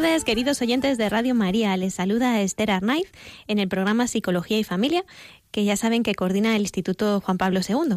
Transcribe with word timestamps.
Tardes, 0.00 0.22
queridos 0.22 0.62
oyentes 0.62 0.96
de 0.96 1.08
Radio 1.08 1.34
María. 1.34 1.76
Les 1.76 1.94
saluda 1.94 2.40
Esther 2.40 2.70
Arnaiz 2.70 3.10
en 3.48 3.58
el 3.58 3.66
programa 3.66 4.06
Psicología 4.06 4.56
y 4.56 4.62
Familia, 4.62 5.04
que 5.50 5.64
ya 5.64 5.76
saben 5.76 6.04
que 6.04 6.14
coordina 6.14 6.54
el 6.54 6.62
Instituto 6.62 7.20
Juan 7.20 7.36
Pablo 7.36 7.58
II. 7.68 7.96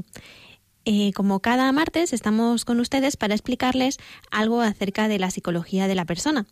Eh, 0.85 1.13
como 1.13 1.41
cada 1.41 1.71
martes, 1.71 2.11
estamos 2.11 2.65
con 2.65 2.79
ustedes 2.79 3.17
para 3.17 3.35
explicarles 3.35 3.99
algo 4.31 4.61
acerca 4.61 5.07
de 5.07 5.19
la 5.19 5.29
psicología 5.29 5.87
de 5.87 5.93
la 5.93 6.05
persona. 6.05 6.47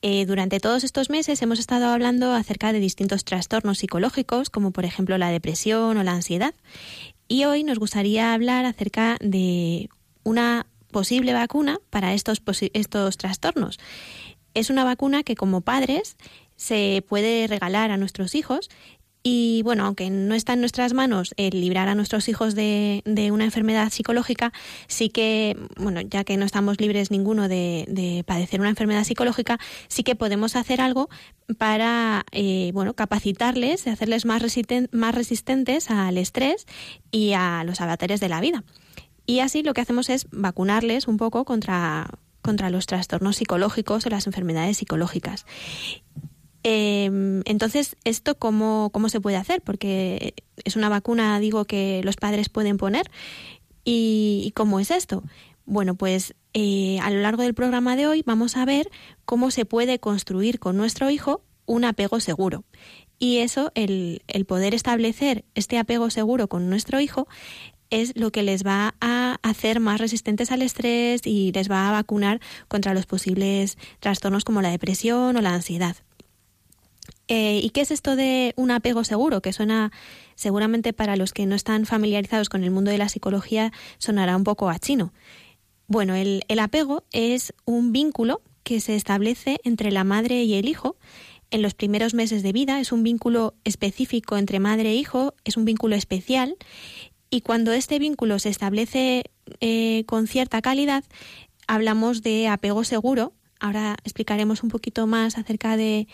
Eh, 0.00 0.24
durante 0.24 0.58
todos 0.58 0.84
estos 0.84 1.10
meses 1.10 1.42
hemos 1.42 1.58
estado 1.58 1.88
hablando 1.88 2.32
acerca 2.32 2.72
de 2.72 2.80
distintos 2.80 3.26
trastornos 3.26 3.76
psicológicos, 3.76 4.48
como 4.48 4.70
por 4.70 4.86
ejemplo 4.86 5.18
la 5.18 5.28
depresión 5.28 5.98
o 5.98 6.02
la 6.02 6.12
ansiedad. 6.12 6.54
Y 7.28 7.44
hoy 7.44 7.62
nos 7.62 7.78
gustaría 7.78 8.32
hablar 8.32 8.64
acerca 8.64 9.18
de 9.20 9.90
una 10.22 10.64
posible 10.96 11.34
vacuna 11.34 11.78
para 11.90 12.14
estos, 12.14 12.40
estos 12.72 13.18
trastornos. 13.18 13.78
Es 14.56 14.70
una 14.70 14.84
vacuna 14.84 15.22
que 15.22 15.36
como 15.36 15.60
padres 15.60 16.16
se 16.56 17.04
puede 17.06 17.46
regalar 17.46 17.90
a 17.90 17.98
nuestros 17.98 18.34
hijos 18.34 18.70
y 19.22 19.60
bueno, 19.64 19.84
aunque 19.84 20.08
no 20.08 20.34
está 20.34 20.54
en 20.54 20.60
nuestras 20.60 20.94
manos 20.94 21.34
el 21.36 21.60
librar 21.60 21.88
a 21.88 21.94
nuestros 21.94 22.28
hijos 22.28 22.54
de, 22.54 23.02
una 23.32 23.44
enfermedad 23.44 23.90
psicológica, 23.90 24.52
sí 24.86 25.10
que, 25.10 25.58
bueno, 25.76 26.00
ya 26.00 26.22
que 26.24 26.36
no 26.38 26.46
estamos 26.46 26.80
libres 26.80 27.10
ninguno 27.10 27.48
de, 27.48 28.24
padecer 28.24 28.60
una 28.60 28.70
enfermedad 28.70 29.04
psicológica, 29.04 29.58
sí 29.88 30.04
que 30.04 30.14
podemos 30.14 30.56
hacer 30.56 30.80
algo 30.80 31.10
para, 31.58 32.24
eh, 32.30 32.70
bueno, 32.72 32.94
capacitarles, 32.94 33.86
hacerles 33.88 34.24
más, 34.24 34.42
más 34.92 35.14
resistentes 35.14 35.90
al 35.90 36.16
estrés 36.16 36.64
y 37.10 37.32
a 37.32 37.62
los 37.64 37.80
avatares 37.82 38.20
de 38.20 38.28
la 38.30 38.40
vida. 38.40 38.62
Y 39.26 39.40
así 39.40 39.64
lo 39.64 39.74
que 39.74 39.80
hacemos 39.80 40.08
es 40.08 40.28
vacunarles 40.30 41.08
un 41.08 41.16
poco 41.16 41.44
contra, 41.44 42.08
contra 42.46 42.70
los 42.70 42.86
trastornos 42.86 43.36
psicológicos 43.36 44.06
o 44.06 44.08
las 44.08 44.26
enfermedades 44.26 44.78
psicológicas. 44.78 45.44
Em, 46.62 47.42
entonces, 47.44 47.96
¿esto 48.04 48.36
cómo, 48.38 48.90
cómo 48.92 49.08
se 49.08 49.20
puede 49.20 49.36
hacer? 49.36 49.60
Porque 49.60 50.34
es 50.64 50.74
una 50.74 50.88
vacuna, 50.88 51.38
digo, 51.38 51.64
que 51.64 52.00
los 52.02 52.16
padres 52.16 52.48
pueden 52.48 52.76
poner. 52.76 53.10
¿Y, 53.84 54.52
cómo 54.56 54.80
es 54.80 54.90
esto? 54.90 55.22
Bueno, 55.64 55.94
pues 55.94 56.34
eh, 56.54 56.98
a 57.02 57.10
lo 57.10 57.20
largo 57.20 57.42
del 57.44 57.54
programa 57.54 57.94
de 57.94 58.08
hoy 58.08 58.24
vamos 58.26 58.56
a 58.56 58.64
ver 58.64 58.90
cómo 59.24 59.52
se 59.52 59.64
puede 59.64 60.00
construir 60.00 60.58
con 60.58 60.76
nuestro 60.76 61.08
hijo 61.08 61.42
un 61.66 61.84
apego 61.84 62.18
seguro. 62.18 62.64
Y 63.18 63.38
eso, 63.38 63.70
el, 63.76 64.22
el 64.26 64.44
poder 64.44 64.74
establecer 64.74 65.44
este 65.54 65.78
apego 65.78 66.10
seguro 66.10 66.48
con 66.48 66.68
nuestro 66.68 66.98
hijo, 67.00 67.28
es 67.90 68.16
lo 68.16 68.30
que 68.30 68.42
les 68.42 68.64
va 68.64 68.94
a 69.00 69.38
hacer 69.42 69.80
más 69.80 70.00
resistentes 70.00 70.50
al 70.50 70.62
estrés 70.62 71.22
y 71.24 71.52
les 71.52 71.70
va 71.70 71.88
a 71.88 71.92
vacunar 71.92 72.40
contra 72.68 72.94
los 72.94 73.06
posibles 73.06 73.78
trastornos 74.00 74.44
como 74.44 74.62
la 74.62 74.70
depresión 74.70 75.36
o 75.36 75.40
la 75.40 75.54
ansiedad. 75.54 75.96
Eh, 77.28 77.60
¿Y 77.62 77.70
qué 77.70 77.80
es 77.80 77.90
esto 77.90 78.14
de 78.14 78.52
un 78.56 78.70
apego 78.70 79.02
seguro? 79.02 79.42
Que 79.42 79.52
suena 79.52 79.90
seguramente 80.36 80.92
para 80.92 81.16
los 81.16 81.32
que 81.32 81.46
no 81.46 81.56
están 81.56 81.86
familiarizados 81.86 82.48
con 82.48 82.62
el 82.62 82.70
mundo 82.70 82.90
de 82.90 82.98
la 82.98 83.08
psicología 83.08 83.72
sonará 83.98 84.36
un 84.36 84.44
poco 84.44 84.68
a 84.68 84.78
chino. 84.78 85.12
Bueno, 85.88 86.14
el, 86.14 86.44
el 86.48 86.58
apego 86.58 87.04
es 87.12 87.52
un 87.64 87.92
vínculo 87.92 88.42
que 88.62 88.80
se 88.80 88.96
establece 88.96 89.60
entre 89.64 89.90
la 89.90 90.04
madre 90.04 90.42
y 90.42 90.54
el 90.54 90.68
hijo 90.68 90.96
en 91.50 91.62
los 91.62 91.74
primeros 91.74 92.14
meses 92.14 92.42
de 92.42 92.52
vida, 92.52 92.80
es 92.80 92.90
un 92.90 93.02
vínculo 93.02 93.54
específico 93.64 94.36
entre 94.36 94.58
madre 94.58 94.90
e 94.90 94.94
hijo, 94.96 95.34
es 95.44 95.56
un 95.56 95.64
vínculo 95.64 95.94
especial 95.94 96.56
y 97.30 97.40
cuando 97.40 97.72
este 97.72 97.98
vínculo 97.98 98.38
se 98.38 98.48
establece 98.48 99.24
eh, 99.60 100.04
con 100.06 100.26
cierta 100.26 100.62
calidad, 100.62 101.04
hablamos 101.66 102.22
de 102.22 102.48
apego 102.48 102.84
seguro. 102.84 103.32
Ahora 103.58 103.96
explicaremos 104.04 104.62
un 104.62 104.70
poquito 104.70 105.06
más 105.06 105.38
acerca 105.38 105.76
de 105.76 106.08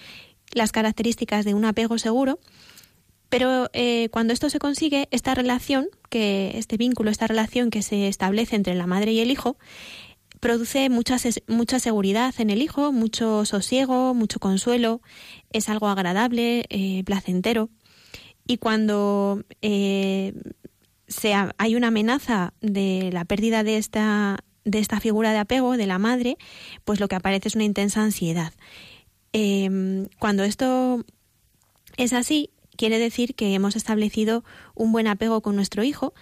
las 0.52 0.72
características 0.72 1.44
de 1.44 1.54
un 1.54 1.64
apego 1.64 1.98
seguro. 1.98 2.38
Pero 3.28 3.70
eh, 3.72 4.10
cuando 4.10 4.34
esto 4.34 4.50
se 4.50 4.58
consigue, 4.58 5.08
esta 5.10 5.34
relación, 5.34 5.88
que 6.10 6.52
este 6.56 6.76
vínculo, 6.76 7.10
esta 7.10 7.26
relación 7.26 7.70
que 7.70 7.82
se 7.82 8.08
establece 8.08 8.56
entre 8.56 8.74
la 8.74 8.86
madre 8.86 9.12
y 9.12 9.20
el 9.20 9.30
hijo, 9.30 9.56
produce 10.38 10.90
mucha, 10.90 11.16
mucha 11.46 11.78
seguridad 11.78 12.34
en 12.38 12.50
el 12.50 12.60
hijo, 12.60 12.92
mucho 12.92 13.46
sosiego, 13.46 14.12
mucho 14.12 14.38
consuelo, 14.38 15.00
es 15.50 15.68
algo 15.68 15.88
agradable, 15.88 16.66
eh, 16.68 17.02
placentero. 17.04 17.70
Y 18.46 18.58
cuando 18.58 19.44
hay 21.58 21.74
una 21.74 21.88
amenaza 21.88 22.54
de 22.60 23.10
la 23.12 23.24
pérdida 23.24 23.62
de 23.62 23.76
esta, 23.76 24.44
de 24.64 24.78
esta 24.78 25.00
figura 25.00 25.32
de 25.32 25.38
apego, 25.38 25.76
de 25.76 25.86
la 25.86 25.98
madre, 25.98 26.36
pues 26.84 27.00
lo 27.00 27.08
que 27.08 27.16
aparece 27.16 27.48
es 27.48 27.54
una 27.54 27.64
intensa 27.64 28.02
ansiedad. 28.02 28.52
Em, 29.32 30.08
cuando 30.18 30.44
esto 30.44 31.04
es 31.96 32.12
así, 32.12 32.50
quiere 32.76 32.98
decir 32.98 33.34
que 33.34 33.54
hemos 33.54 33.76
establecido 33.76 34.44
un 34.74 34.92
buen 34.92 35.06
apego 35.06 35.40
con 35.40 35.56
nuestro 35.56 35.82
hijo 35.84 36.14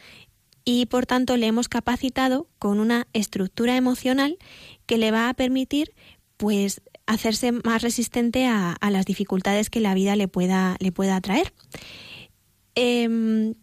y 0.64 0.86
por 0.86 1.06
tanto 1.06 1.36
le 1.36 1.46
hemos 1.46 1.68
capacitado 1.68 2.48
con 2.58 2.80
una 2.80 3.06
estructura 3.12 3.76
emocional 3.76 4.38
que 4.86 4.98
le 4.98 5.10
va 5.10 5.28
a 5.28 5.34
permitir 5.34 5.92
pues 6.36 6.80
hacerse 7.06 7.52
más 7.52 7.82
resistente 7.82 8.46
a, 8.46 8.76
las 8.90 9.04
dificultades 9.04 9.68
que 9.68 9.80
la 9.80 9.94
vida 9.94 10.16
le 10.16 10.28
pueda, 10.28 10.76
le 10.80 10.92
pueda 10.92 11.20
traer. 11.20 11.52
Em, 12.74 13.54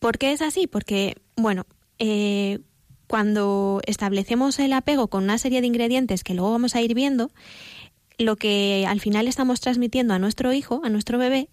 ¿Por 0.00 0.18
qué 0.18 0.32
es 0.32 0.42
así? 0.42 0.66
Porque, 0.66 1.14
bueno, 1.36 1.66
eh, 1.98 2.58
cuando 3.06 3.80
establecemos 3.86 4.58
el 4.58 4.72
apego 4.72 5.08
con 5.08 5.24
una 5.24 5.38
serie 5.38 5.60
de 5.60 5.66
ingredientes 5.66 6.24
que 6.24 6.34
luego 6.34 6.50
vamos 6.50 6.74
a 6.74 6.80
ir 6.80 6.94
viendo, 6.94 7.30
lo 8.18 8.36
que 8.36 8.86
al 8.88 9.00
final 9.00 9.28
estamos 9.28 9.60
transmitiendo 9.60 10.14
a 10.14 10.18
nuestro 10.18 10.52
hijo, 10.52 10.80
a 10.84 10.88
nuestro 10.88 11.18
bebé, 11.18 11.48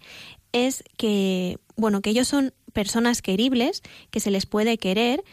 es 0.52 0.82
que, 0.96 1.58
bueno, 1.76 2.00
que 2.00 2.10
ellos 2.10 2.28
son 2.28 2.54
personas 2.72 3.22
queribles, 3.22 3.82
que 4.10 4.20
se 4.20 4.30
les 4.30 4.46
puede 4.46 4.78
querer, 4.78 5.24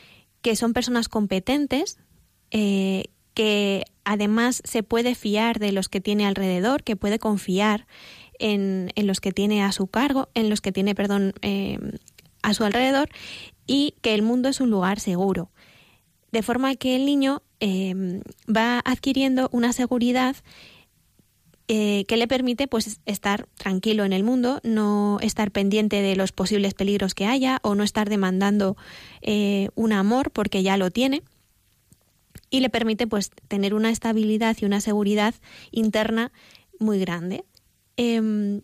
que 0.41 0.55
son 0.55 0.73
personas 0.73 1.07
competentes, 1.07 1.97
eh, 2.51 3.05
que 3.33 3.83
además 4.03 4.61
se 4.65 4.83
puede 4.83 5.15
fiar 5.15 5.59
de 5.59 5.71
los 5.71 5.89
que 5.89 6.01
tiene 6.01 6.25
alrededor, 6.25 6.83
que 6.83 6.95
puede 6.95 7.19
confiar 7.19 7.87
en, 8.39 8.91
en 8.95 9.07
los 9.07 9.19
que 9.19 9.31
tiene 9.31 9.63
a 9.63 9.71
su 9.71 9.87
cargo, 9.87 10.29
en 10.33 10.49
los 10.49 10.61
que 10.61 10.71
tiene, 10.71 10.95
perdón, 10.95 11.33
eh, 11.41 11.79
a 12.45 12.53
su 12.53 12.63
alrededor 12.63 13.09
y 13.67 13.95
que 14.01 14.13
el 14.13 14.21
mundo 14.21 14.49
es 14.49 14.61
un 14.61 14.69
lugar 14.69 14.99
seguro. 14.99 15.49
De 16.31 16.43
forma 16.43 16.75
que 16.75 16.95
el 16.95 17.05
niño 17.05 17.41
em, 17.59 18.21
va 18.47 18.81
adquiriendo 18.85 19.49
una 19.51 19.73
seguridad 19.73 20.35
eh, 21.67 22.05
que 22.07 22.17
le 22.17 22.27
permite 22.27 22.67
pues 22.67 22.99
estar 23.07 23.47
tranquilo 23.55 24.03
en 24.03 24.13
el 24.13 24.23
mundo, 24.23 24.59
no 24.63 25.17
estar 25.21 25.49
pendiente 25.49 26.01
de 26.03 26.15
los 26.15 26.31
posibles 26.31 26.75
peligros 26.75 27.15
que 27.15 27.25
haya 27.25 27.59
o 27.63 27.73
no 27.73 27.83
estar 27.83 28.07
demandando 28.07 28.77
eh, 29.21 29.69
un 29.73 29.91
amor 29.91 30.29
porque 30.29 30.61
ya 30.61 30.77
lo 30.77 30.91
tiene 30.91 31.23
y 32.51 32.59
le 32.59 32.69
permite 32.69 33.07
pues 33.07 33.31
tener 33.47 33.73
una 33.73 33.89
estabilidad 33.89 34.55
y 34.61 34.65
una 34.65 34.79
seguridad 34.79 35.33
interna 35.71 36.31
muy 36.77 36.99
grande. 36.99 37.43
Em, 37.97 38.61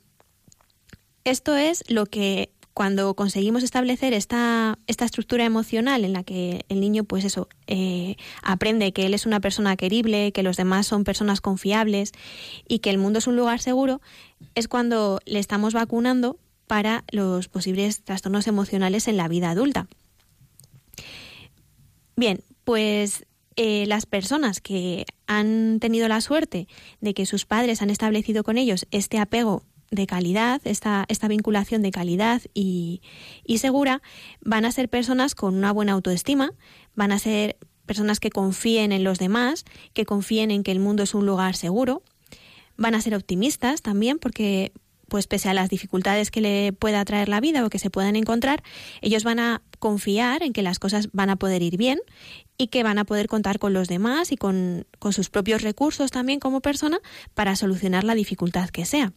esto 1.23 1.55
es 1.55 1.83
lo 1.87 2.05
que 2.05 2.51
cuando 2.73 3.13
conseguimos 3.15 3.63
establecer 3.63 4.13
esta, 4.13 4.77
estructura 4.87 5.45
emocional 5.45 6.05
en 6.05 6.13
la 6.13 6.23
que 6.23 6.65
el 6.69 6.79
niño, 6.79 7.03
pues 7.03 7.25
eso, 7.25 7.49
eh, 7.67 8.15
aprende 8.41 8.93
que 8.93 9.05
él 9.05 9.13
es 9.13 9.25
una 9.25 9.39
persona 9.39 9.75
querible, 9.75 10.31
que 10.31 10.43
los 10.43 10.57
demás 10.57 10.87
son 10.87 11.03
personas 11.03 11.41
confiables 11.41 12.11
y 12.67 12.79
que 12.79 12.89
el 12.89 12.97
mundo 12.97 13.19
es 13.19 13.27
un 13.27 13.35
lugar 13.35 13.59
seguro, 13.59 14.01
es 14.55 14.67
cuando 14.67 15.19
le 15.25 15.39
estamos 15.39 15.73
vacunando 15.73 16.37
para 16.67 17.03
los 17.11 17.49
posibles 17.49 18.03
trastornos 18.03 18.47
emocionales 18.47 19.07
en 19.07 19.17
la 19.17 19.27
vida 19.27 19.49
adulta. 19.49 19.87
Bien, 22.15 22.41
pues 22.63 23.25
eh, 23.57 23.85
las 23.87 24.05
personas 24.05 24.61
que 24.61 25.05
han 25.27 25.79
tenido 25.79 26.07
la 26.07 26.21
suerte 26.21 26.67
de 27.01 27.13
que 27.13 27.25
sus 27.25 27.45
padres 27.45 27.81
han 27.81 27.89
establecido 27.89 28.43
con 28.43 28.57
ellos 28.57 28.87
este 28.91 29.17
apego 29.17 29.63
de 29.91 30.07
calidad, 30.07 30.61
esta, 30.63 31.05
esta 31.09 31.27
vinculación 31.27 31.81
de 31.81 31.91
calidad 31.91 32.41
y, 32.53 33.01
y 33.45 33.57
segura, 33.57 34.01
van 34.39 34.65
a 34.65 34.71
ser 34.71 34.89
personas 34.89 35.35
con 35.35 35.55
una 35.55 35.73
buena 35.73 35.91
autoestima, 35.91 36.53
van 36.95 37.11
a 37.11 37.19
ser 37.19 37.57
personas 37.85 38.21
que 38.21 38.29
confíen 38.29 38.93
en 38.93 39.03
los 39.03 39.19
demás, 39.19 39.65
que 39.93 40.05
confíen 40.05 40.49
en 40.49 40.63
que 40.63 40.71
el 40.71 40.79
mundo 40.79 41.03
es 41.03 41.13
un 41.13 41.25
lugar 41.25 41.55
seguro, 41.57 42.03
van 42.77 42.95
a 42.95 43.01
ser 43.01 43.15
optimistas 43.15 43.81
también 43.81 44.17
porque 44.17 44.71
pues 45.09 45.27
pese 45.27 45.49
a 45.49 45.53
las 45.53 45.69
dificultades 45.69 46.31
que 46.31 46.39
le 46.39 46.71
pueda 46.71 47.03
traer 47.03 47.27
la 47.27 47.41
vida 47.41 47.65
o 47.65 47.69
que 47.69 47.79
se 47.79 47.89
puedan 47.89 48.15
encontrar, 48.15 48.63
ellos 49.01 49.25
van 49.25 49.39
a 49.39 49.61
confiar 49.77 50.41
en 50.41 50.53
que 50.53 50.61
las 50.61 50.79
cosas 50.79 51.09
van 51.11 51.29
a 51.29 51.35
poder 51.35 51.61
ir 51.63 51.75
bien 51.75 51.99
y 52.57 52.67
que 52.67 52.81
van 52.81 52.97
a 52.97 53.03
poder 53.03 53.27
contar 53.27 53.59
con 53.59 53.73
los 53.73 53.89
demás 53.89 54.31
y 54.31 54.37
con, 54.37 54.87
con 54.99 55.11
sus 55.11 55.29
propios 55.29 55.63
recursos 55.63 56.11
también 56.11 56.39
como 56.39 56.61
persona 56.61 57.01
para 57.33 57.57
solucionar 57.57 58.05
la 58.05 58.15
dificultad 58.15 58.69
que 58.69 58.85
sea. 58.85 59.11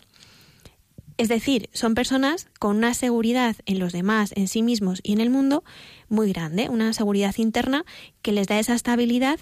Es 1.17 1.29
decir, 1.29 1.71
son 1.73 1.95
personas 1.95 2.49
con 2.59 2.77
una 2.77 2.93
seguridad 2.93 3.57
en 3.67 3.79
los 3.79 3.93
demás, 3.93 4.33
en 4.35 4.49
sí 4.49 4.63
mismos 4.63 5.01
y 5.03 5.13
en 5.13 5.21
el 5.21 5.31
mundo 5.31 5.63
muy 6.09 6.33
grande, 6.33 6.69
una 6.69 6.93
seguridad 6.93 7.35
interna 7.39 7.85
que 8.21 8.33
les 8.33 8.49
da 8.49 8.59
esa 8.59 8.75
estabilidad 8.75 9.39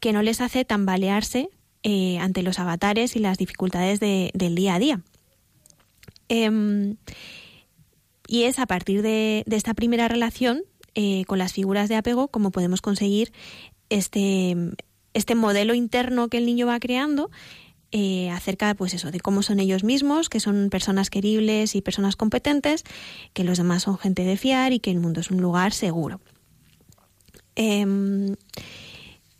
que 0.00 0.12
no 0.12 0.22
les 0.22 0.40
hace 0.40 0.64
tambalearse 0.64 1.50
eh, 1.82 2.18
ante 2.18 2.42
los 2.42 2.58
avatares 2.58 3.16
y 3.16 3.18
las 3.18 3.36
dificultades 3.36 4.00
del 4.00 4.54
día 4.54 4.74
a 4.74 4.78
día. 4.78 5.00
Em, 6.28 6.96
y 8.26 8.44
es 8.44 8.58
a 8.58 8.66
partir 8.66 9.02
de, 9.02 9.44
esta 9.50 9.74
primera 9.74 10.08
relación 10.08 10.62
eh, 10.94 11.24
con 11.26 11.38
las 11.38 11.52
figuras 11.52 11.88
de 11.88 11.96
apego 11.96 12.28
como 12.28 12.50
podemos 12.50 12.80
conseguir 12.80 13.32
este, 13.90 14.56
este 15.12 15.34
modelo 15.34 15.74
interno 15.74 16.28
que 16.28 16.38
el 16.38 16.46
niño 16.46 16.66
va 16.66 16.80
creando 16.80 17.30
eh, 17.92 18.30
acerca 18.30 18.74
pues 18.74 18.94
eso, 18.94 19.10
de 19.10 19.20
cómo 19.20 19.42
son 19.42 19.60
ellos 19.60 19.84
mismos, 19.84 20.28
que 20.28 20.40
son 20.40 20.70
personas 20.70 21.10
queribles 21.10 21.74
y 21.74 21.82
personas 21.82 22.16
competentes, 22.16 22.84
que 23.32 23.44
los 23.44 23.58
demás 23.58 23.82
son 23.82 23.98
gente 23.98 24.24
de 24.24 24.36
fiar 24.36 24.72
y 24.72 24.80
que 24.80 24.90
el 24.90 25.00
mundo 25.00 25.20
es 25.20 25.30
un 25.30 25.40
lugar 25.40 25.72
seguro. 25.72 26.20
Em, 27.56 28.36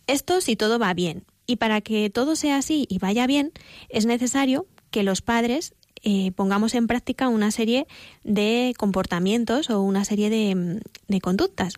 esto 0.07 0.41
si 0.41 0.55
todo 0.55 0.79
va 0.79 0.93
bien. 0.93 1.23
Y 1.47 1.55
para 1.55 1.81
que 1.81 2.09
todo 2.09 2.35
sea 2.35 2.57
así 2.57 2.85
y 2.89 2.99
vaya 2.99 3.27
bien, 3.27 3.51
es 3.89 4.05
necesario 4.05 4.67
que 4.91 5.03
los 5.03 5.21
padres 5.21 5.73
eh, 6.03 6.31
pongamos 6.31 6.73
en 6.73 6.87
práctica 6.87 7.29
una 7.29 7.51
serie 7.51 7.87
de 8.23 8.73
comportamientos 8.77 9.69
o 9.69 9.81
una 9.81 10.03
serie 10.03 10.29
de, 10.29 11.21
conductas. 11.21 11.75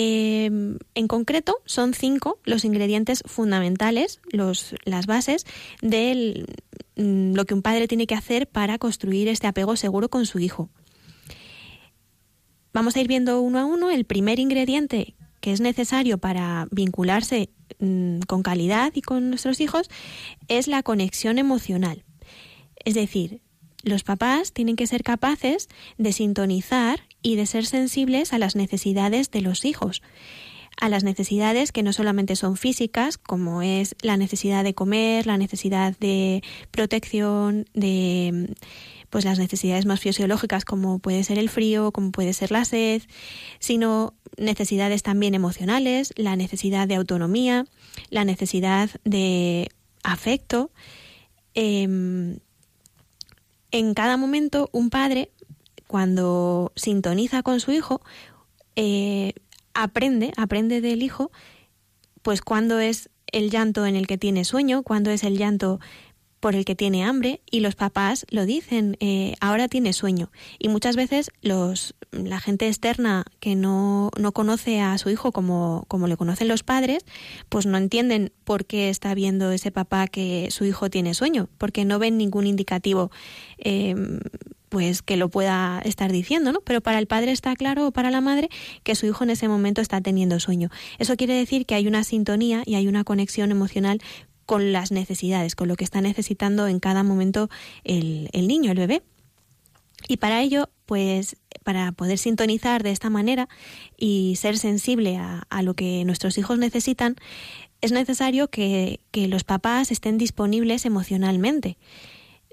Em, 0.00 0.78
en 0.94 1.08
concreto, 1.08 1.56
son 1.64 1.92
cinco 1.92 2.38
los 2.44 2.64
ingredientes 2.64 3.24
fundamentales, 3.26 4.20
las 4.30 5.06
bases 5.06 5.44
de 5.82 6.46
mm, 6.94 7.34
lo 7.34 7.44
que 7.46 7.54
un 7.54 7.62
padre 7.62 7.88
tiene 7.88 8.06
que 8.06 8.14
hacer 8.14 8.46
para 8.46 8.78
construir 8.78 9.26
este 9.26 9.48
apego 9.48 9.74
seguro 9.74 10.08
con 10.08 10.24
su 10.24 10.38
hijo. 10.38 10.70
Vamos 12.72 12.94
a 12.94 13.00
ir 13.00 13.08
viendo 13.08 13.40
uno 13.40 13.58
a 13.58 13.64
uno. 13.64 13.90
El 13.90 14.04
primer 14.04 14.38
ingrediente 14.38 15.16
que 15.40 15.50
es 15.50 15.60
necesario 15.60 16.18
para 16.18 16.68
vincularse 16.70 17.50
mm, 17.80 18.20
con 18.28 18.44
calidad 18.44 18.92
y 18.94 19.02
con 19.02 19.30
nuestros 19.30 19.60
hijos 19.60 19.90
es 20.46 20.68
la 20.68 20.84
conexión 20.84 21.38
emocional. 21.38 22.04
Es 22.84 22.94
decir, 22.94 23.40
los 23.82 24.04
papás 24.04 24.52
tienen 24.52 24.76
que 24.76 24.86
ser 24.86 25.02
capaces 25.02 25.68
de 25.96 26.12
sintonizar 26.12 27.07
y 27.22 27.36
de 27.36 27.46
ser 27.46 27.66
sensibles 27.66 28.32
a 28.32 28.38
las 28.38 28.56
necesidades 28.56 29.30
de 29.30 29.40
los 29.40 29.64
hijos, 29.64 30.02
a 30.80 30.88
las 30.88 31.02
necesidades 31.02 31.72
que 31.72 31.82
no 31.82 31.92
solamente 31.92 32.36
son 32.36 32.56
físicas, 32.56 33.18
como 33.18 33.62
es 33.62 33.96
la 34.00 34.16
necesidad 34.16 34.62
de 34.62 34.74
comer, 34.74 35.26
la 35.26 35.36
necesidad 35.36 35.96
de 35.98 36.42
protección, 36.70 37.66
de 37.74 38.54
pues 39.10 39.24
las 39.24 39.38
necesidades 39.38 39.86
más 39.86 40.00
fisiológicas 40.00 40.64
como 40.64 40.98
puede 40.98 41.24
ser 41.24 41.38
el 41.38 41.48
frío, 41.48 41.92
como 41.92 42.12
puede 42.12 42.32
ser 42.32 42.50
la 42.50 42.64
sed, 42.64 43.02
sino 43.58 44.14
necesidades 44.36 45.02
también 45.02 45.34
emocionales, 45.34 46.12
la 46.16 46.36
necesidad 46.36 46.86
de 46.86 46.96
autonomía, 46.96 47.64
la 48.10 48.24
necesidad 48.24 48.90
de 49.04 49.68
afecto. 50.02 50.70
Em, 51.54 52.38
en 53.70 53.94
cada 53.94 54.16
momento 54.16 54.68
un 54.72 54.90
padre, 54.90 55.30
cuando 55.88 56.72
sintoniza 56.76 57.42
con 57.42 57.58
su 57.58 57.72
hijo, 57.72 58.00
eh, 58.76 59.32
aprende, 59.74 60.32
aprende 60.36 60.80
del 60.80 61.02
hijo, 61.02 61.32
pues 62.22 62.42
cuando 62.42 62.78
es 62.78 63.10
el 63.32 63.50
llanto 63.50 63.86
en 63.86 63.96
el 63.96 64.06
que 64.06 64.18
tiene 64.18 64.44
sueño, 64.44 64.84
cuando 64.84 65.10
es 65.10 65.24
el 65.24 65.36
llanto 65.36 65.80
por 66.40 66.54
el 66.54 66.64
que 66.64 66.76
tiene 66.76 67.04
hambre 67.04 67.40
y 67.50 67.60
los 67.60 67.74
papás 67.74 68.24
lo 68.30 68.46
dicen, 68.46 68.96
eh, 69.00 69.34
ahora 69.40 69.68
tiene 69.68 69.92
sueño. 69.92 70.30
Y 70.58 70.68
muchas 70.68 70.94
veces 70.94 71.30
los, 71.42 71.94
la 72.12 72.38
gente 72.38 72.68
externa 72.68 73.24
que 73.40 73.56
no, 73.56 74.10
no 74.18 74.32
conoce 74.32 74.80
a 74.80 74.96
su 74.98 75.10
hijo 75.10 75.32
como, 75.32 75.84
como 75.88 76.06
le 76.06 76.16
conocen 76.16 76.48
los 76.48 76.62
padres, 76.62 77.04
pues 77.48 77.66
no 77.66 77.76
entienden 77.76 78.32
por 78.44 78.66
qué 78.66 78.88
está 78.88 79.14
viendo 79.14 79.50
ese 79.50 79.70
papá 79.70 80.06
que 80.06 80.48
su 80.50 80.64
hijo 80.64 80.90
tiene 80.90 81.14
sueño, 81.14 81.48
porque 81.58 81.84
no 81.84 81.98
ven 81.98 82.18
ningún 82.18 82.46
indicativo. 82.46 83.10
Em, 83.58 84.20
pues 84.68 85.02
que 85.02 85.16
lo 85.16 85.28
pueda 85.28 85.80
estar 85.84 86.12
diciendo, 86.12 86.52
¿no? 86.52 86.60
Pero 86.60 86.80
para 86.80 86.98
el 86.98 87.06
padre 87.06 87.32
está 87.32 87.54
claro 87.56 87.86
o 87.86 87.92
para 87.92 88.10
la 88.10 88.20
madre 88.20 88.48
que 88.82 88.94
su 88.94 89.06
hijo 89.06 89.24
en 89.24 89.30
ese 89.30 89.48
momento 89.48 89.80
está 89.80 90.00
teniendo 90.00 90.40
sueño. 90.40 90.70
Eso 90.98 91.16
quiere 91.16 91.34
decir 91.34 91.66
que 91.66 91.74
hay 91.74 91.86
una 91.86 92.04
sintonía 92.04 92.62
y 92.66 92.74
hay 92.74 92.88
una 92.88 93.04
conexión 93.04 93.50
emocional 93.50 94.00
con 94.48 94.72
las 94.72 94.92
necesidades, 94.92 95.54
con 95.54 95.68
lo 95.68 95.76
que 95.76 95.84
está 95.84 96.00
necesitando 96.00 96.68
en 96.68 96.80
cada 96.80 97.02
momento 97.02 97.50
el, 97.84 98.30
niño, 98.32 98.72
el 98.72 98.78
bebé. 98.78 99.02
Y 100.08 100.16
para 100.16 100.40
ello, 100.40 100.70
pues 100.86 101.36
para 101.64 101.92
poder 101.92 102.16
sintonizar 102.16 102.82
de 102.82 102.90
esta 102.90 103.10
manera 103.10 103.46
y 103.98 104.36
ser 104.36 104.56
sensible 104.56 105.18
a, 105.18 105.62
lo 105.62 105.74
que 105.74 106.02
nuestros 106.06 106.38
hijos 106.38 106.58
necesitan, 106.58 107.16
es 107.82 107.92
necesario 107.92 108.48
que, 108.48 109.00
los 109.12 109.44
papás 109.44 109.90
estén 109.90 110.16
disponibles 110.16 110.86
emocionalmente. 110.86 111.76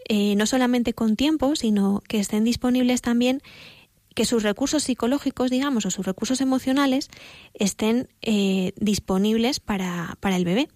Eh, 0.07 0.36
no 0.36 0.46
solamente 0.46 0.94
con 0.94 1.16
tiempo, 1.16 1.56
sino 1.56 2.02
que 2.07 2.19
estén 2.19 2.44
disponibles 2.44 3.02
también 3.02 3.42
que 4.13 4.25
sus 4.25 4.44
recursos 4.44 4.84
psicológicos, 4.84 5.52
digamos, 5.52 5.86
o 5.86 5.92
sus 5.92 6.06
recursos 6.06 6.42
emocionales 6.42 7.10
estén 7.54 8.07
eh, 8.22 8.72
disponibles 8.78 9.60
para, 9.60 10.18
para, 10.22 10.38
el 10.38 10.46
bebé. 10.46 10.69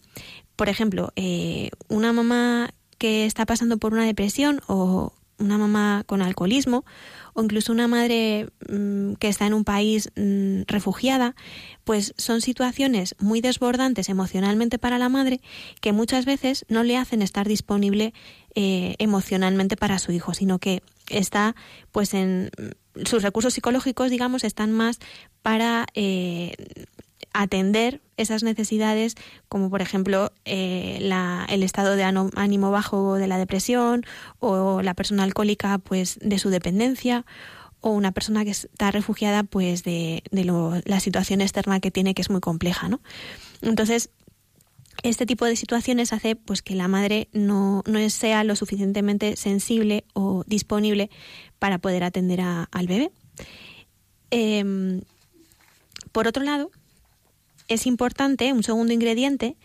Por 0.56 0.68
ejemplo, 0.68 1.14
eh, 1.16 1.70
una 1.88 2.12
mamá 2.12 2.74
que 2.98 3.26
está 3.26 3.46
pasando 3.46 3.78
por 3.78 3.94
una 3.94 4.06
depresión 4.06 4.62
o 4.68 5.14
una 5.40 5.58
mamá 5.58 6.04
con 6.06 6.22
alcoholismo 6.22 6.86
o 7.34 7.42
incluso 7.42 7.72
una 7.72 7.88
madre 7.88 8.50
mm, 8.70 9.14
que 9.14 9.28
está 9.28 9.48
en 9.48 9.54
un 9.54 9.64
país 9.64 10.12
mm, 10.16 10.64
refugiada, 10.68 11.36
pues 11.84 12.14
son 12.18 12.42
situaciones 12.42 13.16
muy 13.20 13.42
desbordantes 13.42 14.10
emocionalmente 14.10 14.78
para 14.78 14.98
la 14.98 15.10
madre 15.10 15.42
que 15.82 15.94
muchas 15.94 16.26
veces 16.26 16.66
no 16.70 16.84
le 16.84 16.98
hacen 16.98 17.22
estar 17.22 17.48
disponible 17.48 18.14
eh, 18.56 18.96
emocionalmente 19.00 19.78
para 19.78 20.00
su 20.00 20.12
hijo, 20.12 20.34
sino 20.34 20.60
que 20.60 20.82
está 21.10 21.56
pues 21.92 22.14
en 22.14 22.52
sus 23.06 23.24
recursos 23.24 23.54
psicológicos, 23.54 24.10
digamos, 24.10 24.44
están 24.44 24.72
más 24.72 25.00
para 25.42 25.86
eh, 25.94 26.54
atender 27.34 28.02
esas 28.18 28.44
necesidades, 28.44 29.16
como 29.48 29.70
por 29.70 29.82
ejemplo 29.82 30.32
eh, 30.46 30.98
el 31.50 31.64
estado 31.64 31.96
de 31.96 32.04
ánimo 32.04 32.72
bajo 32.72 33.16
de 33.16 33.28
la 33.28 33.38
depresión 33.38 34.06
o 34.40 34.82
la 34.82 34.94
persona 34.94 35.24
alcohólica 35.24 35.78
pues 35.78 36.20
de 36.22 36.40
su 36.40 36.50
dependencia 36.50 37.26
o 37.82 37.92
una 37.92 38.12
persona 38.12 38.44
que 38.44 38.52
está 38.52 38.92
refugiada 38.92 39.44
pues 39.44 39.84
de, 39.84 40.24
la 40.86 41.00
situación 41.00 41.42
externa 41.42 41.80
que 41.80 41.92
tiene 41.92 42.14
que 42.14 42.22
es 42.22 42.30
muy 42.30 42.42
compleja, 42.42 42.90
¿no? 42.90 43.02
Entonces, 43.62 44.10
este 45.04 45.26
tipo 45.26 45.46
de 45.46 45.56
situaciones 45.56 46.12
hace 46.12 46.36
pues 46.36 46.62
que 46.62 46.76
la 46.76 46.90
madre 46.90 47.30
no, 47.32 47.84
no 47.86 48.10
sea 48.10 48.44
lo 48.44 48.56
suficientemente 48.56 49.38
sensible 49.38 50.04
o 50.14 50.44
disponible 50.46 51.10
para 51.58 51.78
poder 51.78 52.04
atender 52.04 52.42
al 52.42 52.88
bebé. 52.88 53.12
Em, 54.32 55.02
por 56.12 56.28
otro 56.28 56.44
lado, 56.44 56.70
es 57.70 57.86
importante 57.88 58.52
un 58.52 58.64
segundo 58.64 58.94
ingrediente 58.94 59.56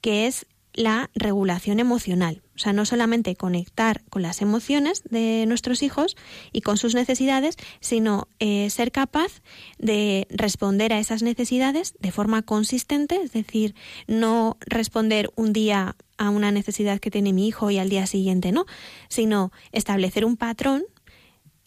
que 0.00 0.26
es 0.26 0.46
la 0.74 1.10
regulación 1.14 1.80
emocional. 1.80 2.42
O 2.54 2.58
sea, 2.58 2.72
no 2.72 2.86
solamente 2.86 3.36
conectar 3.36 4.02
con 4.08 4.22
las 4.22 4.40
emociones 4.40 5.02
de 5.10 5.44
nuestros 5.46 5.82
hijos 5.82 6.16
y 6.52 6.60
con 6.60 6.78
sus 6.78 6.94
necesidades, 6.94 7.56
sino 7.80 8.28
eh, 8.38 8.70
ser 8.70 8.92
capaz 8.92 9.42
de 9.78 10.26
responder 10.30 10.92
a 10.92 10.98
esas 10.98 11.22
necesidades 11.22 11.94
de 11.98 12.12
forma 12.12 12.42
consistente, 12.42 13.20
es 13.22 13.32
decir, 13.32 13.74
no 14.06 14.56
responder 14.60 15.30
un 15.36 15.52
día 15.52 15.96
a 16.16 16.30
una 16.30 16.52
necesidad 16.52 17.00
que 17.00 17.10
tiene 17.10 17.32
mi 17.32 17.48
hijo 17.48 17.70
y 17.70 17.78
al 17.78 17.88
día 17.88 18.06
siguiente 18.06 18.52
no, 18.52 18.66
sino 19.08 19.50
establecer 19.72 20.24
un 20.24 20.36
patrón 20.36 20.84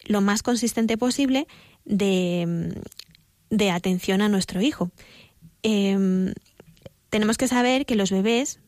lo 0.04 0.20
más 0.20 0.42
consistente 0.42 0.96
posible 0.96 1.46
de, 1.84 2.80
de 3.50 3.70
atención 3.70 4.22
a 4.22 4.28
nuestro 4.28 4.60
hijo. 4.60 4.90
Em, 5.68 6.32
tenemos 7.10 7.36
que 7.38 7.48
saber 7.48 7.86
que 7.86 7.96
los 7.96 8.12
bebés 8.12 8.60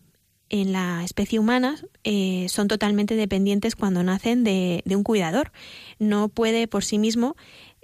en 0.51 0.73
la 0.73 1.05
especie 1.05 1.39
humana 1.39 1.77
eh, 2.03 2.47
son 2.49 2.67
totalmente 2.67 3.15
dependientes 3.15 3.77
cuando 3.77 4.03
nacen 4.03 4.43
de, 4.43 4.83
un 4.87 5.05
cuidador. 5.05 5.53
No 6.01 6.29
puede 6.29 6.67
por 6.67 6.83
sí 6.83 6.99
mismo 6.99 7.37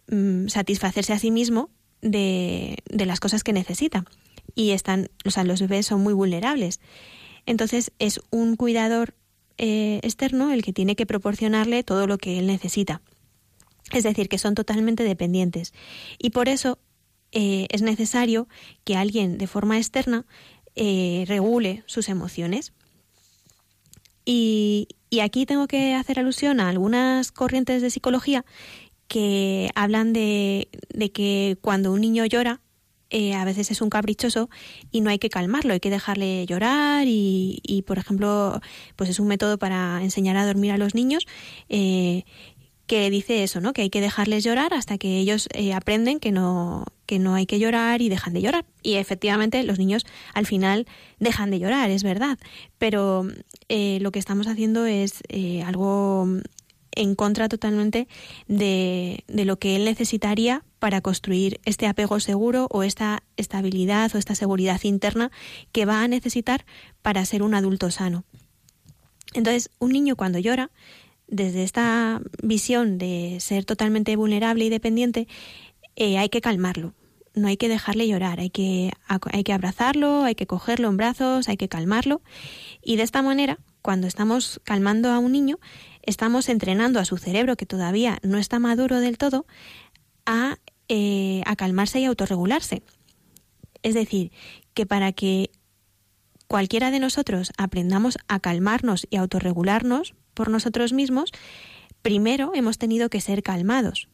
mm, 0.09 0.49
satisfacerse 0.49 1.13
a 1.13 1.21
sí 1.21 1.31
mismo 1.31 1.71
de, 2.03 2.83
las 2.91 3.21
cosas 3.21 3.45
que 3.45 3.53
necesita. 3.53 4.05
Y 4.57 4.71
están, 4.71 5.11
o 5.25 5.31
sea, 5.31 5.45
los 5.45 5.61
bebés 5.61 5.87
son 5.87 6.03
muy 6.03 6.13
vulnerables. 6.13 6.81
Entonces 7.47 7.93
es 8.01 8.21
un 8.31 8.57
cuidador 8.57 9.15
eh, 9.59 10.01
externo 10.03 10.51
el 10.51 10.65
que 10.65 10.73
tiene 10.73 10.97
que 10.97 11.07
proporcionarle 11.07 11.85
todo 11.85 12.09
lo 12.09 12.19
que 12.19 12.41
él 12.41 12.49
necesita. 12.49 13.01
Es 13.93 14.03
decir, 14.03 14.29
que 14.29 14.39
son 14.39 14.57
totalmente 14.57 15.05
dependientes. 15.05 15.73
Y 16.19 16.31
por 16.31 16.49
eso 16.49 16.81
eh, 17.35 17.67
es 17.71 17.83
necesario 17.83 18.49
que 18.85 18.97
alguien 18.97 19.39
de 19.39 19.49
forma 19.49 19.77
externa 19.77 20.25
eh, 20.77 21.25
regule 21.27 21.83
sus 21.87 22.09
emociones. 22.09 22.73
Y, 24.25 24.89
aquí 25.23 25.47
tengo 25.47 25.69
que 25.69 25.95
hacer 25.95 26.19
alusión 26.19 26.59
a 26.59 26.69
algunas 26.69 27.31
corrientes 27.31 27.83
de 27.83 27.91
psicología 27.91 28.45
que 29.07 29.71
hablan 29.75 30.13
de, 30.13 30.69
que 31.13 31.57
cuando 31.61 31.93
un 31.93 32.01
niño 32.01 32.25
llora, 32.25 32.61
eh, 33.11 33.35
a 33.35 33.45
veces 33.45 33.71
es 33.71 33.81
un 33.81 33.91
caprichoso 33.91 34.51
y 34.91 35.03
no 35.03 35.11
hay 35.11 35.19
que 35.19 35.31
calmarlo, 35.31 35.73
hay 35.73 35.79
que 35.79 35.91
dejarle 35.91 36.47
llorar 36.47 37.07
y, 37.07 37.61
y, 37.63 37.83
por 37.83 37.99
ejemplo, 37.99 38.61
pues 38.97 39.11
es 39.11 39.21
un 39.21 39.29
método 39.29 39.57
para 39.59 40.03
enseñar 40.03 40.37
a 40.37 40.47
dormir 40.47 40.73
a 40.73 40.79
los 40.79 40.95
niños 40.95 41.27
que 42.87 43.09
dice 43.11 43.43
eso, 43.43 43.61
¿no? 43.61 43.73
Que 43.73 43.83
hay 43.83 43.91
que 43.91 44.01
dejarles 44.01 44.45
llorar 44.45 44.75
hasta 44.75 44.99
que 44.99 45.19
ellos 45.19 45.49
eh, 45.55 45.73
aprenden 45.73 46.21
que 46.21 46.33
no 46.33 46.85
que 47.07 47.19
no 47.19 47.35
hay 47.35 47.47
que 47.47 47.59
llorar 47.59 48.01
y 48.03 48.09
dejan 48.09 48.33
de 48.33 48.43
llorar. 48.43 48.65
Y 48.83 48.95
efectivamente 48.95 49.63
los 49.63 49.79
niños 49.79 50.07
al 50.33 50.47
final 50.47 50.87
dejan 51.19 51.51
de 51.51 51.59
llorar, 51.59 51.91
es 51.91 52.03
verdad. 52.03 52.39
Pero 52.79 53.27
eh, 53.69 53.99
lo 54.01 54.11
que 54.11 54.19
estamos 54.19 54.47
haciendo 54.47 54.87
es 54.87 55.23
eh, 55.29 55.63
algo 55.63 56.27
en 56.93 57.15
contra 57.15 57.49
totalmente 57.49 58.09
de, 58.47 59.25
de 59.27 59.45
lo 59.45 59.59
que 59.59 59.77
él 59.77 59.85
necesitaría 59.85 60.65
para 60.79 61.01
construir 61.01 61.61
este 61.65 61.87
apego 61.87 62.21
seguro 62.21 62.69
o 62.71 62.83
esta 62.83 63.23
estabilidad 63.37 64.15
o 64.15 64.19
esta 64.19 64.35
seguridad 64.35 64.81
interna 64.85 65.31
que 65.73 65.87
va 65.87 66.03
a 66.03 66.09
necesitar 66.09 66.65
para 67.03 67.25
ser 67.27 67.43
un 67.43 67.55
adulto 67.55 67.91
sano. 67.91 68.25
Entonces, 69.35 69.71
un 69.81 69.91
niño 69.91 70.15
cuando 70.15 70.39
llora 70.39 70.71
desde 71.27 71.63
esta 71.63 72.21
visión 72.43 72.99
de 72.99 73.39
ser 73.41 73.65
totalmente 73.65 74.15
vulnerable 74.17 74.65
y 74.65 74.69
dependiente, 74.69 75.27
eh, 75.97 76.19
hay 76.19 76.29
que 76.29 76.41
calmarlo. 76.41 76.95
No 77.35 77.49
hay 77.49 77.57
que 77.57 77.69
dejarle 77.69 78.07
llorar, 78.07 78.39
hay 78.39 78.51
que, 78.51 78.93
hay 79.09 79.43
que 79.43 79.53
abrazarlo, 79.53 80.23
hay 80.23 80.37
que 80.37 80.47
cogerlo 80.47 80.89
en 80.89 80.97
brazos, 80.97 81.49
hay 81.49 81.57
que 81.57 81.69
calmarlo. 81.69 82.23
Y 82.81 82.97
de 82.97 83.03
esta 83.03 83.23
manera, 83.23 83.59
cuando 83.83 84.07
estamos 84.07 84.61
calmando 84.63 85.11
a 85.11 85.19
un 85.19 85.33
niño, 85.33 85.59
estamos 86.03 86.49
entrenando 86.49 87.01
a 87.01 87.05
su 87.05 87.17
cerebro, 87.17 87.57
que 87.57 87.67
todavía 87.67 88.19
no 88.23 88.39
está 88.39 88.61
maduro 88.61 89.01
del 89.01 89.19
todo, 89.19 89.47
a, 90.27 90.59
eh, 90.89 91.43
a 91.45 91.57
calmarse 91.57 91.99
y 91.99 92.05
autorregularse. 92.05 92.85
Es 93.83 93.95
decir, 93.95 94.31
que 94.73 94.87
para 94.87 95.13
que 95.13 95.51
cualquiera 96.55 96.93
de 96.93 97.01
nosotros 97.01 97.51
aprendamos 97.59 98.17
a 98.29 98.39
calmarnos 98.39 99.09
y 99.11 99.17
autorregularnos, 99.17 100.15
por 100.35 100.51
nosotros 100.51 100.93
mismos, 100.93 101.33
primero 102.01 102.53
hemos 102.55 102.79
tenido 102.79 103.09
que 103.09 103.21
ser 103.21 103.43
calmados. 103.43 104.07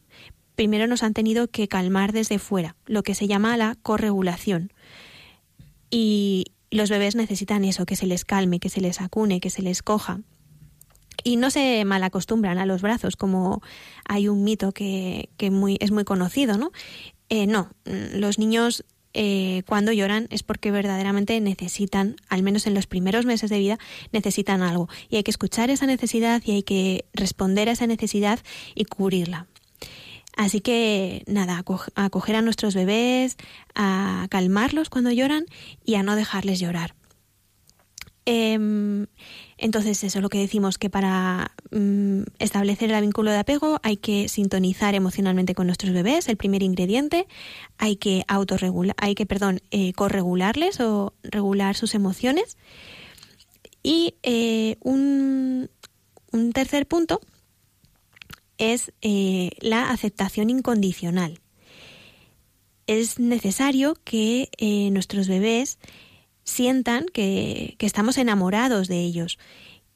Primero 0.55 0.87
nos 0.87 1.03
han 1.03 1.13
tenido 1.13 1.49
que 1.49 1.69
calmar 1.69 2.13
desde 2.13 2.39
fuera, 2.39 2.77
lo 2.87 3.03
que 3.03 3.15
se 3.15 3.27
llama 3.27 3.59
la 3.59 3.77
corregulación. 3.83 4.73
Y 5.91 6.47
los 6.71 6.89
bebés 6.89 7.15
necesitan 7.15 7.63
eso, 7.63 7.85
que 7.85 7.95
se 7.95 8.07
les 8.07 8.25
calme, 8.25 8.59
que 8.59 8.71
se 8.71 8.81
les 8.81 9.03
acune, 9.03 9.41
que 9.41 9.51
se 9.51 9.61
les 9.61 9.83
coja. 9.83 10.21
Y 11.23 11.37
no 11.37 11.51
se 11.51 11.85
malacostumbran 11.85 12.57
a 12.57 12.65
los 12.65 12.81
brazos, 12.81 13.17
como 13.17 13.61
hay 14.09 14.29
un 14.29 14.45
mito 14.45 14.73
que, 14.73 15.29
es 15.37 15.91
muy 15.91 16.05
conocido, 16.07 16.57
¿no? 16.57 16.73
Eh, 17.29 17.47
no, 17.47 17.69
los 17.85 18.39
niños 18.39 18.87
eh, 19.13 19.63
cuando 19.67 19.93
lloran 19.93 20.27
es 20.31 20.43
porque 20.43 20.71
verdaderamente 20.71 21.41
necesitan, 21.41 22.17
al 22.29 22.43
menos 22.43 22.67
en 22.67 22.75
los 22.75 22.87
primeros 22.87 23.27
meses 23.27 23.51
de 23.51 23.59
vida, 23.59 23.79
necesitan 24.13 24.63
algo. 24.63 24.89
Y 25.09 25.17
hay 25.17 25.23
que 25.23 25.31
escuchar 25.31 25.71
esa 25.71 25.87
necesidad 25.87 26.43
y 26.45 26.53
hay 26.53 26.63
que 26.63 27.05
responder 27.13 27.69
a 27.69 27.73
esa 27.73 27.87
necesidad 27.87 28.41
y 28.75 28.85
cubrirla. 28.85 29.47
Así 30.37 30.61
que 30.61 31.25
nada, 31.27 31.63
acoger 31.97 32.37
a 32.37 32.43
nuestros 32.43 32.75
bebés, 32.75 33.37
a 33.75 34.27
calmarlos 34.31 34.89
cuando 34.89 35.11
lloran 35.11 35.45
y 35.85 35.97
a 35.97 36.03
no 36.03 36.17
dejarles 36.17 36.61
llorar. 36.61 36.95
Em, 38.27 39.07
entonces, 39.57 40.05
eso 40.05 40.19
es 40.19 40.23
lo 40.23 40.29
que 40.29 40.39
decimos, 40.39 40.79
que 40.79 40.91
para 40.91 41.53
mm, 41.71 42.23
establecer 42.39 42.91
el 42.91 43.01
vínculo 43.03 43.31
de 43.31 43.39
apego 43.39 43.81
hay 43.83 43.97
que 43.97 44.29
sintonizar 44.29 44.95
emocionalmente 44.95 45.55
con 45.55 45.67
nuestros 45.67 45.93
bebés, 45.93 46.29
el 46.29 46.37
primer 46.37 46.63
ingrediente, 46.63 47.27
hay 47.79 47.97
que 47.97 48.25
autorregular, 48.29 48.95
hay 48.99 49.15
que, 49.15 49.27
perdón, 49.27 49.61
eh, 49.71 49.93
corregularles 49.95 50.81
o 50.81 51.15
regular 51.23 51.77
sus 51.77 51.95
emociones. 51.95 52.57
Y 53.83 54.15
eh, 54.23 54.77
un, 54.81 55.71
un, 56.33 56.53
tercer 56.53 56.87
punto 56.87 57.21
es 58.59 58.93
eh, 59.01 59.51
la 59.61 59.91
aceptación 59.91 60.51
incondicional. 60.51 61.41
Es 62.87 63.19
necesario 63.19 63.97
que 64.05 64.51
nuestros 64.91 65.29
bebés 65.29 65.79
sientan 66.45 67.07
que, 67.13 67.77
estamos 67.81 68.19
enamorados 68.19 68.89
de 68.89 69.01
ellos, 69.01 69.39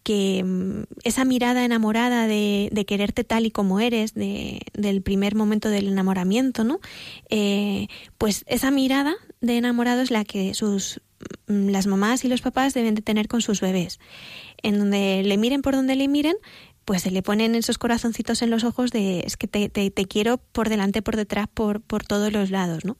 que 0.03 0.43
mm, 0.45 0.85
esa 1.05 1.25
mirada 1.25 1.65
enamorada 1.65 2.27
de, 2.27 2.85
quererte 2.87 3.25
tal 3.25 3.47
y 3.47 3.51
como 3.51 3.81
eres, 3.81 4.15
de, 4.15 4.61
del 4.75 5.03
primer 5.03 5.35
momento 5.35 5.69
del 5.69 5.89
enamoramiento, 5.89 6.65
¿no? 6.65 6.81
Eh, 7.31 7.89
pues 8.19 8.45
esa 8.47 8.71
mirada 8.71 9.15
de 9.41 9.57
enamorado 9.57 10.03
es 10.03 10.11
la 10.11 10.25
que 10.25 10.55
sus 10.55 11.01
mm, 11.49 11.69
las 11.69 11.87
mamás 11.87 12.25
y 12.25 12.29
los 12.29 12.43
papás 12.43 12.75
deben 12.75 12.95
de 12.95 13.03
tener 13.03 13.29
con 13.29 13.41
sus 13.41 13.61
bebés, 13.61 13.99
en 14.63 14.79
donde 14.79 15.23
le 15.25 15.37
miren 15.39 15.63
por 15.63 15.75
donde 15.75 15.97
le 15.97 16.09
miren, 16.09 16.37
pues 16.85 17.03
se 17.03 17.11
le 17.11 17.23
ponen 17.23 17.55
esos 17.55 17.79
corazoncitos 17.79 18.43
en 18.43 18.51
los 18.51 18.63
ojos 18.65 18.91
de 18.91 19.21
es 19.21 19.37
que 19.37 19.49
te, 19.49 19.69
te, 19.69 19.91
te 19.91 20.05
quiero 20.05 20.39
por 20.39 20.69
delante, 20.69 21.01
por 21.01 21.17
detrás, 21.17 21.49
por, 21.53 21.81
por 21.81 22.05
todos 22.05 22.33
los 22.33 22.51
lados, 22.51 22.85
¿no? 22.85 22.99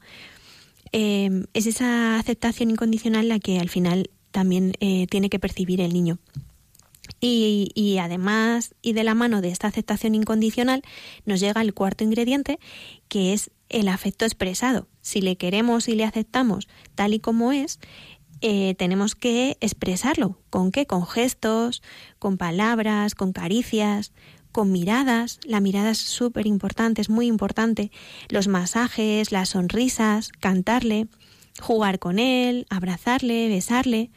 Em, 0.97 1.43
es 1.53 1.65
esa 1.65 2.17
aceptación 2.17 2.71
incondicional 2.71 3.27
la 3.27 3.39
que 3.39 3.59
al 3.59 3.67
final 3.67 4.09
también 4.31 4.75
eh, 4.79 5.07
tiene 5.07 5.29
que 5.29 5.39
percibir 5.39 5.81
el 5.81 5.91
niño. 5.91 6.19
Y, 7.19 7.97
además, 7.99 8.75
y 8.81 8.93
de 8.93 9.03
la 9.03 9.13
mano 9.13 9.41
de 9.41 9.49
esta 9.49 9.67
aceptación 9.67 10.15
incondicional, 10.15 10.83
nos 11.25 11.41
llega 11.41 11.61
el 11.61 11.73
cuarto 11.73 12.05
ingrediente, 12.05 12.59
que 13.09 13.33
es 13.33 13.51
el 13.67 13.89
afecto 13.89 14.23
expresado. 14.23 14.87
Si 15.01 15.21
le 15.21 15.35
queremos 15.35 15.89
y 15.89 15.95
le 15.95 16.05
aceptamos 16.05 16.69
tal 16.93 17.13
y 17.13 17.19
como 17.19 17.51
es, 17.51 17.79
eh, 18.39 18.75
tenemos 18.75 19.15
que 19.15 19.57
expresarlo. 19.59 20.39
¿Con 20.49 20.71
qué? 20.71 20.85
Con 20.85 21.05
gestos, 21.05 21.81
con 22.19 22.37
palabras, 22.37 23.15
con 23.15 23.33
caricias, 23.33 24.13
con 24.55 24.71
miradas, 24.71 25.41
la 25.43 25.59
mirada 25.59 25.91
es 25.91 25.97
súper 25.97 26.47
importante, 26.47 27.01
es 27.01 27.09
muy 27.09 27.27
importante, 27.27 27.91
los 28.29 28.47
masajes, 28.47 29.33
las 29.33 29.49
sonrisas, 29.49 30.29
cantarle, 30.31 31.07
jugar 31.59 31.99
con 31.99 32.19
él, 32.19 32.65
abrazarle, 32.69 33.49
besarle, 33.49 34.11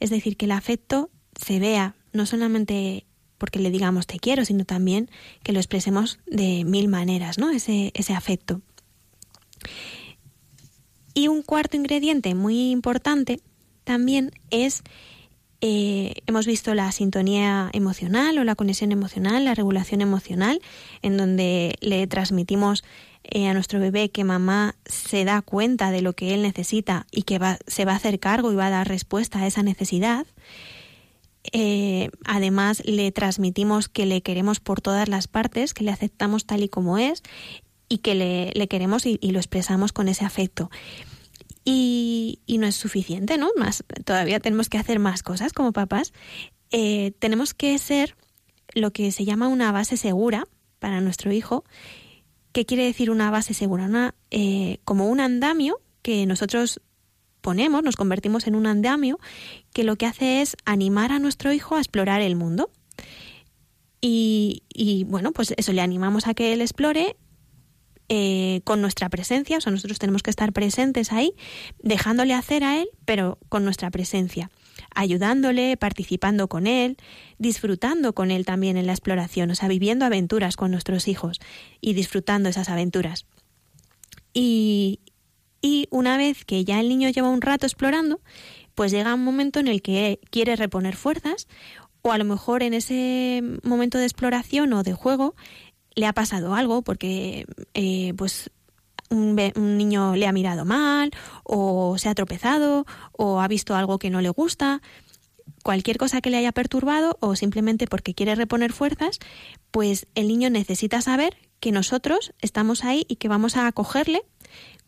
es 0.00 0.08
decir, 0.08 0.38
que 0.38 0.46
el 0.46 0.52
afecto 0.52 1.10
se 1.38 1.60
vea, 1.60 1.94
no 2.14 2.24
solamente 2.24 3.04
porque 3.36 3.58
le 3.58 3.70
digamos 3.70 4.06
te 4.06 4.18
quiero, 4.18 4.46
sino 4.46 4.64
también 4.64 5.10
que 5.42 5.52
lo 5.52 5.58
expresemos 5.58 6.20
de 6.24 6.64
mil 6.64 6.88
maneras, 6.88 7.36
¿no? 7.36 7.50
Ese, 7.50 7.92
ese 7.92 8.14
afecto. 8.14 8.62
Y 11.12 11.28
un 11.28 11.42
cuarto 11.42 11.76
ingrediente 11.76 12.34
muy 12.34 12.70
importante 12.70 13.42
también 13.84 14.32
es 14.48 14.84
eh, 15.64 16.22
hemos 16.26 16.44
visto 16.44 16.74
la 16.74 16.90
sintonía 16.90 17.70
emocional 17.72 18.36
o 18.36 18.42
la 18.42 18.56
conexión 18.56 18.90
emocional, 18.90 19.44
la 19.44 19.54
regulación 19.54 20.00
emocional, 20.00 20.60
en 21.02 21.16
donde 21.16 21.76
le 21.80 22.04
transmitimos 22.08 22.82
eh, 23.22 23.46
a 23.46 23.54
nuestro 23.54 23.78
bebé 23.78 24.10
que 24.10 24.24
mamá 24.24 24.74
se 24.86 25.24
da 25.24 25.40
cuenta 25.40 25.92
de 25.92 26.02
lo 26.02 26.14
que 26.14 26.34
él 26.34 26.42
necesita 26.42 27.06
y 27.12 27.22
que 27.22 27.38
se 27.68 27.84
va 27.84 27.92
a 27.92 27.96
hacer 27.96 28.18
cargo 28.18 28.50
y 28.50 28.56
va 28.56 28.66
a 28.66 28.70
dar 28.70 28.88
respuesta 28.88 29.38
a 29.38 29.46
esa 29.46 29.62
necesidad. 29.62 30.26
Eh, 31.52 32.10
además, 32.24 32.82
le 32.84 33.12
transmitimos 33.12 33.88
que 33.88 34.04
le 34.04 34.20
queremos 34.20 34.58
por 34.58 34.80
todas 34.80 35.08
las 35.08 35.28
partes, 35.28 35.74
que 35.74 35.84
le 35.84 35.92
aceptamos 35.92 36.44
tal 36.44 36.64
y 36.64 36.68
como 36.68 36.98
es 36.98 37.22
y 37.88 37.98
que 37.98 38.16
le, 38.16 38.66
queremos 38.66 39.06
y 39.06 39.18
lo 39.30 39.38
expresamos 39.38 39.92
con 39.92 40.08
ese 40.08 40.24
afecto. 40.24 40.70
Y, 41.64 42.40
no 42.58 42.66
es 42.66 42.76
suficiente, 42.76 43.38
¿no? 43.38 43.50
Más, 43.56 43.84
todavía 44.04 44.40
tenemos 44.40 44.68
que 44.68 44.78
hacer 44.78 44.98
más 44.98 45.22
cosas 45.22 45.52
como 45.52 45.72
papás. 45.72 46.12
Eh, 46.70 47.12
tenemos 47.18 47.54
que 47.54 47.76
ser 47.78 48.16
lo 48.74 48.92
que 48.92 49.12
se 49.12 49.24
llama 49.24 49.48
una 49.48 49.72
base 49.72 49.96
segura 49.96 50.46
para 50.78 51.00
nuestro 51.00 51.32
hijo. 51.32 51.64
¿Qué 52.52 52.66
quiere 52.66 52.84
decir 52.84 53.10
una 53.10 53.30
base 53.30 53.54
segura? 53.54 53.84
Una, 53.84 54.14
eh, 54.30 54.78
como 54.84 55.08
un 55.08 55.20
andamio 55.20 55.80
que 56.02 56.26
nosotros 56.26 56.80
ponemos, 57.40 57.82
nos 57.82 57.96
convertimos 57.96 58.46
en 58.46 58.54
un 58.54 58.66
andamio 58.66 59.18
que 59.72 59.84
lo 59.84 59.96
que 59.96 60.06
hace 60.06 60.42
es 60.42 60.56
animar 60.64 61.12
a 61.12 61.18
nuestro 61.18 61.52
hijo 61.52 61.76
a 61.76 61.78
explorar 61.78 62.20
el 62.20 62.36
mundo. 62.36 62.70
Y, 64.00 64.64
y, 64.68 65.04
bueno, 65.04 65.32
pues 65.32 65.54
eso 65.56 65.72
le 65.72 65.80
animamos 65.80 66.26
a 66.26 66.34
que 66.34 66.52
él 66.52 66.60
explore 66.60 67.16
eh, 68.14 68.60
con 68.64 68.82
nuestra 68.82 69.08
presencia, 69.08 69.56
o 69.56 69.60
sea, 69.62 69.72
nosotros 69.72 69.98
tenemos 69.98 70.22
que 70.22 70.28
estar 70.28 70.52
presentes 70.52 71.12
ahí, 71.12 71.32
dejándole 71.82 72.34
hacer 72.34 72.62
a 72.62 72.78
él, 72.78 72.90
pero 73.06 73.38
con 73.48 73.64
nuestra 73.64 73.90
presencia. 73.90 74.50
ayudándole, 74.94 75.78
participando 75.78 76.46
con 76.46 76.66
él, 76.66 76.98
disfrutando 77.38 78.12
con 78.12 78.30
él 78.30 78.44
también 78.44 78.76
en 78.76 78.86
la 78.86 78.92
exploración, 78.92 79.50
o 79.50 79.54
sea, 79.54 79.66
viviendo 79.66 80.04
aventuras 80.04 80.56
con 80.56 80.70
nuestros 80.70 81.08
hijos 81.08 81.40
y 81.80 81.94
disfrutando 81.94 82.50
esas 82.50 82.68
aventuras. 82.68 83.24
Y, 84.34 85.00
y 85.62 85.86
una 85.90 86.18
vez 86.18 86.44
que 86.44 86.66
ya 86.66 86.80
el 86.80 86.90
niño 86.90 87.08
lleva 87.08 87.30
un 87.30 87.40
rato 87.40 87.64
explorando, 87.64 88.20
pues 88.74 88.92
llega 88.92 89.14
un 89.14 89.24
momento 89.24 89.58
en 89.58 89.68
el 89.68 89.80
que 89.80 90.20
quiere 90.28 90.56
reponer 90.56 90.96
fuerzas 90.96 91.48
o 92.02 92.12
a 92.12 92.18
lo 92.18 92.24
mejor 92.24 92.62
en 92.62 92.74
ese 92.74 93.42
momento 93.62 93.96
de 93.96 94.04
exploración 94.04 94.72
o 94.74 94.82
de 94.82 94.92
juego 94.92 95.34
le 95.94 96.06
ha 96.06 96.12
pasado 96.12 96.54
algo 96.54 96.82
porque 96.82 97.46
eh, 97.74 98.14
pues 98.16 98.50
un, 99.10 99.36
niño 99.76 100.16
le 100.16 100.26
ha 100.26 100.32
mirado 100.32 100.64
mal 100.64 101.10
o 101.44 101.96
se 101.98 102.08
ha 102.08 102.14
tropezado 102.14 102.86
o 103.12 103.40
ha 103.40 103.48
visto 103.48 103.74
algo 103.74 103.98
que 103.98 104.10
no 104.10 104.20
le 104.20 104.30
gusta 104.30 104.80
cualquier 105.62 105.96
cosa 105.96 106.20
que 106.20 106.30
le 106.30 106.38
haya 106.38 106.52
perturbado 106.52 107.16
o 107.20 107.36
simplemente 107.36 107.86
porque 107.86 108.14
quiere 108.14 108.34
reponer 108.34 108.72
fuerzas, 108.72 109.18
pues 109.70 110.06
el 110.14 110.28
niño 110.28 110.50
necesita 110.50 111.00
saber 111.00 111.36
que 111.60 111.72
nosotros 111.72 112.32
estamos 112.40 112.84
ahí 112.84 113.04
y 113.08 113.16
que 113.16 113.28
vamos 113.28 113.56
a 113.56 113.66
acogerle 113.66 114.22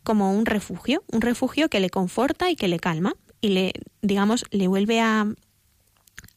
como 0.03 0.33
un 0.33 0.47
refugio, 0.47 1.05
un 1.11 1.21
refugio 1.21 1.69
que 1.69 1.81
le 1.81 1.91
conforta 1.91 2.51
y 2.51 2.57
que 2.57 2.69
le 2.69 2.81
calma 2.81 3.15
y 3.41 3.51
le, 3.51 3.73
digamos, 4.03 4.45
le 4.51 4.69
vuelve 4.69 5.01
a, 5.01 5.27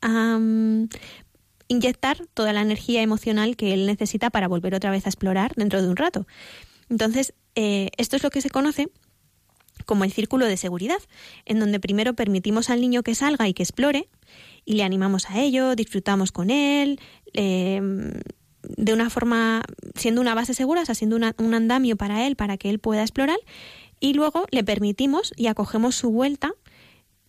a 0.01 0.37
mm, 0.39 0.89
inyectar 1.67 2.25
toda 2.33 2.53
la 2.53 2.61
energía 2.61 3.01
emocional 3.01 3.55
que 3.55 3.73
él 3.73 3.85
necesita 3.85 4.29
para 4.29 4.47
volver 4.47 4.75
otra 4.75 4.91
vez 4.91 5.05
a 5.05 5.09
explorar 5.09 5.53
dentro 5.55 5.81
de 5.81 5.89
un 5.89 5.95
rato. 5.95 6.27
Entonces, 6.89 7.33
eh, 7.55 7.89
esto 7.97 8.15
es 8.15 8.23
lo 8.23 8.29
que 8.29 8.41
se 8.41 8.49
conoce 8.49 8.89
como 9.85 10.03
el 10.03 10.11
círculo 10.11 10.45
de 10.45 10.57
seguridad, 10.57 10.99
en 11.45 11.59
donde 11.59 11.79
primero 11.79 12.13
permitimos 12.13 12.69
al 12.69 12.81
niño 12.81 13.03
que 13.03 13.15
salga 13.15 13.47
y 13.47 13.53
que 13.53 13.63
explore, 13.63 14.09
y 14.65 14.73
le 14.73 14.83
animamos 14.83 15.29
a 15.29 15.39
ello, 15.39 15.75
disfrutamos 15.75 16.31
con 16.31 16.49
él, 16.49 16.99
de 17.33 18.93
una 18.93 19.09
forma, 19.09 19.63
siendo 19.95 20.19
una 20.19 20.35
base 20.35 20.53
segura, 20.53 20.81
o 20.81 20.85
sea, 20.85 20.95
siendo 20.95 21.15
un 21.15 21.53
andamio 21.53 21.95
para 21.95 22.27
él, 22.27 22.35
para 22.35 22.57
que 22.57 22.69
él 22.69 22.79
pueda 22.79 23.01
explorar, 23.01 23.39
y 23.99 24.13
luego 24.13 24.45
le 24.51 24.63
permitimos 24.63 25.31
y 25.37 25.47
acogemos 25.47 25.95
su 25.95 26.11
vuelta 26.11 26.53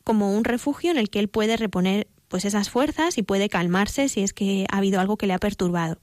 como 0.02 0.34
un 0.34 0.44
refugio 0.44 0.90
en 0.90 0.98
el 0.98 1.10
que 1.10 1.20
él 1.20 1.28
puede 1.28 1.56
reponer 1.56 2.08
pues 2.28 2.44
esas 2.44 2.70
fuerzas 2.70 3.18
y 3.18 3.22
puede 3.22 3.48
calmarse 3.48 4.08
si 4.08 4.22
es 4.22 4.32
que 4.32 4.66
ha 4.70 4.78
habido 4.78 5.00
algo 5.00 5.16
que 5.16 5.26
le 5.26 5.34
ha 5.34 5.38
perturbado. 5.38 5.98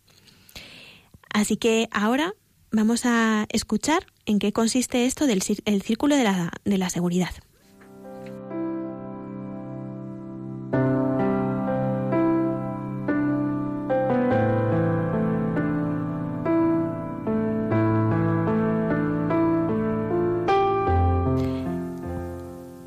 Así 1.34 1.58
que 1.58 1.88
ahora 1.92 2.34
vamos 2.72 3.06
a 3.06 3.46
escuchar 3.50 4.06
en 4.26 4.40
qué 4.40 4.52
consiste 4.52 5.06
esto 5.06 5.28
del 5.28 5.44
el 5.66 5.82
círculo 5.82 6.16
de 6.16 6.78
la 6.78 6.90
seguridad. 6.90 7.32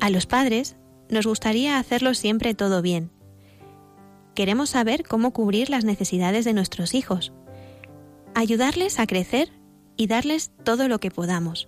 A 0.09 0.11
los 0.11 0.25
padres 0.25 0.75
nos 1.07 1.27
gustaría 1.27 1.77
hacerlo 1.77 2.15
siempre 2.15 2.55
todo 2.55 2.81
bien, 2.81 3.11
queremos 4.39 4.69
saber 4.69 5.03
cómo 5.03 5.33
cubrir 5.33 5.69
las 5.69 5.83
necesidades 5.83 6.45
de 6.45 6.53
nuestros 6.53 6.93
hijos, 6.93 7.33
ayudarles 8.35 8.97
a 8.97 9.05
crecer 9.05 9.51
y 9.97 10.07
darles 10.07 10.53
todo 10.63 10.87
lo 10.87 11.01
que 11.01 11.11
podamos. 11.11 11.67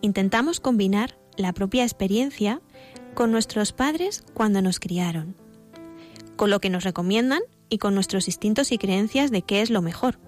Intentamos 0.00 0.58
combinar 0.58 1.16
la 1.36 1.52
propia 1.52 1.84
experiencia 1.84 2.60
con 3.14 3.30
nuestros 3.30 3.70
padres 3.72 4.24
cuando 4.34 4.62
nos 4.62 4.80
criaron, 4.80 5.36
con 6.34 6.50
lo 6.50 6.58
que 6.58 6.70
nos 6.70 6.82
recomiendan 6.82 7.42
y 7.68 7.78
con 7.78 7.94
nuestros 7.94 8.26
instintos 8.26 8.72
y 8.72 8.78
creencias 8.78 9.30
de 9.30 9.42
qué 9.42 9.62
es 9.62 9.70
lo 9.70 9.82
mejor. 9.82 10.18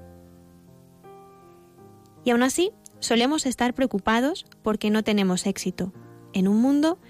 Y 2.24 2.30
aún 2.30 2.44
así, 2.44 2.70
solemos 3.00 3.46
estar 3.46 3.74
preocupados 3.74 4.46
porque 4.62 4.90
no 4.90 5.02
tenemos 5.02 5.44
éxito 5.44 5.92
en 6.32 6.46
un 6.46 6.62
mundo 6.62 7.00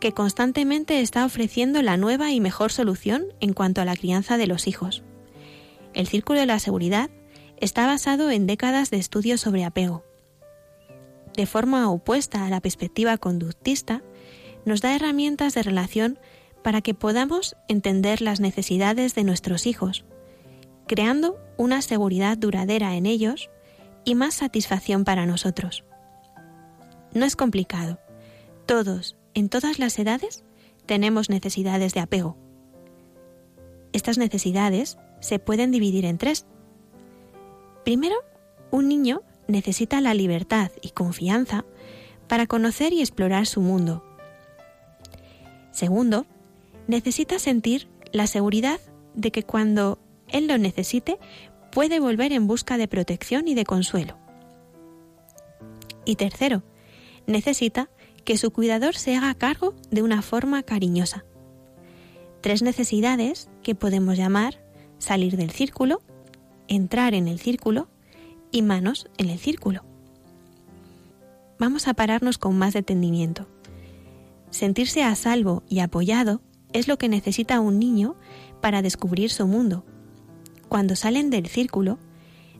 que 0.00 0.12
constantemente 0.12 1.00
está 1.00 1.24
ofreciendo 1.24 1.82
la 1.82 1.96
nueva 1.96 2.32
y 2.32 2.40
mejor 2.40 2.72
solución 2.72 3.26
en 3.38 3.52
cuanto 3.52 3.80
a 3.80 3.84
la 3.84 3.94
crianza 3.94 4.38
de 4.38 4.46
los 4.46 4.66
hijos. 4.66 5.02
El 5.92 6.08
Círculo 6.08 6.40
de 6.40 6.46
la 6.46 6.58
Seguridad 6.58 7.10
está 7.58 7.86
basado 7.86 8.30
en 8.30 8.46
décadas 8.46 8.90
de 8.90 8.96
estudios 8.96 9.40
sobre 9.40 9.64
apego. 9.64 10.02
De 11.36 11.46
forma 11.46 11.88
opuesta 11.90 12.46
a 12.46 12.50
la 12.50 12.60
perspectiva 12.60 13.18
conductista, 13.18 14.02
nos 14.64 14.80
da 14.80 14.94
herramientas 14.94 15.54
de 15.54 15.62
relación 15.62 16.18
para 16.62 16.80
que 16.80 16.94
podamos 16.94 17.56
entender 17.68 18.20
las 18.22 18.40
necesidades 18.40 19.14
de 19.14 19.24
nuestros 19.24 19.66
hijos, 19.66 20.04
creando 20.86 21.38
una 21.56 21.82
seguridad 21.82 22.36
duradera 22.36 22.96
en 22.96 23.06
ellos 23.06 23.50
y 24.04 24.14
más 24.14 24.34
satisfacción 24.34 25.04
para 25.04 25.26
nosotros. 25.26 25.84
No 27.12 27.26
es 27.26 27.36
complicado. 27.36 27.98
Todos 28.66 29.16
en 29.34 29.48
todas 29.48 29.78
las 29.78 29.98
edades 29.98 30.44
tenemos 30.86 31.30
necesidades 31.30 31.94
de 31.94 32.00
apego. 32.00 32.36
Estas 33.92 34.18
necesidades 34.18 34.98
se 35.20 35.38
pueden 35.38 35.70
dividir 35.70 36.04
en 36.04 36.18
tres. 36.18 36.46
Primero, 37.84 38.16
un 38.70 38.88
niño 38.88 39.22
necesita 39.48 40.00
la 40.00 40.14
libertad 40.14 40.70
y 40.80 40.90
confianza 40.90 41.64
para 42.28 42.46
conocer 42.46 42.92
y 42.92 43.00
explorar 43.00 43.46
su 43.46 43.60
mundo. 43.60 44.04
Segundo, 45.72 46.26
necesita 46.86 47.38
sentir 47.38 47.88
la 48.12 48.26
seguridad 48.26 48.80
de 49.14 49.30
que 49.30 49.42
cuando 49.42 49.98
él 50.28 50.46
lo 50.46 50.58
necesite 50.58 51.18
puede 51.72 52.00
volver 52.00 52.32
en 52.32 52.46
busca 52.46 52.76
de 52.76 52.88
protección 52.88 53.48
y 53.48 53.54
de 53.54 53.64
consuelo. 53.64 54.16
Y 56.04 56.16
tercero, 56.16 56.62
necesita 57.26 57.90
que 58.24 58.38
su 58.38 58.50
cuidador 58.50 58.94
se 58.96 59.16
haga 59.16 59.34
cargo 59.34 59.74
de 59.90 60.02
una 60.02 60.22
forma 60.22 60.62
cariñosa. 60.62 61.24
Tres 62.40 62.62
necesidades 62.62 63.48
que 63.62 63.74
podemos 63.74 64.16
llamar 64.16 64.62
salir 64.98 65.36
del 65.36 65.50
círculo, 65.50 66.02
entrar 66.68 67.14
en 67.14 67.26
el 67.26 67.40
círculo 67.40 67.88
y 68.52 68.62
manos 68.62 69.08
en 69.18 69.30
el 69.30 69.38
círculo. 69.38 69.84
Vamos 71.58 71.88
a 71.88 71.94
pararnos 71.94 72.38
con 72.38 72.56
más 72.56 72.74
detenimiento. 72.74 73.46
Sentirse 74.50 75.02
a 75.02 75.14
salvo 75.14 75.62
y 75.68 75.80
apoyado 75.80 76.40
es 76.72 76.88
lo 76.88 76.98
que 76.98 77.08
necesita 77.08 77.60
un 77.60 77.78
niño 77.78 78.16
para 78.60 78.82
descubrir 78.82 79.30
su 79.30 79.46
mundo. 79.46 79.84
Cuando 80.68 80.96
salen 80.96 81.30
del 81.30 81.48
círculo, 81.48 81.98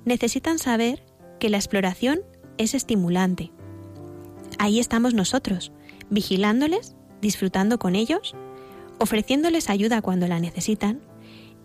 necesitan 0.04 0.58
saber 0.58 1.04
que 1.38 1.48
la 1.48 1.58
exploración 1.58 2.20
es 2.58 2.74
estimulante, 2.74 3.52
ahí 4.60 4.78
estamos 4.78 5.14
nosotros, 5.14 5.72
vigilándoles, 6.10 6.94
disfrutando 7.22 7.78
con 7.78 7.96
ellos, 7.96 8.36
ofreciéndoles 8.98 9.70
ayuda 9.70 10.02
cuando 10.02 10.28
la 10.28 10.38
necesitan 10.38 11.00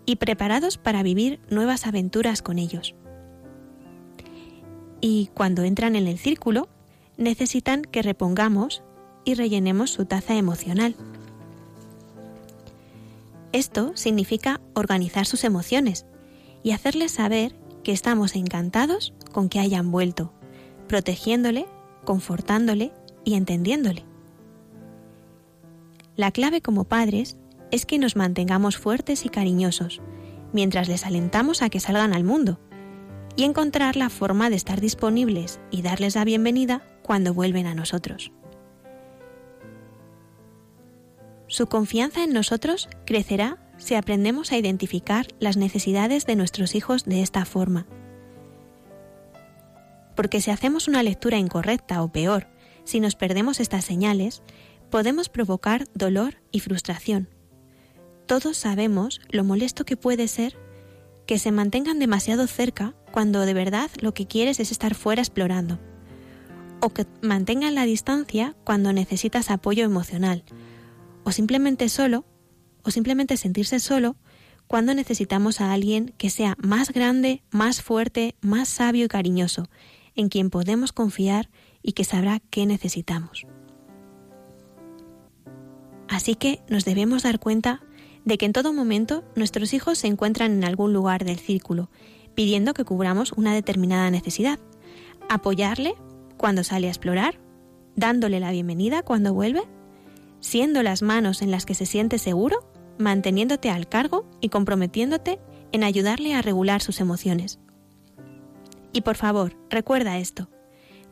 y 0.06 0.16
preparados 0.16 0.78
para 0.78 1.02
vivir 1.02 1.38
nuevas 1.50 1.86
aventuras 1.86 2.40
con 2.40 2.58
ellos. 2.58 2.94
Y 5.02 5.28
cuando 5.34 5.62
entran 5.62 5.94
en 5.94 6.06
el 6.06 6.18
círculo, 6.18 6.68
necesitan 7.18 7.82
que 7.82 8.00
repongamos 8.00 8.82
y 9.26 9.34
rellenemos 9.34 9.90
su 9.90 10.06
taza 10.06 10.34
emocional. 10.34 10.96
Esto 13.52 13.92
significa 13.94 14.62
organizar 14.72 15.26
sus 15.26 15.44
emociones 15.44 16.06
y 16.62 16.70
hacerles 16.70 17.12
saber 17.12 17.54
que 17.84 17.92
estamos 17.92 18.36
encantados 18.36 19.12
con 19.32 19.50
que 19.50 19.60
hayan 19.60 19.90
vuelto, 19.90 20.32
protegiéndole 20.88 21.66
confortándole 22.06 22.92
y 23.24 23.34
entendiéndole. 23.34 24.06
La 26.16 26.30
clave 26.30 26.62
como 26.62 26.84
padres 26.84 27.36
es 27.70 27.84
que 27.84 27.98
nos 27.98 28.16
mantengamos 28.16 28.78
fuertes 28.78 29.26
y 29.26 29.28
cariñosos 29.28 30.00
mientras 30.54 30.88
les 30.88 31.04
alentamos 31.04 31.60
a 31.60 31.68
que 31.68 31.80
salgan 31.80 32.14
al 32.14 32.24
mundo 32.24 32.58
y 33.36 33.44
encontrar 33.44 33.96
la 33.96 34.08
forma 34.08 34.48
de 34.48 34.56
estar 34.56 34.80
disponibles 34.80 35.60
y 35.70 35.82
darles 35.82 36.14
la 36.14 36.24
bienvenida 36.24 36.82
cuando 37.02 37.34
vuelven 37.34 37.66
a 37.66 37.74
nosotros. 37.74 38.32
Su 41.48 41.66
confianza 41.66 42.24
en 42.24 42.32
nosotros 42.32 42.88
crecerá 43.04 43.58
si 43.76 43.94
aprendemos 43.94 44.52
a 44.52 44.56
identificar 44.56 45.26
las 45.38 45.58
necesidades 45.58 46.24
de 46.24 46.36
nuestros 46.36 46.74
hijos 46.74 47.04
de 47.04 47.20
esta 47.20 47.44
forma 47.44 47.86
porque 50.16 50.40
si 50.40 50.50
hacemos 50.50 50.88
una 50.88 51.02
lectura 51.04 51.38
incorrecta 51.38 52.02
o 52.02 52.10
peor, 52.10 52.48
si 52.84 52.98
nos 52.98 53.14
perdemos 53.14 53.60
estas 53.60 53.84
señales, 53.84 54.42
podemos 54.90 55.28
provocar 55.28 55.86
dolor 55.94 56.42
y 56.50 56.60
frustración. 56.60 57.28
Todos 58.26 58.56
sabemos 58.56 59.20
lo 59.30 59.44
molesto 59.44 59.84
que 59.84 59.96
puede 59.96 60.26
ser 60.26 60.56
que 61.26 61.38
se 61.38 61.52
mantengan 61.52 61.98
demasiado 61.98 62.46
cerca 62.46 62.94
cuando 63.12 63.40
de 63.40 63.54
verdad 63.54 63.90
lo 64.00 64.14
que 64.14 64.26
quieres 64.26 64.60
es 64.60 64.70
estar 64.70 64.94
fuera 64.94 65.22
explorando, 65.22 65.78
o 66.80 66.90
que 66.90 67.06
mantengan 67.22 67.74
la 67.74 67.84
distancia 67.84 68.56
cuando 68.64 68.92
necesitas 68.92 69.50
apoyo 69.50 69.84
emocional, 69.84 70.44
o 71.24 71.32
simplemente 71.32 71.88
solo, 71.88 72.24
o 72.82 72.90
simplemente 72.90 73.36
sentirse 73.36 73.80
solo 73.80 74.16
cuando 74.66 74.94
necesitamos 74.94 75.60
a 75.60 75.72
alguien 75.72 76.14
que 76.18 76.30
sea 76.30 76.56
más 76.58 76.92
grande, 76.92 77.42
más 77.50 77.82
fuerte, 77.82 78.36
más 78.40 78.68
sabio 78.68 79.04
y 79.04 79.08
cariñoso, 79.08 79.68
en 80.16 80.28
quien 80.28 80.50
podemos 80.50 80.92
confiar 80.92 81.50
y 81.82 81.92
que 81.92 82.04
sabrá 82.04 82.40
qué 82.50 82.66
necesitamos. 82.66 83.46
Así 86.08 86.34
que 86.34 86.62
nos 86.68 86.84
debemos 86.84 87.22
dar 87.22 87.38
cuenta 87.38 87.82
de 88.24 88.38
que 88.38 88.46
en 88.46 88.52
todo 88.52 88.72
momento 88.72 89.24
nuestros 89.36 89.72
hijos 89.72 89.98
se 89.98 90.08
encuentran 90.08 90.52
en 90.52 90.64
algún 90.64 90.92
lugar 90.92 91.24
del 91.24 91.38
círculo, 91.38 91.90
pidiendo 92.34 92.74
que 92.74 92.84
cubramos 92.84 93.32
una 93.32 93.54
determinada 93.54 94.10
necesidad. 94.10 94.58
Apoyarle 95.28 95.94
cuando 96.36 96.64
sale 96.64 96.88
a 96.88 96.90
explorar, 96.90 97.38
dándole 97.94 98.40
la 98.40 98.50
bienvenida 98.50 99.02
cuando 99.02 99.32
vuelve, 99.32 99.62
siendo 100.40 100.82
las 100.82 101.02
manos 101.02 101.42
en 101.42 101.50
las 101.50 101.66
que 101.66 101.74
se 101.74 101.86
siente 101.86 102.18
seguro, 102.18 102.70
manteniéndote 102.98 103.70
al 103.70 103.88
cargo 103.88 104.28
y 104.40 104.48
comprometiéndote 104.48 105.38
en 105.72 105.84
ayudarle 105.84 106.34
a 106.34 106.42
regular 106.42 106.82
sus 106.82 107.00
emociones. 107.00 107.58
Y 108.96 109.02
por 109.02 109.16
favor, 109.16 109.54
recuerda 109.68 110.16
esto. 110.16 110.48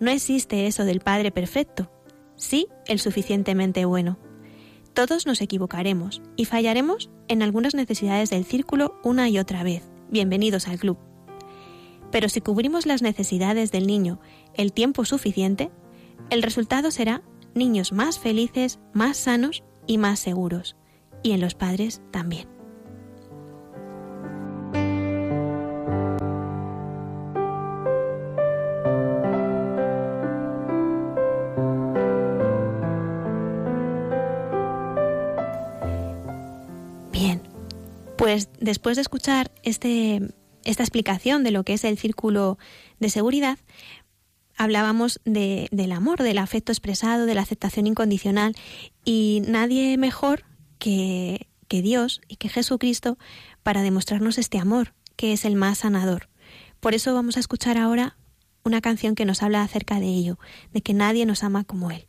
No 0.00 0.10
existe 0.10 0.66
eso 0.66 0.86
del 0.86 1.00
Padre 1.00 1.30
perfecto, 1.30 1.90
sí 2.34 2.66
el 2.86 2.98
suficientemente 2.98 3.84
bueno. 3.84 4.18
Todos 4.94 5.26
nos 5.26 5.42
equivocaremos 5.42 6.22
y 6.34 6.46
fallaremos 6.46 7.10
en 7.28 7.42
algunas 7.42 7.74
necesidades 7.74 8.30
del 8.30 8.46
círculo 8.46 8.98
una 9.04 9.28
y 9.28 9.38
otra 9.38 9.62
vez. 9.64 9.82
Bienvenidos 10.08 10.66
al 10.66 10.78
club. 10.78 10.96
Pero 12.10 12.30
si 12.30 12.40
cubrimos 12.40 12.86
las 12.86 13.02
necesidades 13.02 13.70
del 13.70 13.86
niño 13.86 14.18
el 14.54 14.72
tiempo 14.72 15.04
suficiente, 15.04 15.70
el 16.30 16.42
resultado 16.42 16.90
será 16.90 17.20
niños 17.54 17.92
más 17.92 18.18
felices, 18.18 18.78
más 18.94 19.18
sanos 19.18 19.62
y 19.86 19.98
más 19.98 20.20
seguros. 20.20 20.74
Y 21.22 21.32
en 21.32 21.42
los 21.42 21.54
padres 21.54 22.00
también. 22.12 22.53
Después 38.64 38.96
de 38.96 39.02
escuchar 39.02 39.52
este, 39.62 40.20
esta 40.64 40.82
explicación 40.82 41.44
de 41.44 41.50
lo 41.50 41.64
que 41.64 41.74
es 41.74 41.84
el 41.84 41.98
círculo 41.98 42.58
de 42.98 43.10
seguridad, 43.10 43.58
hablábamos 44.56 45.20
del 45.24 45.92
amor, 45.92 46.22
del 46.22 46.38
afecto 46.38 46.72
expresado, 46.72 47.26
de 47.26 47.34
la 47.34 47.42
aceptación 47.42 47.86
incondicional 47.86 48.54
y 49.04 49.42
nadie 49.46 49.96
mejor 49.98 50.44
que, 50.78 51.48
que 51.68 51.82
Dios 51.82 52.20
y 52.28 52.36
que 52.36 52.48
Jesucristo 52.48 53.18
para 53.62 53.82
demostrarnos 53.82 54.38
este 54.38 54.58
amor, 54.58 54.94
que 55.16 55.32
es 55.32 55.44
el 55.44 55.56
más 55.56 55.78
sanador. 55.78 56.28
Por 56.80 56.94
eso 56.94 57.14
vamos 57.14 57.36
a 57.36 57.40
escuchar 57.40 57.78
ahora 57.78 58.16
una 58.64 58.80
canción 58.80 59.14
que 59.14 59.26
nos 59.26 59.42
habla 59.42 59.62
acerca 59.62 60.00
de 60.00 60.06
ello, 60.06 60.38
de 60.72 60.80
que 60.80 60.94
nadie 60.94 61.26
nos 61.26 61.44
ama 61.44 61.64
como 61.64 61.90
Él. 61.90 62.08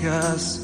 Buenas 0.00 0.60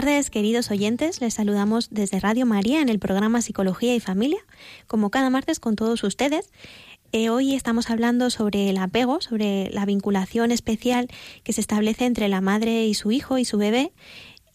tardes, 0.00 0.30
queridos 0.30 0.70
oyentes. 0.70 1.20
Les 1.20 1.34
saludamos 1.34 1.88
desde 1.90 2.20
Radio 2.20 2.46
María 2.46 2.80
en 2.80 2.88
el 2.88 3.00
programa 3.00 3.42
Psicología 3.42 3.96
y 3.96 3.98
Familia, 3.98 4.38
como 4.86 5.10
cada 5.10 5.28
martes 5.28 5.58
con 5.58 5.74
todos 5.74 6.04
ustedes. 6.04 6.52
Eh, 7.10 7.30
hoy 7.30 7.56
estamos 7.56 7.90
hablando 7.90 8.30
sobre 8.30 8.70
el 8.70 8.76
apego, 8.76 9.20
sobre 9.20 9.70
la 9.70 9.84
vinculación 9.86 10.52
especial 10.52 11.08
que 11.42 11.52
se 11.52 11.60
establece 11.60 12.04
entre 12.04 12.28
la 12.28 12.40
madre 12.40 12.86
y 12.86 12.94
su 12.94 13.10
hijo 13.10 13.38
y 13.38 13.44
su 13.44 13.58
bebé. 13.58 13.90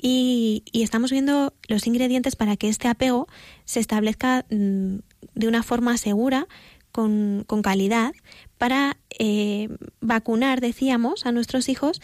y, 0.02 0.64
estamos 0.72 1.12
viendo 1.12 1.54
los 1.68 1.88
ingredientes 1.88 2.38
para 2.38 2.56
que 2.56 2.70
este 2.70 2.88
apego 2.88 3.28
se 3.66 3.82
establezca 3.82 4.46
mm, 4.50 5.00
de 5.36 5.48
una 5.50 5.62
forma 5.62 5.98
segura, 5.98 6.48
con, 6.94 7.44
calidad, 7.64 8.14
para 8.58 8.98
eh, 9.20 9.68
vacunar, 10.00 10.62
decíamos, 10.62 11.26
a 11.26 11.32
nuestros 11.32 11.68
hijos 11.68 12.02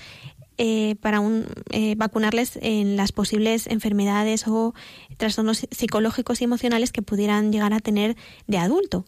eh, 0.61 0.97
para 0.99 1.21
un, 1.21 1.45
eh, 1.69 1.95
vacunarles 1.95 2.59
en 2.61 2.97
las 2.97 3.13
posibles 3.13 3.65
enfermedades 3.65 4.45
o 4.45 4.73
trastornos 5.15 5.65
psicológicos 5.71 6.41
y 6.41 6.43
emocionales 6.43 6.91
que 6.91 7.01
pudieran 7.01 7.53
llegar 7.53 7.71
a 7.73 7.79
tener 7.79 8.17
de 8.45 8.57
adulto. 8.57 9.05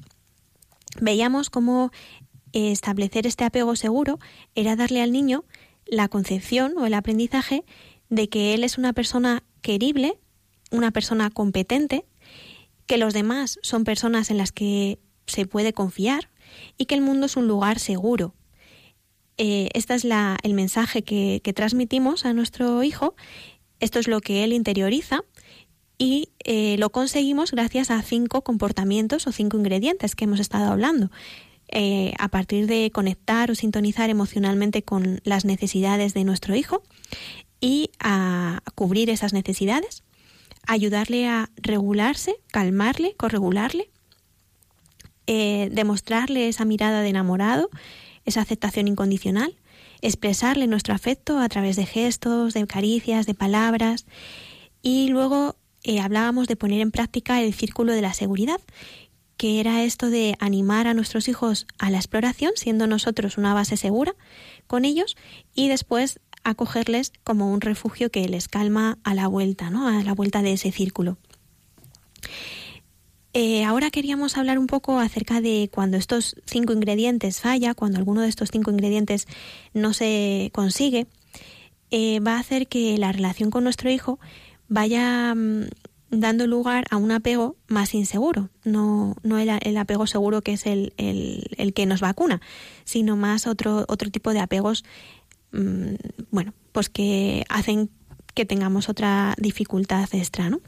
Veíamos 1.02 1.50
cómo 1.50 1.92
establecer 2.54 3.28
este 3.28 3.44
apego 3.44 3.76
seguro 3.76 4.18
era 4.56 4.78
darle 4.78 5.02
al 5.02 5.12
niño 5.12 5.44
la 5.86 6.08
concepción 6.08 6.74
o 6.78 6.86
el 6.86 6.94
aprendizaje 6.94 7.66
de 8.08 8.30
que 8.30 8.54
él 8.54 8.64
es 8.64 8.78
una 8.78 8.94
persona 8.94 9.44
querible, 9.62 10.18
una 10.72 10.92
persona 10.92 11.30
competente, 11.32 12.06
que 12.86 12.98
los 12.98 13.14
demás 13.14 13.60
son 13.62 13.84
personas 13.84 14.32
en 14.32 14.38
las 14.38 14.54
que 14.54 15.00
se 15.28 15.46
puede 15.46 15.74
confiar 15.74 16.30
y 16.78 16.86
que 16.86 16.96
el 16.96 17.02
mundo 17.02 17.26
es 17.26 17.36
un 17.36 17.50
lugar 17.50 17.78
seguro. 17.78 18.36
Este 19.38 19.96
es 19.96 20.06
el 20.06 20.54
mensaje 20.54 21.04
que, 21.04 21.42
transmitimos 21.56 22.26
a 22.26 22.34
nuestro 22.34 22.84
hijo, 22.84 23.16
esto 23.80 24.00
es 24.00 24.08
lo 24.08 24.22
que 24.22 24.44
él 24.44 24.54
interioriza 24.54 25.24
y 25.98 26.30
eh, 26.44 26.78
lo 26.78 26.92
conseguimos 26.92 27.52
gracias 27.52 27.92
a 27.92 28.02
cinco 28.02 28.44
comportamientos 28.44 29.28
o 29.28 29.32
cinco 29.32 29.58
ingredientes 29.58 30.16
que 30.16 30.26
hemos 30.26 30.40
estado 30.40 30.72
hablando. 30.72 31.12
Eh, 31.74 32.14
a 32.20 32.28
partir 32.28 32.68
de 32.68 32.92
conectar 32.92 33.50
o 33.50 33.56
sintonizar 33.56 34.10
emocionalmente 34.10 34.84
con 34.84 35.22
las 35.24 35.46
necesidades 35.46 36.14
de 36.14 36.26
nuestro 36.26 36.56
hijo 36.56 36.84
y 37.62 37.92
a 38.00 38.62
cubrir 38.76 39.10
esas 39.10 39.32
necesidades, 39.32 40.04
ayudarle 40.68 41.28
a 41.28 41.50
regularse, 41.56 42.36
calmarle, 42.52 43.16
corregularle, 43.16 43.90
demostrarle 45.28 46.50
esa 46.50 46.66
mirada 46.66 47.02
de 47.02 47.08
enamorado, 47.08 47.70
esa 48.26 48.42
aceptación 48.42 48.88
incondicional, 48.88 49.56
expresarle 50.02 50.68
nuestro 50.68 50.94
afecto 50.94 51.40
a 51.40 51.50
través 51.50 51.76
de 51.76 51.86
gestos, 51.86 52.54
de 52.54 52.66
caricias, 52.68 53.26
de 53.26 53.34
palabras 53.34 54.06
y 54.82 55.10
luego 55.10 55.56
eh, 55.84 56.00
hablábamos 56.00 56.48
de 56.48 56.56
poner 56.56 56.82
en 56.82 56.92
práctica 56.92 57.42
el 57.42 57.54
círculo 57.54 57.94
de 57.94 58.02
la 58.02 58.14
seguridad, 58.14 58.62
que 59.38 59.60
era 59.60 59.84
esto 59.84 60.10
de 60.10 60.36
animar 60.40 60.86
a 60.86 60.94
nuestros 60.94 61.28
hijos 61.28 61.66
a 61.80 61.90
la 61.90 61.98
exploración, 61.98 62.52
siendo 62.56 62.86
nosotros 62.86 63.38
una 63.38 63.54
base 63.54 63.78
segura 63.78 64.16
con 64.68 64.86
ellos, 64.86 65.18
y 65.56 65.68
después 65.68 66.20
acogerles 66.44 67.12
como 67.24 67.52
un 67.52 67.62
refugio 67.62 68.12
que 68.12 68.28
les 68.28 68.48
calma 68.48 69.00
a 69.04 69.14
la 69.14 69.28
vuelta, 69.28 69.70
¿no? 69.70 69.88
A 69.88 70.04
la 70.04 70.14
vuelta 70.14 70.42
de 70.42 70.54
ese 70.54 70.72
círculo. 70.72 71.18
Eh, 73.34 73.64
ahora 73.64 73.92
queríamos 73.92 74.38
hablar 74.38 74.60
un 74.60 74.68
poco 74.68 75.00
acerca 75.00 75.40
de 75.40 75.70
cuando 75.74 75.96
estos 75.96 76.36
cinco 76.46 76.74
ingredientes 76.74 77.40
falla, 77.40 77.74
cuando 77.74 77.98
alguno 77.98 78.22
de 78.22 78.28
estos 78.28 78.50
cinco 78.52 78.72
ingredientes 78.72 79.26
no 79.74 79.94
se 79.94 80.52
consigue, 80.54 81.08
eh, 81.92 82.20
va 82.20 82.36
a 82.36 82.40
hacer 82.40 82.68
que 82.68 82.98
la 82.98 83.12
relación 83.12 83.50
con 83.50 83.64
nuestro 83.64 83.90
hijo 83.90 84.20
vaya 84.68 85.34
mm, 85.34 85.68
dando 86.10 86.46
lugar 86.46 86.86
a 86.90 86.98
un 86.98 87.12
apego 87.12 87.56
más 87.68 87.94
inseguro, 87.94 88.50
no, 88.66 89.16
no 89.24 89.40
el, 89.40 89.78
apego 89.78 90.08
seguro 90.08 90.42
que 90.42 90.54
es 90.54 90.66
el, 90.66 90.94
el, 90.98 91.74
que 91.74 91.86
nos 91.86 92.02
vacuna, 92.02 92.42
sino 92.84 93.16
más 93.16 93.48
otro, 93.48 93.86
otro 93.88 94.12
tipo 94.12 94.34
de 94.34 94.42
apegos, 94.42 94.84
mm, 95.54 95.96
bueno, 96.32 96.54
pues 96.74 96.90
que 96.90 97.46
hacen 97.48 97.90
que 98.34 98.46
tengamos 98.46 98.90
otra 98.90 99.36
dificultad 99.38 100.08
extra, 100.14 100.50
¿no? 100.50 100.60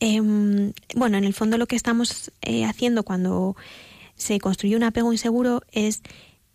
Em, 0.00 0.72
bueno, 0.96 1.18
en 1.18 1.24
el 1.24 1.34
fondo 1.34 1.58
lo 1.58 1.66
que 1.66 1.76
estamos 1.76 2.32
eh, 2.40 2.64
haciendo 2.64 3.04
cuando 3.04 3.54
se 4.16 4.38
construye 4.38 4.76
un 4.76 4.82
apego 4.82 5.12
inseguro 5.12 5.62
es 5.72 6.02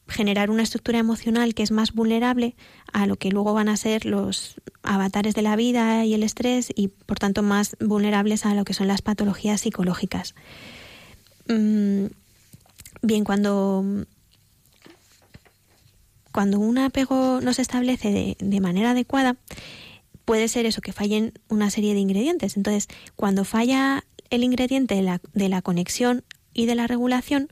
generar 0.07 0.49
una 0.49 0.63
estructura 0.63 0.99
emocional 0.99 1.53
que 1.53 1.63
es 1.63 1.71
más 1.71 1.93
vulnerable 1.93 2.55
a 2.91 3.07
lo 3.07 3.15
que 3.15 3.29
luego 3.29 3.53
van 3.53 3.69
a 3.69 3.77
ser 3.77 4.05
los 4.05 4.55
avatares 4.83 5.33
de 5.33 5.41
la 5.41 5.55
vida 5.55 6.05
y 6.05 6.13
el 6.13 6.23
estrés 6.23 6.71
y 6.75 6.89
por 6.89 7.17
tanto 7.17 7.41
más 7.41 7.75
vulnerables 7.79 8.45
a 8.45 8.53
lo 8.53 8.65
que 8.65 8.73
son 8.73 8.87
las 8.87 9.01
patologías 9.01 9.61
psicológicas. 9.61 10.35
Mm, 11.47 12.05
bien, 13.01 13.23
cuando, 13.23 14.05
cuando 16.31 16.59
un 16.59 16.77
apego 16.79 17.41
no 17.41 17.53
se 17.53 17.61
establece 17.61 18.11
de, 18.11 18.37
de 18.39 18.59
manera 18.59 18.91
adecuada, 18.91 19.37
puede 20.25 20.47
ser 20.47 20.65
eso, 20.65 20.81
que 20.81 20.91
fallen 20.91 21.33
una 21.47 21.69
serie 21.69 21.93
de 21.93 21.99
ingredientes. 21.99 22.57
Entonces, 22.57 22.87
cuando 23.15 23.45
falla 23.45 24.03
el 24.29 24.43
ingrediente 24.43 24.95
de 24.95 25.49
la, 25.49 25.61
conexión 25.61 26.23
y 26.53 26.65
de 26.65 26.75
la 26.75 26.87
regulación, 26.87 27.49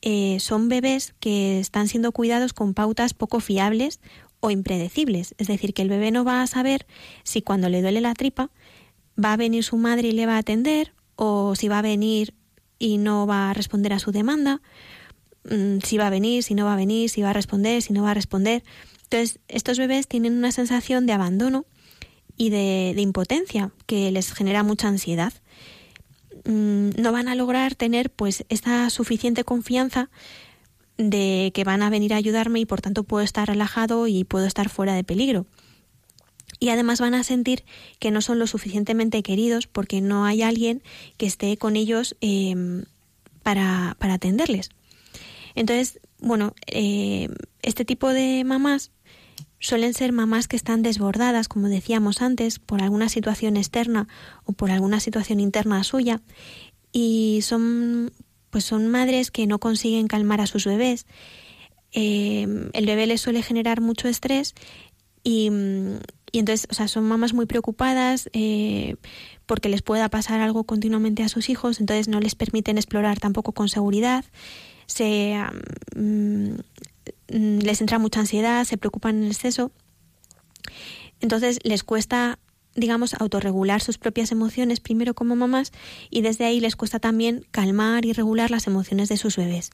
eh, 0.00 0.38
son 0.40 0.68
bebés 0.68 1.14
que 1.20 1.60
están 1.60 1.88
siendo 1.88 2.12
cuidados 2.12 2.52
con 2.52 2.74
pautas 2.74 3.14
poco 3.14 3.40
fiables 3.40 4.00
o 4.40 4.50
impredecibles. 4.50 5.34
Es 5.38 5.48
decir, 5.48 5.74
que 5.74 5.82
el 5.82 5.88
bebé 5.88 6.10
no 6.10 6.24
va 6.24 6.42
a 6.42 6.46
saber 6.46 6.86
si 7.24 7.42
cuando 7.42 7.68
le 7.68 7.82
duele 7.82 8.00
la 8.00 8.14
tripa 8.14 8.50
va 9.22 9.34
a 9.34 9.36
venir 9.36 9.64
su 9.64 9.76
madre 9.76 10.08
y 10.08 10.12
le 10.12 10.26
va 10.26 10.36
a 10.36 10.38
atender 10.38 10.94
o 11.16 11.54
si 11.56 11.68
va 11.68 11.80
a 11.80 11.82
venir 11.82 12.34
y 12.78 12.98
no 12.98 13.26
va 13.26 13.50
a 13.50 13.54
responder 13.54 13.92
a 13.92 13.98
su 13.98 14.12
demanda, 14.12 14.62
mm, 15.50 15.78
si 15.82 15.98
va 15.98 16.06
a 16.06 16.10
venir, 16.10 16.44
si 16.44 16.54
no 16.54 16.64
va 16.64 16.74
a 16.74 16.76
venir, 16.76 17.10
si 17.10 17.22
va 17.22 17.30
a 17.30 17.32
responder, 17.32 17.82
si 17.82 17.92
no 17.92 18.04
va 18.04 18.12
a 18.12 18.14
responder. 18.14 18.62
Entonces, 19.02 19.40
estos 19.48 19.78
bebés 19.78 20.06
tienen 20.06 20.36
una 20.36 20.52
sensación 20.52 21.06
de 21.06 21.12
abandono 21.12 21.66
y 22.38 22.50
de 22.50 22.94
impotencia 22.96 23.72
que 23.86 24.10
les 24.10 24.32
genera 24.32 24.62
mucha 24.62 24.88
ansiedad. 24.88 25.32
Mm, 26.44 26.90
no 26.96 27.12
van 27.12 27.28
a 27.28 27.34
lograr 27.34 27.74
tener 27.74 28.10
pues 28.10 28.44
esta 28.48 28.88
suficiente 28.88 29.44
confianza 29.44 30.08
de 30.96 31.52
que 31.54 31.64
van 31.64 31.82
a 31.82 31.90
venir 31.90 32.14
a 32.14 32.16
ayudarme 32.16 32.60
y 32.60 32.64
por 32.64 32.80
tanto 32.80 33.04
puedo 33.04 33.22
estar 33.22 33.48
relajado 33.48 34.06
y 34.06 34.24
puedo 34.24 34.46
estar 34.46 34.68
fuera 34.70 34.94
de 34.94 35.04
peligro. 35.04 35.46
Y 36.58 36.70
además 36.70 37.00
van 37.00 37.14
a 37.14 37.22
sentir 37.22 37.64
que 37.98 38.10
no 38.10 38.20
son 38.20 38.38
lo 38.38 38.46
suficientemente 38.46 39.22
queridos 39.22 39.66
porque 39.66 40.00
no 40.00 40.24
hay 40.24 40.42
alguien 40.42 40.82
que 41.18 41.26
esté 41.26 41.56
con 41.56 41.76
ellos 41.76 42.16
em, 42.20 42.84
para, 43.42 43.96
para, 43.98 44.14
atenderles. 44.14 44.70
Entonces, 45.54 46.00
bueno, 46.18 46.54
eh, 46.66 47.28
este 47.62 47.84
tipo 47.84 48.08
de 48.08 48.42
mamás 48.44 48.90
suelen 49.60 49.94
ser 49.94 50.12
mamás 50.12 50.48
que 50.48 50.56
están 50.56 50.82
desbordadas, 50.82 51.48
como 51.48 51.68
decíamos 51.68 52.22
antes, 52.22 52.58
por 52.58 52.82
alguna 52.82 53.08
situación 53.08 53.56
externa 53.56 54.08
o 54.44 54.52
por 54.52 54.70
alguna 54.70 55.00
situación 55.00 55.40
interna 55.40 55.82
suya 55.84 56.20
y 56.92 57.40
son 57.42 58.12
pues 58.50 58.64
son 58.64 58.88
madres 58.88 59.30
que 59.30 59.46
no 59.46 59.58
consiguen 59.58 60.06
calmar 60.06 60.40
a 60.40 60.46
sus 60.46 60.64
bebés. 60.64 61.06
Eh, 61.92 62.46
el 62.72 62.86
bebé 62.86 63.06
les 63.06 63.20
suele 63.20 63.42
generar 63.42 63.80
mucho 63.80 64.08
estrés 64.08 64.54
y, 65.22 65.50
y 66.32 66.38
entonces, 66.38 66.66
o 66.70 66.74
sea, 66.74 66.88
son 66.88 67.04
mamás 67.04 67.34
muy 67.34 67.46
preocupadas 67.46 68.30
eh, 68.32 68.96
porque 69.46 69.68
les 69.68 69.82
pueda 69.82 70.08
pasar 70.08 70.40
algo 70.40 70.64
continuamente 70.64 71.22
a 71.22 71.28
sus 71.28 71.48
hijos, 71.50 71.80
entonces 71.80 72.08
no 72.08 72.20
les 72.20 72.34
permiten 72.34 72.78
explorar 72.78 73.18
tampoco 73.18 73.52
con 73.52 73.68
seguridad. 73.68 74.24
Se, 74.86 75.36
les 77.28 77.80
entra 77.80 77.98
mucha 77.98 78.20
ansiedad, 78.20 78.64
se 78.64 78.78
preocupan 78.78 79.22
en 79.22 79.28
exceso. 79.28 79.70
Entonces 81.20 81.58
les 81.62 81.84
cuesta, 81.84 82.38
digamos, 82.74 83.14
autorregular 83.14 83.80
sus 83.80 83.98
propias 83.98 84.32
emociones 84.32 84.80
primero 84.80 85.14
como 85.14 85.36
mamás 85.36 85.72
y 86.10 86.22
desde 86.22 86.44
ahí 86.44 86.60
les 86.60 86.76
cuesta 86.76 86.98
también 86.98 87.46
calmar 87.50 88.04
y 88.04 88.12
regular 88.12 88.50
las 88.50 88.66
emociones 88.66 89.08
de 89.08 89.16
sus 89.16 89.36
bebés. 89.36 89.70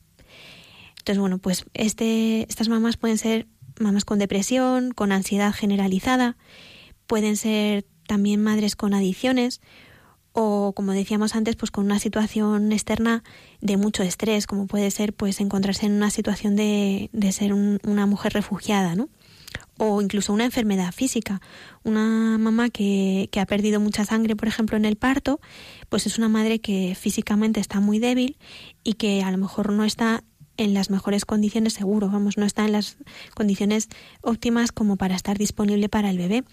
Entonces, 0.99 1.21
bueno, 1.21 1.39
pues 1.39 1.67
este, 1.75 2.47
estas 2.49 2.69
mamás 2.69 2.97
pueden 2.97 3.19
ser 3.19 3.47
mamás 3.79 4.05
con 4.05 4.19
depresión, 4.19 4.93
con 4.93 5.13
ansiedad 5.13 5.53
generalizada, 5.53 6.37
pueden 7.07 7.37
ser 7.37 7.85
también 8.07 8.43
madres 8.43 8.77
con 8.77 8.95
adicciones 8.95 9.61
o 10.37 10.73
como 10.73 10.93
decíamos 10.93 11.37
antes, 11.37 11.55
pues 11.55 11.71
con 11.71 11.85
una 11.85 12.01
situación 12.01 12.73
externa 12.73 13.23
de 13.61 13.77
mucho 13.77 14.03
estrés, 14.03 14.49
como 14.49 14.67
puede 14.67 14.91
ser 14.91 15.13
pues 15.13 15.41
encontrarse 15.41 15.87
en 15.87 15.93
una 15.93 16.11
situación 16.11 16.57
de, 16.57 17.09
de 17.13 17.31
ser 17.31 17.55
una 17.55 18.07
mujer 18.07 18.33
refugiada, 18.33 18.97
¿no? 18.97 19.09
O 19.79 20.03
incluso 20.03 20.33
una 20.33 20.45
enfermedad 20.45 20.93
física. 20.93 21.41
Una 21.85 22.37
mamá 22.37 22.69
que, 22.69 23.29
que 23.31 23.39
ha 23.39 23.47
perdido 23.47 23.79
mucha 23.79 24.05
sangre, 24.05 24.35
por 24.35 24.49
ejemplo, 24.49 24.77
en 24.77 24.85
el 24.85 24.97
parto, 24.97 25.41
pues 25.89 26.07
es 26.07 26.19
una 26.19 26.29
madre 26.29 26.59
que 26.59 26.97
físicamente 27.01 27.61
está 27.61 27.79
muy 27.79 28.01
débil 28.01 28.37
y 28.83 28.95
que 28.95 29.23
a 29.23 29.31
lo 29.31 29.39
mejor 29.39 29.73
no 29.73 29.85
está 29.85 30.25
en 30.57 30.75
las 30.75 30.91
mejores 30.91 31.25
condiciones 31.25 31.75
seguro, 31.75 32.09
vamos, 32.09 32.39
no 32.39 32.45
está 32.45 32.65
en 32.65 32.73
las 32.73 32.97
condiciones 33.35 33.89
óptimas 34.21 34.73
como 34.73 34.97
para 34.97 35.15
estar 35.15 35.39
disponible 35.39 35.89
para 35.89 36.11
el 36.11 36.19
bebé 36.19 36.45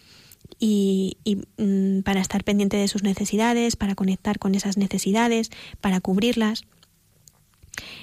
y, 0.60 1.17
mm, 1.58 2.01
para 2.01 2.21
estar 2.21 2.43
pendiente 2.43 2.77
de 2.77 2.88
sus 2.88 3.04
necesidades, 3.04 3.75
para 3.75 3.95
conectar 3.95 4.39
con 4.39 4.56
esas 4.56 4.77
necesidades, 4.77 5.49
para 5.82 6.01
cubrirlas. 6.01 6.63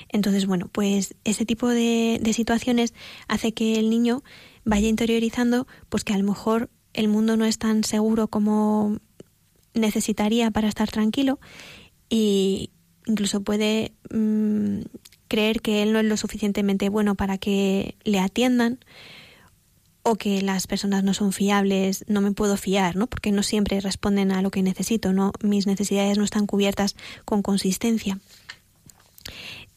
Entonces, 0.08 0.46
bueno, 0.46 0.68
pues 0.72 1.14
ese 1.24 1.44
tipo 1.44 1.68
de, 1.68 2.20
situaciones 2.34 2.94
hace 3.28 3.52
que 3.52 3.78
el 3.78 3.90
niño 3.90 4.22
vaya 4.64 4.88
interiorizando 4.88 5.66
pues 5.88 6.04
que 6.04 6.12
a 6.12 6.18
lo 6.18 6.24
mejor 6.24 6.70
el 6.94 7.08
mundo 7.08 7.36
no 7.36 7.44
es 7.44 7.58
tan 7.58 7.84
seguro 7.84 8.28
como 8.28 8.98
necesitaría 9.74 10.50
para 10.50 10.68
estar 10.68 10.90
tranquilo 10.90 11.38
y 12.10 12.70
incluso 13.06 13.42
puede 13.42 13.92
mm, 14.10 14.80
creer 15.28 15.60
que 15.60 15.82
él 15.82 15.92
no 15.92 16.00
es 16.00 16.04
lo 16.04 16.16
suficientemente 16.16 16.88
bueno 16.88 17.14
para 17.14 17.38
que 17.38 17.96
le 18.04 18.18
atiendan 18.18 18.78
o 20.08 20.16
que 20.16 20.40
las 20.40 20.66
personas 20.66 21.04
no 21.04 21.12
son 21.12 21.32
fiables, 21.32 22.04
no 22.08 22.22
me 22.22 22.32
puedo 22.32 22.56
fiar, 22.56 22.96
¿no? 22.96 23.06
Porque 23.08 23.30
no 23.30 23.42
siempre 23.42 23.78
responden 23.80 24.32
a 24.32 24.40
lo 24.40 24.50
que 24.50 24.62
necesito, 24.62 25.12
no 25.12 25.32
mis 25.42 25.66
necesidades 25.66 26.16
no 26.16 26.24
están 26.24 26.46
cubiertas 26.46 26.96
con 27.26 27.42
consistencia. 27.42 28.18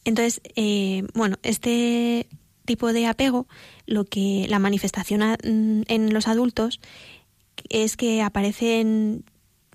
Entonces, 0.04 0.40
eh, 0.56 1.04
bueno, 1.12 1.36
este 1.42 2.26
tipo 2.64 2.94
de 2.94 3.06
apego, 3.06 3.46
lo 3.86 4.04
que 4.04 4.46
la 4.48 4.58
manifestación 4.58 5.20
mm, 5.20 5.82
en 5.88 6.14
los 6.14 6.26
adultos 6.26 6.80
es 7.68 7.98
que 7.98 8.22
aparecen 8.22 9.24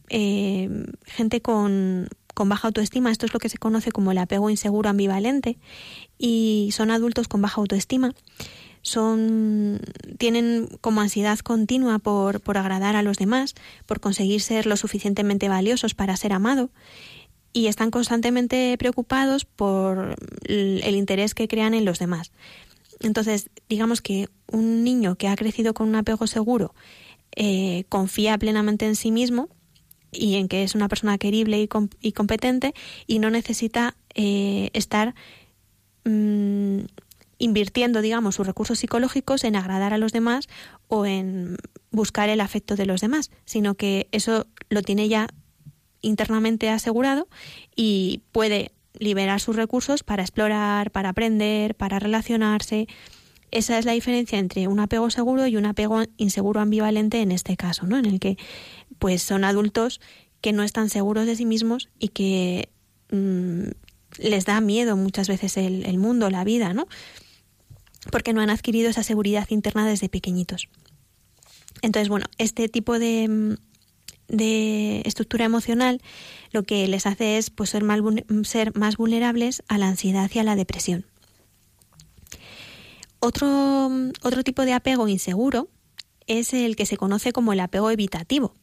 eh, 0.10 0.70
gente 1.06 1.42
con, 1.42 2.10
con 2.34 2.50
baja 2.50 2.68
autoestima. 2.68 3.12
Esto 3.12 3.28
es 3.28 3.34
lo 3.34 3.40
que 3.40 3.50
se 3.50 3.60
conoce 3.60 3.92
como 3.92 4.12
el 4.12 4.18
apego 4.18 4.50
inseguro 4.50 4.90
ambivalente 4.90 5.60
y 6.18 6.70
son 6.72 6.90
adultos 6.90 7.28
con 7.28 7.44
baja 7.44 7.62
autoestima. 7.62 8.16
Son, 8.88 9.82
tienen 10.18 10.70
como 10.80 11.02
ansiedad 11.02 11.38
continua 11.40 12.00
por, 12.00 12.40
por 12.40 12.58
agradar 12.58 12.96
a 12.96 13.02
los 13.02 13.18
demás, 13.18 13.54
por 13.86 14.00
conseguir 14.00 14.40
ser 14.40 14.66
lo 14.66 14.78
suficientemente 14.78 15.50
valiosos 15.50 15.94
para 15.94 16.16
ser 16.16 16.32
amado 16.32 16.70
y 17.52 17.68
están 17.68 17.92
constantemente 17.92 18.78
preocupados 18.78 19.44
por 19.44 20.16
el 20.48 20.96
interés 20.96 21.34
que 21.34 21.50
crean 21.50 21.74
en 21.74 21.84
los 21.84 22.00
demás. 22.00 22.32
Entonces, 23.02 23.50
digamos 23.68 24.02
que 24.02 24.30
un 24.52 24.86
niño 24.86 25.16
que 25.16 25.28
ha 25.28 25.36
crecido 25.36 25.74
con 25.74 25.90
un 25.90 25.96
apego 25.96 26.26
seguro 26.26 26.74
eh, 27.36 27.84
confía 27.90 28.38
plenamente 28.38 28.86
en 28.86 28.96
sí 28.96 29.12
mismo 29.12 29.50
y 30.12 30.36
en 30.36 30.48
que 30.48 30.64
es 30.64 30.76
una 30.76 30.88
persona 30.88 31.18
querible 31.18 31.60
y, 31.60 32.12
competente 32.14 32.74
y 33.06 33.20
no 33.20 33.30
necesita 33.30 33.98
eh, 34.16 34.70
estar 34.72 35.14
mm, 36.06 36.80
invirtiendo, 37.38 38.02
digamos, 38.02 38.36
sus 38.36 38.48
recursos 38.48 38.80
psicológicos 38.80 39.44
en 39.44 39.56
agradar 39.56 39.94
a 39.94 39.98
los 39.98 40.12
demás 40.12 40.48
o 40.88 41.06
en 41.06 41.58
buscar 41.92 42.30
el 42.30 42.42
afecto 42.42 42.76
de 42.76 42.86
los 42.86 43.02
demás, 43.02 43.32
sino 43.46 43.76
que 43.76 44.08
eso 44.12 44.48
lo 44.70 44.82
tiene 44.82 45.08
ya 45.08 45.28
internamente 46.02 46.70
asegurado 46.70 47.28
y 47.76 48.22
puede 48.32 48.72
liberar 49.00 49.40
sus 49.40 49.56
recursos 49.56 50.04
para 50.04 50.24
explorar, 50.24 50.92
para 50.92 51.10
aprender, 51.10 51.76
para 51.76 52.00
relacionarse. 52.00 52.88
Esa 53.52 53.78
es 53.78 53.86
la 53.86 53.94
diferencia 53.94 54.40
entre 54.40 54.68
un 54.68 54.80
apego 54.80 55.10
seguro 55.10 55.48
y 55.48 55.56
un 55.56 55.66
apego 55.66 56.04
inseguro 56.18 56.60
ambivalente 56.60 57.22
en 57.22 57.32
este 57.32 57.56
caso, 57.56 57.86
¿no? 57.86 57.98
En 57.98 58.06
el 58.06 58.20
que 58.20 58.38
pues 59.00 59.22
son 59.22 59.44
adultos 59.44 60.02
que 60.42 60.54
no 60.54 60.64
están 60.64 60.90
seguros 60.90 61.26
de 61.26 61.36
sí 61.36 61.46
mismos 61.46 61.90
y 62.00 62.10
que 62.10 62.70
mm, 63.12 63.70
les 64.20 64.46
da 64.46 64.60
miedo 64.62 64.98
muchas 64.98 65.28
veces 65.28 65.58
el, 65.58 65.86
el 65.86 65.98
mundo, 65.98 66.30
la 66.30 66.44
vida, 66.44 66.74
¿no? 66.74 66.88
Porque 68.12 68.34
no 68.34 68.42
han 68.42 68.50
adquirido 68.50 68.90
esa 68.90 69.04
seguridad 69.04 69.48
interna 69.50 69.88
desde 69.88 70.10
pequeñitos. 70.10 70.70
Entonces, 71.82 72.10
bueno, 72.10 72.26
este 72.38 72.70
tipo 72.70 73.00
de, 73.00 73.28
mm, 73.28 73.56
de 74.28 75.02
estructura 75.06 75.46
emocional 75.46 76.02
lo 76.52 76.64
que 76.64 76.88
les 76.88 77.06
hace 77.06 77.38
es 77.38 77.50
pues, 77.50 77.70
ser, 77.70 77.84
más, 77.84 78.00
ser 78.44 78.76
más 78.76 78.98
vulnerables 78.98 79.64
a 79.68 79.78
la 79.78 79.88
ansiedad 79.88 80.30
y 80.34 80.40
a 80.40 80.44
la 80.44 80.56
depresión. 80.56 81.06
Otro, 83.20 83.90
otro 84.22 84.44
tipo 84.44 84.64
de 84.64 84.74
apego 84.74 85.08
inseguro 85.08 85.70
es 86.28 86.54
el 86.54 86.76
que 86.76 86.86
se 86.86 86.98
conoce 86.98 87.32
como 87.32 87.54
el 87.54 87.60
apego 87.60 87.90
evitativo. 87.90 88.54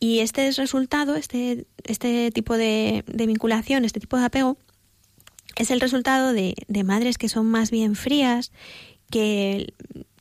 Y 0.00 0.20
este 0.20 0.46
es 0.46 0.56
resultado, 0.56 1.16
este, 1.16 1.66
este 1.84 2.30
tipo 2.30 2.56
de, 2.56 3.04
vinculación, 3.08 3.84
este 3.84 4.00
tipo 4.00 4.16
de 4.16 4.24
apego, 4.24 4.56
es 5.56 5.70
el 5.70 5.80
resultado 5.80 6.32
de, 6.32 6.54
de 6.68 6.84
madres 6.84 7.18
que 7.18 7.28
son 7.28 7.46
más 7.46 7.70
bien 7.70 7.94
frías, 7.94 8.52
que, 9.10 9.72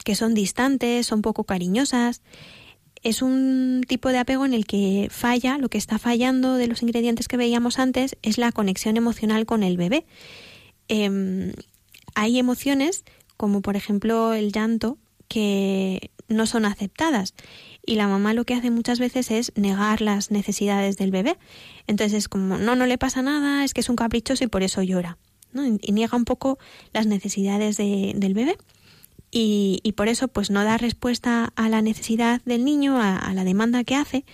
que 0.03 0.15
son 0.15 0.33
distantes, 0.33 1.05
son 1.05 1.21
poco 1.21 1.43
cariñosas, 1.43 2.21
es 3.03 3.21
un 3.21 3.83
tipo 3.87 4.09
de 4.09 4.17
apego 4.17 4.45
en 4.45 4.53
el 4.53 4.65
que 4.65 5.07
falla, 5.11 5.57
lo 5.57 5.69
que 5.69 5.77
está 5.77 5.99
fallando 5.99 6.55
de 6.55 6.67
los 6.67 6.81
ingredientes 6.81 7.27
que 7.27 7.37
veíamos 7.37 7.79
antes 7.79 8.17
es 8.21 8.37
la 8.37 8.51
conexión 8.51 8.97
emocional 8.97 9.45
con 9.45 9.63
el 9.63 9.77
bebé. 9.77 10.05
Em, 10.87 11.53
hay 12.15 12.39
emociones, 12.39 13.03
como 13.37 13.61
por 13.61 13.75
ejemplo 13.75 14.33
el 14.33 14.51
llanto, 14.51 14.97
que 15.27 16.11
no 16.27 16.45
son 16.47 16.65
aceptadas 16.65 17.33
y 17.87 17.95
la 17.95 18.07
mamá 18.07 18.33
lo 18.33 18.43
que 18.43 18.53
hace 18.53 18.69
muchas 18.69 18.99
veces 18.99 19.31
es 19.31 19.53
negar 19.55 20.01
las 20.01 20.29
necesidades 20.29 20.97
del 20.97 21.09
bebé. 21.09 21.37
Entonces 21.87 22.17
es 22.17 22.27
como, 22.27 22.57
no, 22.57 22.75
no 22.75 22.85
le 22.85 22.97
pasa 22.97 23.21
nada, 23.21 23.63
es 23.63 23.73
que 23.73 23.79
es 23.79 23.89
un 23.89 23.95
caprichoso 23.95 24.43
y 24.43 24.47
por 24.47 24.61
eso 24.61 24.83
llora. 24.83 25.17
Y 25.81 25.93
niega 25.93 26.17
un 26.17 26.25
poco 26.25 26.59
las 26.93 27.07
necesidades 27.07 27.77
del 27.77 28.33
bebé 28.33 28.57
y, 29.31 29.93
por 29.95 30.09
eso 30.09 30.27
pues 30.27 30.51
no 30.51 30.63
da 30.63 30.77
respuesta 30.77 31.51
a 31.55 31.69
la 31.69 31.81
necesidad 31.81 32.41
del 32.43 32.65
niño, 32.65 33.01
a, 33.01 33.33
la 33.33 33.43
demanda 33.45 33.83
que 33.85 33.95
hace 33.95 34.25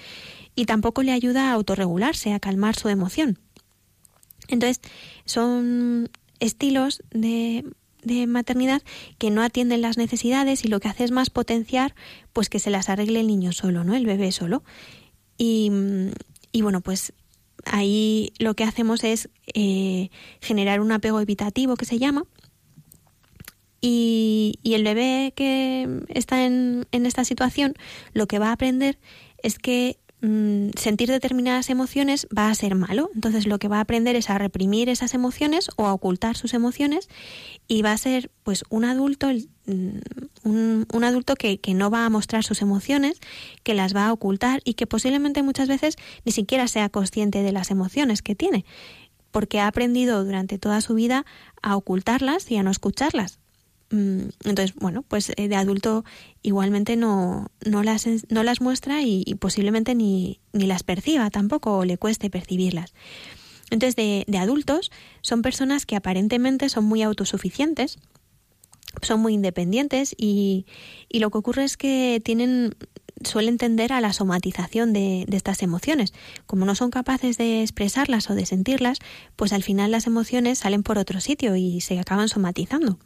y 0.56 0.66
tampoco 0.66 1.04
le 1.04 1.12
ayuda 1.12 1.50
a 1.50 1.54
autorregularse, 1.54 2.34
a 2.34 2.40
calmar 2.40 2.76
su 2.76 2.90
emoción. 2.90 3.38
Entonces, 4.48 4.82
son 5.26 6.10
estilos 6.40 7.04
de, 7.12 7.66
de 8.04 8.28
maternidad 8.28 8.82
que 9.18 9.32
no 9.32 9.42
atienden 9.42 9.82
las 9.82 9.98
necesidades 9.98 10.66
y 10.66 10.68
lo 10.68 10.80
que 10.80 10.88
hace 10.88 11.04
es 11.04 11.12
más 11.12 11.30
potenciar 11.30 11.96
pues 12.32 12.50
que 12.50 12.60
se 12.60 12.70
las 12.70 12.90
arregle 12.90 13.20
el 13.20 13.28
niño 13.28 13.52
solo, 13.52 13.84
¿no? 13.84 13.96
El 13.96 14.06
bebé 14.06 14.32
solo. 14.32 14.64
Y, 15.38 15.72
y 16.52 16.62
bueno, 16.62 16.82
pues 16.82 17.14
ahí 17.66 18.34
lo 18.40 18.56
que 18.56 18.64
hacemos 18.64 19.04
es 19.04 19.30
eh, 19.54 20.10
generar 20.42 20.80
un 20.82 20.92
apego 20.92 21.20
evitativo 21.20 21.76
que 21.76 21.86
se 21.86 22.00
llama, 22.00 22.26
y, 23.86 24.60
el 24.64 24.86
bebé 24.86 25.34
que 25.36 26.06
está 26.08 26.46
en, 26.46 26.88
esta 26.94 27.26
situación 27.26 27.74
lo 28.14 28.28
que 28.28 28.40
va 28.40 28.48
a 28.48 28.54
aprender 28.54 28.98
es 29.40 29.60
que 29.60 29.98
mm, 30.24 30.70
sentir 30.76 31.10
determinadas 31.12 31.70
emociones 31.70 32.28
va 32.36 32.50
a 32.50 32.56
ser 32.56 32.74
malo. 32.74 33.12
Entonces 33.14 33.46
lo 33.46 33.60
que 33.60 33.68
va 33.68 33.78
a 33.78 33.82
aprender 33.82 34.16
es 34.16 34.32
a 34.32 34.40
reprimir 34.40 34.90
esas 34.90 35.14
emociones 35.14 35.70
o 35.76 35.86
a 35.86 35.94
ocultar 35.94 36.36
sus 36.36 36.56
emociones 36.56 37.08
y 37.68 37.84
va 37.84 37.92
a 37.92 37.98
ser 37.98 38.32
pues 38.42 38.64
un 38.70 38.86
adulto, 38.86 39.28
mm, 39.68 40.84
un, 40.92 41.04
adulto 41.04 41.36
que, 41.36 41.60
que, 41.60 41.76
no 41.76 41.92
va 41.92 42.06
a 42.06 42.10
mostrar 42.10 42.44
sus 42.44 42.64
emociones, 42.64 43.20
que 43.62 43.76
las 43.76 43.96
va 43.96 44.08
a 44.08 44.14
ocultar 44.14 44.62
y 44.66 44.74
que 44.74 44.88
posiblemente 44.88 45.44
muchas 45.44 45.68
veces 45.68 45.98
ni 46.26 46.32
siquiera 46.32 46.68
sea 46.68 46.90
consciente 46.90 47.44
de 47.44 47.52
las 47.52 47.70
emociones 47.70 48.24
que 48.24 48.34
tiene 48.34 48.66
porque 49.34 49.60
ha 49.60 49.68
aprendido 49.68 50.24
durante 50.24 50.60
toda 50.60 50.80
su 50.80 50.94
vida 50.94 51.26
a 51.64 51.76
ocultarlas 51.76 52.50
y 52.52 52.58
a 52.58 52.64
no 52.64 52.70
escucharlas. 52.70 53.40
Mm, 53.94 54.30
entonces, 54.46 54.74
bueno, 54.74 55.04
pues 55.04 55.32
eh, 55.38 55.48
de 55.48 55.56
adulto 55.56 56.04
igualmente 56.42 56.96
no, 56.96 57.52
no, 57.64 57.84
las, 57.84 58.08
no 58.30 58.42
las 58.42 58.60
muestra 58.60 59.04
y, 59.04 59.36
posiblemente 59.36 59.94
ni, 59.94 60.40
ni, 60.52 60.66
las 60.66 60.82
perciba 60.82 61.30
tampoco 61.30 61.78
o 61.78 61.86
le 61.86 62.00
cueste 62.00 62.32
percibirlas. 62.32 62.96
Entonces, 63.70 63.96
de, 63.96 64.24
de 64.28 64.38
adultos 64.40 64.92
son 65.22 65.44
personas 65.44 65.86
que 65.86 65.96
aparentemente 65.96 66.70
son 66.70 66.86
muy 66.86 67.04
autosuficientes, 67.04 68.00
son 69.04 69.20
muy 69.22 69.36
independientes 69.36 70.16
y, 70.18 70.66
y 71.08 71.20
lo 71.20 71.30
que 71.30 71.38
ocurre 71.38 71.64
es 71.64 71.78
que 71.78 72.20
tienen 72.26 72.76
suelen 73.24 73.60
tender 73.60 73.94
a 73.94 74.02
la 74.02 74.12
somatización 74.12 74.92
de, 74.92 75.26
de, 75.28 75.38
estas 75.38 75.62
emociones. 75.62 76.14
Como 76.48 76.66
no 76.66 76.74
son 76.74 76.90
capaces 76.90 77.38
de 77.38 77.62
expresarlas 77.62 78.28
o 78.32 78.36
de 78.36 78.48
sentirlas, 78.48 78.98
pues 79.36 79.54
al 79.54 79.62
final 79.62 79.92
las 79.92 80.08
emociones 80.08 80.60
salen 80.60 80.82
por 80.82 80.98
otro 80.98 81.22
sitio 81.22 81.56
y 81.56 81.80
se 81.82 82.00
acaban 82.00 82.28
somatizando. 82.28 82.98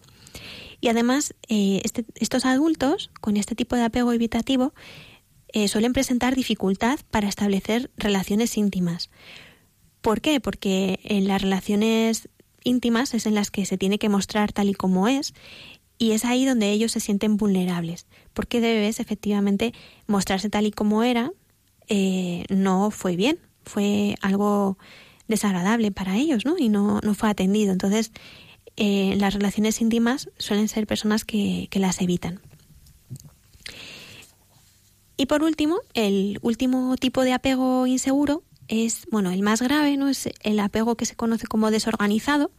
Y 0.80 0.90
además, 0.90 1.34
eh, 1.48 1.82
este, 1.84 2.06
estos 2.16 2.46
adultos 2.46 3.10
con 3.22 3.38
este 3.38 3.56
tipo 3.56 3.76
de 3.76 3.84
apego 3.84 4.14
evitativo 4.14 4.74
eh, 5.54 5.68
suelen 5.68 5.94
presentar 5.94 6.36
dificultad 6.36 7.00
para 7.10 7.28
establecer 7.28 7.90
relaciones 7.98 8.58
íntimas. 8.58 9.10
¿Por 10.02 10.22
qué? 10.22 10.40
Porque 10.40 11.00
en 11.04 11.28
las 11.28 11.42
relaciones 11.42 12.30
íntimas 12.64 13.14
es 13.14 13.26
en 13.26 13.36
las 13.36 13.50
que 13.50 13.66
se 13.66 13.78
tiene 13.78 13.98
que 13.98 14.10
mostrar 14.10 14.52
tal 14.52 14.70
y 14.70 14.74
como 14.74 15.08
es 15.08 15.34
y 15.98 16.12
es 16.12 16.26
ahí 16.26 16.46
donde 16.46 16.72
ellos 16.72 16.92
se 16.92 17.00
sienten 17.00 17.38
vulnerables. 17.38 18.06
Porque 18.34 18.62
de 18.62 18.74
bebés, 18.74 19.00
efectivamente, 19.00 19.74
mostrarse 20.06 20.50
tal 20.50 20.68
y 20.68 20.72
como 20.72 21.04
era 21.04 21.32
eh, 21.88 22.46
no 22.50 22.92
fue 22.92 23.16
bien, 23.16 23.40
fue 23.64 24.16
algo 24.22 24.78
desagradable 25.28 25.92
para 25.92 26.18
ellos, 26.18 26.46
¿no? 26.46 26.58
Y 26.58 26.70
no, 26.70 27.00
no 27.02 27.14
fue 27.16 27.30
atendido. 27.30 27.72
Entonces, 27.72 28.12
eh, 28.80 29.16
las 29.18 29.34
relaciones 29.34 29.82
íntimas 29.82 30.30
suelen 30.38 30.68
ser 30.68 30.86
personas 30.86 31.26
que, 31.26 31.68
las 31.74 32.00
evitan. 32.00 32.40
Y 35.18 35.26
por 35.26 35.42
último, 35.42 35.80
el 35.96 36.38
último 36.44 36.96
tipo 36.96 37.24
de 37.24 37.34
apego 37.34 37.88
inseguro 37.88 38.44
es, 38.68 39.08
bueno, 39.12 39.32
el 39.32 39.42
más 39.42 39.64
grave, 39.64 39.98
¿no? 39.98 40.10
Es 40.10 40.30
el 40.44 40.60
apego 40.60 40.96
que 40.96 41.08
se 41.08 41.16
conoce 41.16 41.48
como 41.48 41.72
desorganizado. 41.72 42.52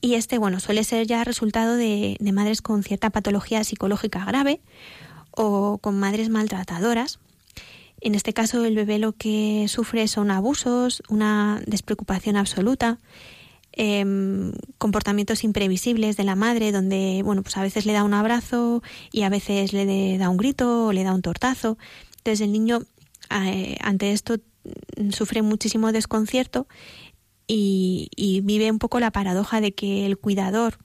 Y 0.00 0.14
este, 0.14 0.38
bueno, 0.38 0.60
suele 0.60 0.82
ser 0.82 1.06
ya 1.06 1.24
resultado 1.24 1.76
de, 1.76 2.16
madres 2.32 2.62
con 2.62 2.82
cierta 2.82 3.10
patología 3.10 3.62
psicológica 3.64 4.24
grave 4.24 4.62
o 5.32 5.76
con 5.76 5.98
madres 6.00 6.30
maltratadoras. 6.30 7.18
En 8.00 8.14
este 8.14 8.32
caso, 8.32 8.64
el 8.64 8.76
bebé 8.76 8.98
lo 8.98 9.12
que 9.12 9.66
sufre 9.68 10.08
son 10.08 10.30
abusos, 10.30 11.02
una 11.10 11.60
despreocupación 11.66 12.36
absoluta, 12.36 12.98
em, 13.72 14.52
comportamientos 14.78 15.44
imprevisibles 15.44 16.16
de 16.16 16.24
la 16.24 16.36
madre, 16.36 16.72
donde, 16.72 17.22
bueno, 17.24 17.42
pues 17.42 17.56
a 17.56 17.62
veces 17.62 17.86
le 17.86 17.92
da 17.92 18.04
un 18.04 18.14
abrazo 18.14 18.82
y 19.12 19.22
a 19.22 19.28
veces 19.28 19.72
le 19.72 20.18
da 20.18 20.28
un 20.28 20.36
grito 20.36 20.86
o 20.86 20.92
le 20.92 21.04
da 21.04 21.14
un 21.14 21.22
tortazo. 21.22 21.78
Entonces 22.18 22.40
el 22.40 22.52
niño 22.52 22.80
eh, 23.30 23.76
ante 23.80 24.12
esto 24.12 24.36
sufre 25.10 25.42
muchísimo 25.42 25.92
desconcierto 25.92 26.66
y, 27.46 28.10
y, 28.16 28.40
vive 28.42 28.70
un 28.70 28.78
poco 28.78 29.00
la 29.00 29.10
paradoja 29.10 29.60
de 29.60 29.72
que 29.72 30.04
el 30.04 30.18
cuidador 30.18 30.78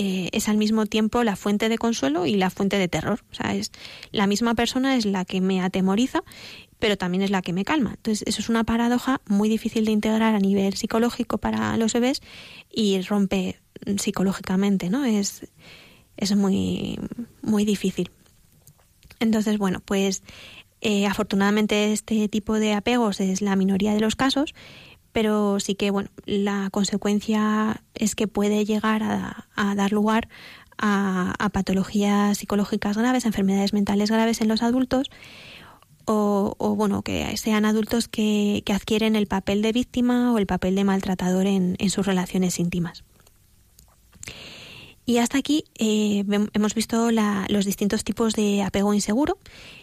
eh, 0.00 0.30
es 0.32 0.48
al 0.48 0.58
mismo 0.58 0.86
tiempo 0.86 1.24
la 1.24 1.34
fuente 1.34 1.68
de 1.68 1.76
consuelo 1.76 2.24
y 2.24 2.36
la 2.36 2.50
fuente 2.50 2.78
de 2.78 2.86
terror. 2.86 3.24
O 3.32 3.34
sea, 3.34 3.56
es 3.56 3.72
la 4.12 4.28
misma 4.28 4.54
persona 4.54 4.94
es 4.96 5.04
la 5.04 5.24
que 5.24 5.40
me 5.40 5.60
atemoriza, 5.60 6.22
pero 6.78 6.96
también 6.96 7.22
es 7.22 7.30
la 7.30 7.42
que 7.42 7.52
me 7.52 7.64
calma. 7.64 7.94
Entonces, 7.96 8.26
eso 8.26 8.40
es 8.40 8.48
una 8.48 8.64
paradoja 8.64 9.20
muy 9.26 9.48
difícil 9.48 9.84
de 9.84 9.92
integrar 9.92 10.34
a 10.34 10.38
nivel 10.38 10.74
psicológico 10.74 11.38
para 11.38 11.76
los 11.76 11.92
bebés 11.92 12.20
y 12.72 13.00
rompe 13.02 13.60
psicológicamente, 13.98 14.90
¿no? 14.90 15.04
Es, 15.04 15.46
es 16.16 16.36
muy, 16.36 16.98
muy 17.42 17.64
difícil. 17.64 18.10
Entonces, 19.20 19.58
bueno, 19.58 19.80
pues 19.84 20.22
eh, 20.80 21.06
afortunadamente 21.06 21.92
este 21.92 22.28
tipo 22.28 22.54
de 22.54 22.74
apegos 22.74 23.20
es 23.20 23.42
la 23.42 23.56
minoría 23.56 23.94
de 23.94 24.00
los 24.00 24.14
casos 24.14 24.54
pero 25.12 25.58
sí 25.58 25.74
que 25.74 25.90
bueno, 25.90 26.10
la 26.26 26.68
consecuencia 26.70 27.82
es 27.94 28.14
que 28.14 28.28
puede 28.28 28.64
llegar 28.64 29.02
a, 29.02 29.74
dar 29.74 29.92
lugar 29.92 30.28
a, 30.76 31.50
patologías 31.52 32.38
psicológicas 32.38 32.96
graves, 32.96 33.24
enfermedades 33.24 33.72
mentales 33.72 34.10
graves 34.10 34.40
en 34.40 34.48
los 34.48 34.62
adultos, 34.62 35.10
o, 36.10 36.74
bueno, 36.76 37.02
que 37.02 37.36
sean 37.36 37.64
adultos 37.64 38.08
que, 38.08 38.62
adquieren 38.72 39.16
el 39.16 39.26
papel 39.26 39.62
de 39.62 39.72
víctima 39.72 40.32
o 40.32 40.38
el 40.38 40.46
papel 40.46 40.74
de 40.74 40.84
maltratador 40.84 41.46
en, 41.46 41.76
sus 41.90 42.06
relaciones 42.06 42.58
íntimas. 42.58 43.04
Y 45.04 45.18
hasta 45.18 45.38
aquí 45.38 45.64
eh, 45.78 46.24
hemos 46.52 46.74
visto 46.74 47.10
los 47.10 47.64
distintos 47.64 48.04
tipos 48.04 48.34
de 48.34 48.62
apego 48.62 48.92
inseguro 48.92 49.38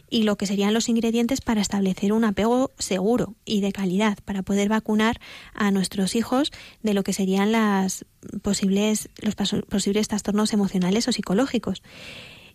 y 0.08 0.24
lo 0.24 0.36
que 0.36 0.46
serían 0.46 0.74
los 0.74 0.88
ingredientes 0.88 1.42
para 1.42 1.62
establecer 1.62 2.14
un 2.14 2.26
apego 2.26 2.72
seguro 2.78 3.34
y 3.44 3.62
de 3.62 3.72
calidad 3.72 4.20
para 4.24 4.44
poder 4.44 4.70
vacunar 4.70 5.20
a 5.56 5.72
nuestros 5.72 6.16
hijos 6.16 6.52
de 6.84 6.94
lo 6.94 7.04
que 7.04 7.14
serían 7.14 7.52
las 7.52 8.06
posibles, 8.44 9.10
los 9.18 9.36
posibles 9.36 10.08
trastornos 10.08 10.54
emocionales 10.54 11.08
o 11.08 11.12
psicológicos. 11.12 11.82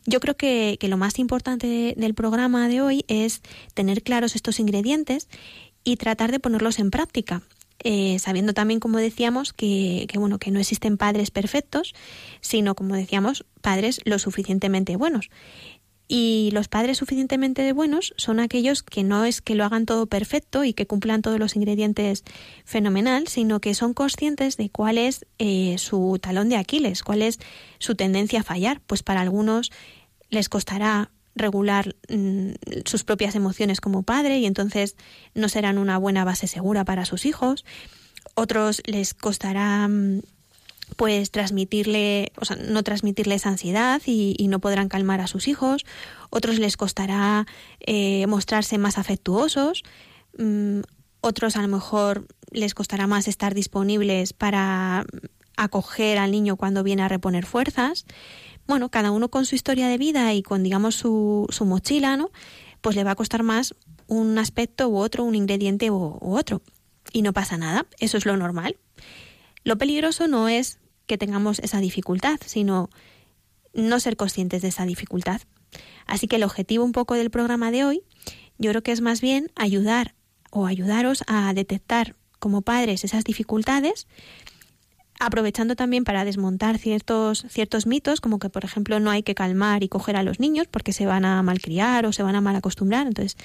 Yo 0.06 0.20
creo 0.20 0.36
que, 0.36 0.78
lo 0.82 0.96
más 0.96 1.18
importante 1.18 1.94
del 1.96 2.14
programa 2.14 2.68
de 2.68 2.80
hoy 2.80 3.04
es 3.08 3.42
tener 3.74 4.02
claros 4.02 4.34
estos 4.34 4.58
ingredientes 4.60 5.28
y 5.84 5.96
tratar 5.96 6.32
de 6.32 6.40
ponerlos 6.40 6.78
en 6.78 6.90
práctica. 6.90 7.42
Eh, 7.82 8.18
sabiendo 8.18 8.52
también, 8.52 8.78
como 8.78 8.98
decíamos, 8.98 9.52
que, 9.54 10.06
que, 10.08 10.18
bueno, 10.18 10.38
que 10.38 10.50
no 10.50 10.60
existen 10.60 10.98
padres 10.98 11.30
perfectos, 11.30 11.94
sino, 12.40 12.74
como 12.74 12.94
decíamos, 12.94 13.46
padres 13.62 14.00
lo 14.04 14.18
suficientemente 14.18 14.96
buenos. 14.96 15.30
Y 16.12 16.50
los 16.50 16.66
padres 16.66 16.98
suficientemente 16.98 17.72
buenos 17.72 18.14
son 18.16 18.40
aquellos 18.40 18.82
que 18.82 19.04
no 19.04 19.24
es 19.24 19.40
que 19.40 19.54
lo 19.54 19.64
hagan 19.64 19.86
todo 19.86 20.06
perfecto 20.06 20.64
y 20.64 20.72
que 20.72 20.84
cumplan 20.84 21.22
todos 21.22 21.38
los 21.38 21.54
ingredientes 21.54 22.24
fenomenal, 22.64 23.28
sino 23.28 23.60
que 23.60 23.74
son 23.74 23.94
conscientes 23.94 24.56
de 24.56 24.70
cuál 24.70 24.98
es 24.98 25.24
eh, 25.38 25.76
su 25.78 26.18
talón 26.20 26.48
de 26.48 26.56
Aquiles, 26.56 27.04
cuál 27.04 27.22
es 27.22 27.38
su 27.78 27.94
tendencia 27.94 28.40
a 28.40 28.42
fallar. 28.42 28.80
Pues 28.88 29.04
para 29.04 29.20
algunos 29.20 29.70
les 30.30 30.48
costará 30.48 31.12
regular 31.36 31.94
mm, 32.08 32.54
sus 32.86 33.04
propias 33.04 33.36
emociones 33.36 33.80
como 33.80 34.02
padre 34.02 34.40
y 34.40 34.46
entonces 34.46 34.96
no 35.36 35.48
serán 35.48 35.78
una 35.78 35.96
buena 35.96 36.24
base 36.24 36.48
segura 36.48 36.84
para 36.84 37.04
sus 37.04 37.24
hijos. 37.24 37.64
Otros 38.34 38.82
les 38.84 39.14
costará 39.14 39.86
mm, 39.86 40.22
pues 40.96 41.30
transmitirle, 41.30 42.32
o 42.36 42.44
sea, 42.44 42.56
no 42.56 42.82
transmitirles 42.82 43.46
ansiedad 43.46 44.00
y, 44.04 44.46
no 44.48 44.58
podrán 44.58 44.88
calmar 44.88 45.20
a 45.20 45.26
sus 45.26 45.48
hijos. 45.48 45.84
Otros 46.30 46.58
les 46.58 46.76
costará 46.76 47.46
eh, 47.80 48.26
mostrarse 48.26 48.78
más 48.78 48.98
afectuosos. 48.98 49.82
Mm, 50.36 50.80
otros 51.20 51.56
a 51.56 51.62
lo 51.62 51.68
mejor 51.68 52.26
les 52.50 52.74
costará 52.74 53.06
más 53.06 53.28
estar 53.28 53.54
disponibles 53.54 54.32
para 54.32 55.04
acoger 55.56 56.18
al 56.18 56.30
niño 56.30 56.56
cuando 56.56 56.82
viene 56.82 57.02
a 57.02 57.08
reponer 57.08 57.46
fuerzas. 57.46 58.06
Bueno, 58.66 58.88
cada 58.88 59.10
uno 59.10 59.28
con 59.28 59.46
su 59.46 59.54
historia 59.54 59.88
de 59.88 59.98
vida 59.98 60.32
y 60.34 60.42
con, 60.42 60.62
digamos, 60.62 60.94
su, 60.94 61.46
su 61.50 61.64
mochila, 61.64 62.16
¿no? 62.16 62.30
Pues 62.80 62.96
le 62.96 63.04
va 63.04 63.12
a 63.12 63.16
costar 63.16 63.42
más 63.42 63.74
un 64.06 64.38
aspecto 64.38 64.88
u 64.88 64.96
otro, 64.96 65.24
un 65.24 65.34
ingrediente 65.34 65.90
u 65.90 66.18
otro. 66.22 66.62
Y 67.12 67.22
no 67.22 67.32
pasa 67.32 67.56
nada, 67.56 67.86
eso 67.98 68.16
es 68.16 68.26
lo 68.26 68.36
normal. 68.36 68.76
Lo 69.62 69.76
peligroso 69.76 70.26
no 70.26 70.48
es 70.48 70.79
que 71.10 71.18
tengamos 71.18 71.58
esa 71.58 71.80
dificultad, 71.80 72.38
sino 72.46 72.88
no 73.74 73.98
ser 73.98 74.16
conscientes 74.16 74.62
de 74.62 74.68
esa 74.68 74.86
dificultad. 74.86 75.40
Así 76.06 76.28
que 76.28 76.36
el 76.36 76.44
objetivo 76.44 76.84
un 76.84 76.92
poco 76.92 77.14
del 77.14 77.32
programa 77.32 77.72
de 77.72 77.82
hoy, 77.84 78.04
yo 78.58 78.70
creo 78.70 78.84
que 78.84 78.92
es 78.92 79.00
más 79.00 79.20
bien 79.20 79.50
ayudar 79.56 80.14
o 80.52 80.66
ayudaros 80.66 81.24
a 81.26 81.52
detectar 81.52 82.14
como 82.38 82.62
padres 82.62 83.02
esas 83.02 83.24
dificultades, 83.24 84.06
aprovechando 85.18 85.74
también 85.74 86.04
para 86.04 86.24
desmontar 86.24 86.78
ciertos, 86.78 87.44
ciertos 87.48 87.88
mitos, 87.88 88.20
como 88.20 88.38
que 88.38 88.48
por 88.48 88.64
ejemplo 88.64 89.00
no 89.00 89.10
hay 89.10 89.24
que 89.24 89.34
calmar 89.34 89.82
y 89.82 89.88
coger 89.88 90.14
a 90.14 90.22
los 90.22 90.38
niños 90.38 90.68
porque 90.68 90.92
se 90.92 91.06
van 91.06 91.24
a 91.24 91.42
malcriar 91.42 92.06
o 92.06 92.12
se 92.12 92.22
van 92.22 92.36
a 92.36 92.40
mal 92.40 92.54
acostumbrar. 92.54 93.08
Entonces, 93.08 93.36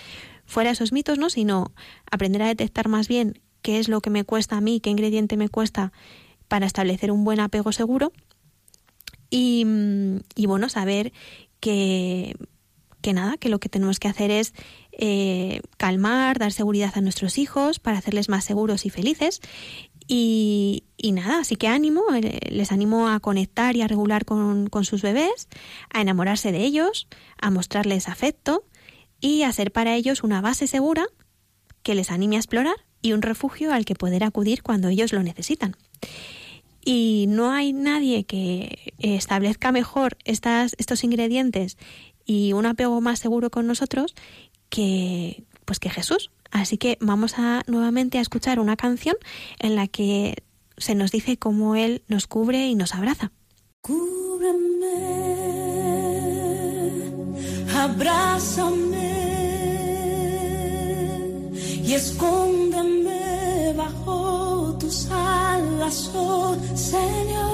fuera 0.45 0.69
esos 0.69 0.91
mitos, 0.91 1.17
¿no? 1.17 1.31
Sino 1.31 1.73
aprender 2.11 2.43
a 2.43 2.47
detectar 2.47 2.89
más 2.89 3.07
bien 3.07 3.41
qué 3.63 3.79
es 3.79 3.89
lo 3.89 4.01
que 4.01 4.11
me 4.11 4.23
cuesta 4.23 4.55
a 4.55 4.61
mí, 4.61 4.81
qué 4.81 4.91
ingrediente 4.91 5.35
me 5.35 5.49
cuesta 5.49 5.91
para 6.47 6.65
establecer 6.65 7.11
un 7.11 7.23
buen 7.23 7.39
apego 7.39 7.71
seguro 7.71 8.11
y, 9.29 10.45
bueno, 10.47 10.69
saber 10.69 11.11
que, 11.59 12.35
que, 13.01 13.13
nada, 13.13 13.37
que 13.37 13.49
lo 13.49 13.59
que 13.59 13.69
tenemos 13.69 13.99
que 13.99 14.07
hacer 14.07 14.31
es 14.31 14.53
eh, 14.91 15.61
calmar, 15.77 16.39
dar 16.39 16.51
seguridad 16.51 16.93
a 16.95 17.01
nuestros 17.01 17.37
hijos 17.37 17.79
para 17.79 17.97
hacerles 17.97 18.29
más 18.29 18.45
seguros 18.45 18.85
y 18.85 18.89
felices. 18.89 19.41
Y, 20.07 20.83
y 20.97 21.11
nada, 21.11 21.39
así 21.39 21.55
que 21.55 21.67
ánimo, 21.67 22.03
eh, 22.13 22.39
les 22.49 22.71
animo 22.71 23.09
a 23.09 23.19
conectar 23.19 23.75
y 23.75 23.81
a 23.81 23.87
regular 23.87 24.23
con, 24.23 24.67
con 24.67 24.85
sus 24.85 25.01
bebés, 25.01 25.49
a 25.91 26.01
enamorarse 26.01 26.51
de 26.51 26.63
ellos, 26.63 27.07
a 27.41 27.49
mostrarles 27.49 28.07
afecto 28.07 28.63
y 29.19 29.41
a 29.41 29.51
ser 29.51 29.71
para 29.71 29.95
ellos 29.95 30.23
una 30.23 30.41
base 30.41 30.67
segura 30.67 31.07
que 31.81 31.95
les 31.95 32.11
anime 32.11 32.35
a 32.35 32.39
explorar 32.39 32.75
y 33.05 33.13
un 33.13 33.21
refugio 33.21 33.71
al 33.71 33.85
que 33.85 33.93
poder 33.93 34.23
acudir 34.23 34.63
cuando 34.63 34.89
ellos 34.89 35.13
lo 35.13 35.21
necesitan. 35.21 35.75
Y 36.83 37.25
no 37.29 37.51
hay 37.51 37.71
nadie 37.71 38.23
que 38.23 38.93
establezca 38.97 39.71
mejor 39.71 40.17
estas, 40.25 40.75
estos 40.79 41.03
ingredientes 41.03 41.77
y 42.25 42.53
un 42.53 42.65
apego 42.65 42.99
más 43.01 43.19
seguro 43.19 43.51
con 43.51 43.67
nosotros 43.67 44.15
que, 44.69 45.43
pues 45.65 45.77
que 45.77 45.91
Jesús. 45.91 46.31
Así 46.49 46.79
que 46.79 46.97
vamos 46.99 47.35
a 47.37 47.61
nuevamente 47.67 48.17
a 48.17 48.21
escuchar 48.21 48.59
una 48.59 48.75
canción 48.75 49.17
en 49.59 49.75
la 49.75 49.87
que 49.87 50.43
se 50.77 50.95
nos 50.95 51.11
dice 51.11 51.37
cómo 51.37 51.75
Él 51.75 52.01
nos 52.07 52.25
cubre 52.25 52.67
y 52.67 52.73
nos 52.73 52.95
abraza. 52.95 53.31
Cúbreme, 53.81 54.95
abrázame 57.71 58.95
y 61.85 61.93
oh 66.15 66.57
Señor. 66.73 67.45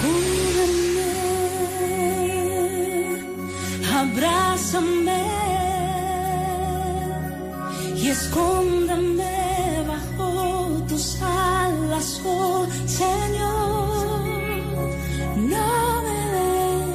Cúbreme, 0.00 1.12
abrázame 4.00 5.22
y 7.96 8.08
escóndeme 8.08 9.84
bajo 9.86 10.28
tus 10.88 11.20
alas, 11.20 12.20
oh 12.24 12.66
Señor. 12.86 14.22
No 15.36 16.02
me 16.06 16.20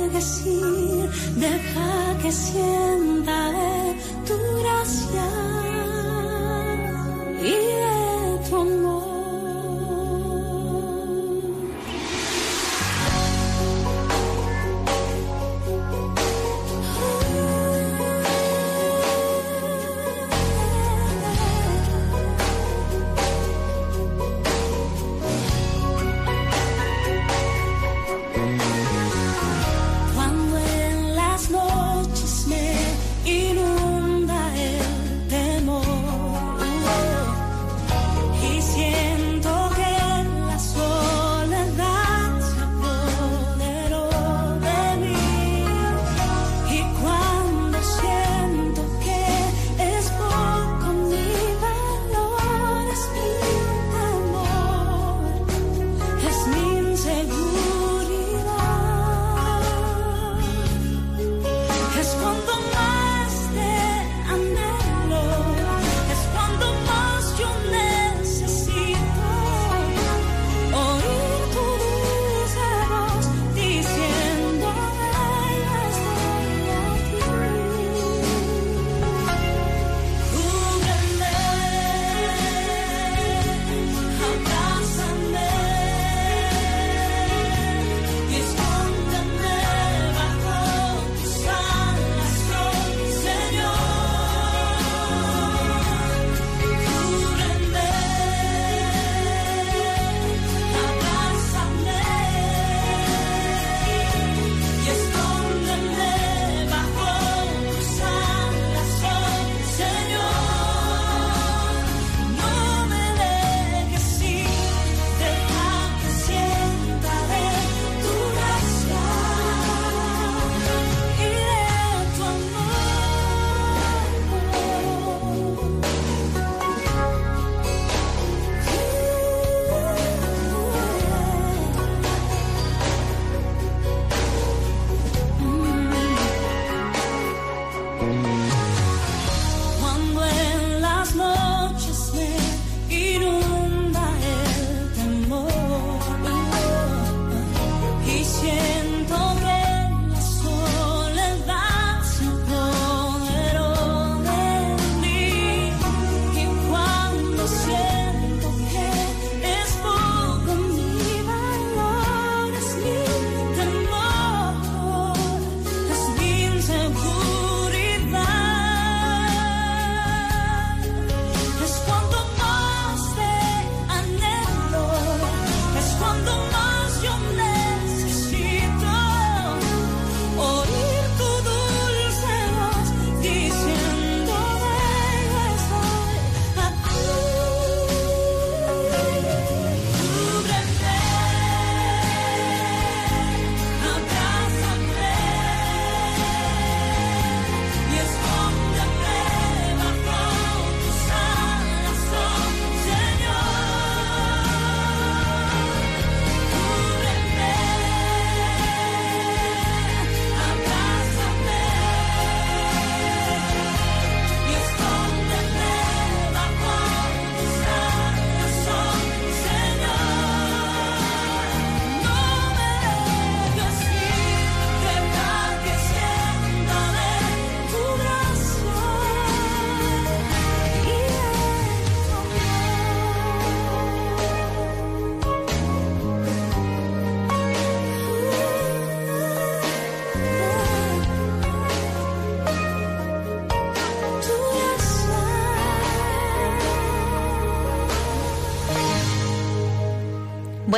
dejes 0.07 0.45
ir, 0.45 1.09
deja 1.35 2.17
que 2.21 2.31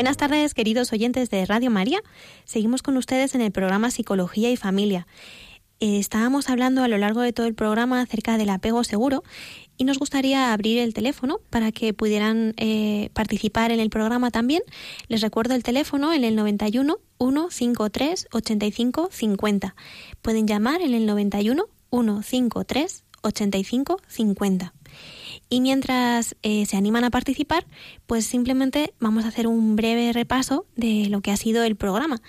Buenas 0.01 0.17
tardes, 0.17 0.55
queridos 0.55 0.91
oyentes 0.93 1.29
de 1.29 1.45
Radio 1.45 1.69
María. 1.69 1.99
Seguimos 2.43 2.81
con 2.81 2.97
ustedes 2.97 3.35
en 3.35 3.41
el 3.41 3.51
programa 3.51 3.91
Psicología 3.91 4.49
y 4.49 4.57
Familia. 4.57 5.05
Eh, 5.79 5.99
estábamos 5.99 6.49
hablando 6.49 6.81
a 6.81 6.87
lo 6.87 6.97
largo 6.97 7.21
de 7.21 7.33
todo 7.33 7.45
el 7.45 7.53
programa 7.53 8.01
acerca 8.01 8.39
del 8.39 8.49
apego 8.49 8.83
seguro 8.83 9.21
y 9.77 9.83
nos 9.83 9.99
gustaría 9.99 10.53
abrir 10.53 10.79
el 10.79 10.95
teléfono 10.95 11.39
para 11.51 11.71
que 11.71 11.93
pudieran 11.93 12.55
eh, 12.57 13.11
participar 13.13 13.69
en 13.69 13.79
el 13.79 13.91
programa 13.91 14.31
también. 14.31 14.63
Les 15.07 15.21
recuerdo 15.21 15.53
el 15.53 15.61
teléfono 15.61 16.11
en 16.13 16.23
el 16.23 16.35
91 16.35 16.97
153 17.19 18.27
85 18.31 19.09
50. 19.11 19.75
Pueden 20.23 20.47
llamar 20.47 20.81
en 20.81 20.95
el 20.95 21.05
91 21.05 21.65
153 21.91 23.03
85 23.21 23.97
50. 24.07 24.73
Y 25.53 25.59
mientras 25.59 26.37
eh, 26.43 26.65
se 26.65 26.77
animan 26.77 27.03
a 27.03 27.09
participar, 27.09 27.67
pues 28.07 28.25
simplemente 28.25 28.93
vamos 29.01 29.25
a 29.25 29.27
hacer 29.27 29.47
un 29.47 29.75
breve 29.75 30.13
repaso 30.13 30.65
de 30.77 31.07
lo 31.09 31.19
que 31.19 31.29
ha 31.29 31.35
sido 31.35 31.65
el 31.65 31.75
programa. 31.75 32.21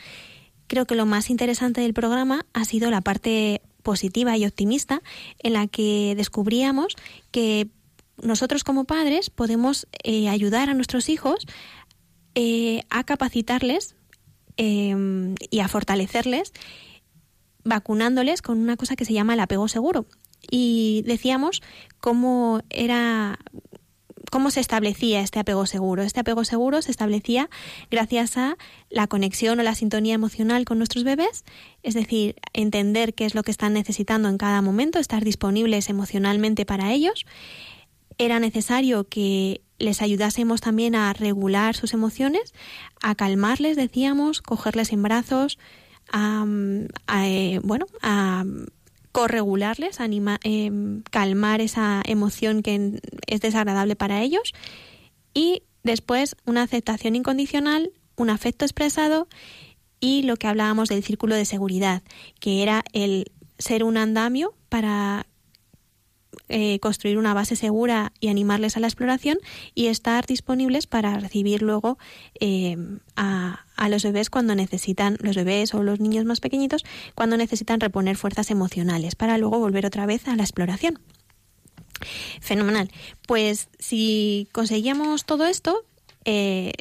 Creo 0.67 0.87
que 0.87 0.97
lo 0.97 1.07
más 1.07 1.31
interesante 1.31 1.83
del 1.83 1.95
programa 1.95 2.47
ha 2.53 2.65
sido 2.65 2.91
la 2.91 3.01
parte 3.01 3.63
positiva 3.85 4.37
y 4.37 4.45
optimista 4.45 5.03
en 5.39 5.53
la 5.53 5.69
que 5.69 6.15
descubríamos 6.17 6.97
que 7.31 7.69
nosotros 8.21 8.65
como 8.65 8.87
padres 8.87 9.31
podemos 9.31 9.87
eh, 10.03 10.29
ayudar 10.29 10.69
a 10.69 10.75
nuestros 10.75 11.09
hijos 11.09 11.47
eh, 12.35 12.83
a 12.91 13.05
capacitarles 13.05 13.95
y 14.57 15.61
a 15.61 15.69
fortalecerles 15.69 16.53
vacunándoles 17.65 18.43
con 18.43 18.59
una 18.59 18.77
cosa 18.77 18.97
que 18.97 19.05
se 19.05 19.15
llama 19.15 19.35
el 19.35 19.41
apego 19.41 19.67
seguro 19.67 20.07
y 20.51 21.03
decíamos 21.07 21.63
cómo 22.01 22.61
era 22.71 23.39
cómo 24.33 24.51
se 24.51 24.61
establecía 24.61 25.21
este 25.21 25.41
apego 25.41 25.67
seguro. 25.67 26.03
Este 26.03 26.21
apego 26.21 26.45
seguro 26.45 26.81
se 26.81 26.91
establecía 26.91 27.51
gracias 27.91 28.39
a 28.39 28.57
la 28.89 29.07
conexión 29.07 29.61
o 29.61 29.63
la 29.63 29.75
sintonía 29.75 30.15
emocional 30.15 30.65
con 30.65 30.79
nuestros 30.79 31.05
bebés, 31.05 31.45
es 31.83 31.93
decir, 31.93 32.37
entender 32.55 33.13
qué 33.13 33.27
es 33.27 33.35
lo 33.35 33.43
que 33.43 33.51
están 33.51 33.75
necesitando 33.75 34.31
en 34.31 34.39
cada 34.39 34.63
momento, 34.63 34.99
estar 34.99 35.23
disponibles 35.23 35.91
emocionalmente 35.91 36.65
para 36.65 36.95
ellos. 36.95 37.27
Era 38.17 38.41
necesario 38.41 39.05
que 39.05 39.61
les 39.79 40.01
ayudásemos 40.01 40.63
también 40.63 40.95
a 40.95 41.13
regular 41.13 41.77
sus 41.77 41.93
emociones, 41.93 42.55
a 43.03 43.15
calmarles, 43.15 43.77
decíamos, 43.77 44.41
cogerles 44.41 44.95
en 44.95 45.03
brazos, 45.03 45.59
a, 46.11 46.47
eh, 47.27 47.61
bueno, 47.63 47.85
a 48.01 48.45
corregularles, 49.13 50.01
anima, 50.01 50.41
em, 50.43 51.03
calmar 51.11 51.61
esa 51.61 52.03
emoción 52.07 52.63
que 52.63 53.01
es 53.27 53.41
desagradable 53.41 53.95
para 53.95 54.23
ellos. 54.23 54.53
Y 55.35 55.63
después 55.83 56.37
una 56.45 56.63
aceptación 56.63 57.15
incondicional, 57.15 57.93
un 58.17 58.31
afecto 58.31 58.65
expresado 58.65 59.29
y 60.01 60.23
lo 60.23 60.37
que 60.37 60.49
hablábamos 60.49 60.89
del 60.89 61.05
círculo 61.05 61.35
de 61.35 61.45
seguridad, 61.45 62.03
que 62.41 62.63
era 62.63 62.83
el 62.93 63.31
ser 63.59 63.85
un 63.85 63.97
andamio 63.97 64.55
para 64.69 65.27
eh, 66.55 66.79
construir 66.81 67.17
una 67.17 67.33
base 67.33 67.57
segura 67.57 68.13
y 68.21 68.29
animarles 68.29 68.77
a 68.77 68.81
la 68.81 68.87
exploración 68.87 69.39
y 69.75 69.87
estar 69.87 70.27
disponibles 70.27 70.87
para 70.87 71.19
recibir 71.19 71.63
luego 71.63 71.97
eh, 72.41 72.77
a, 73.17 73.65
a, 73.75 73.89
los 73.89 74.03
bebés 74.05 74.29
cuando 74.29 74.55
necesitan, 74.55 75.17
los 75.21 75.35
bebés 75.35 75.73
o 75.73 75.83
los 75.83 75.99
niños 75.99 76.27
más 76.27 76.41
pequeñitos, 76.41 76.85
cuando 77.15 77.39
necesitan 77.39 77.81
reponer 77.81 78.19
fuerzas 78.19 78.51
emocionales 78.51 79.15
para 79.15 79.39
luego 79.39 79.59
volver 79.61 79.87
otra 79.87 80.05
vez 80.05 80.29
a 80.29 80.37
la 80.37 80.43
exploración. 80.43 80.99
Fenomenal. 82.43 82.91
Pues 83.27 83.69
si 83.79 84.47
conseguíamos 84.53 85.25
todo 85.25 85.47
esto, 85.47 85.87
eh, 86.27 86.73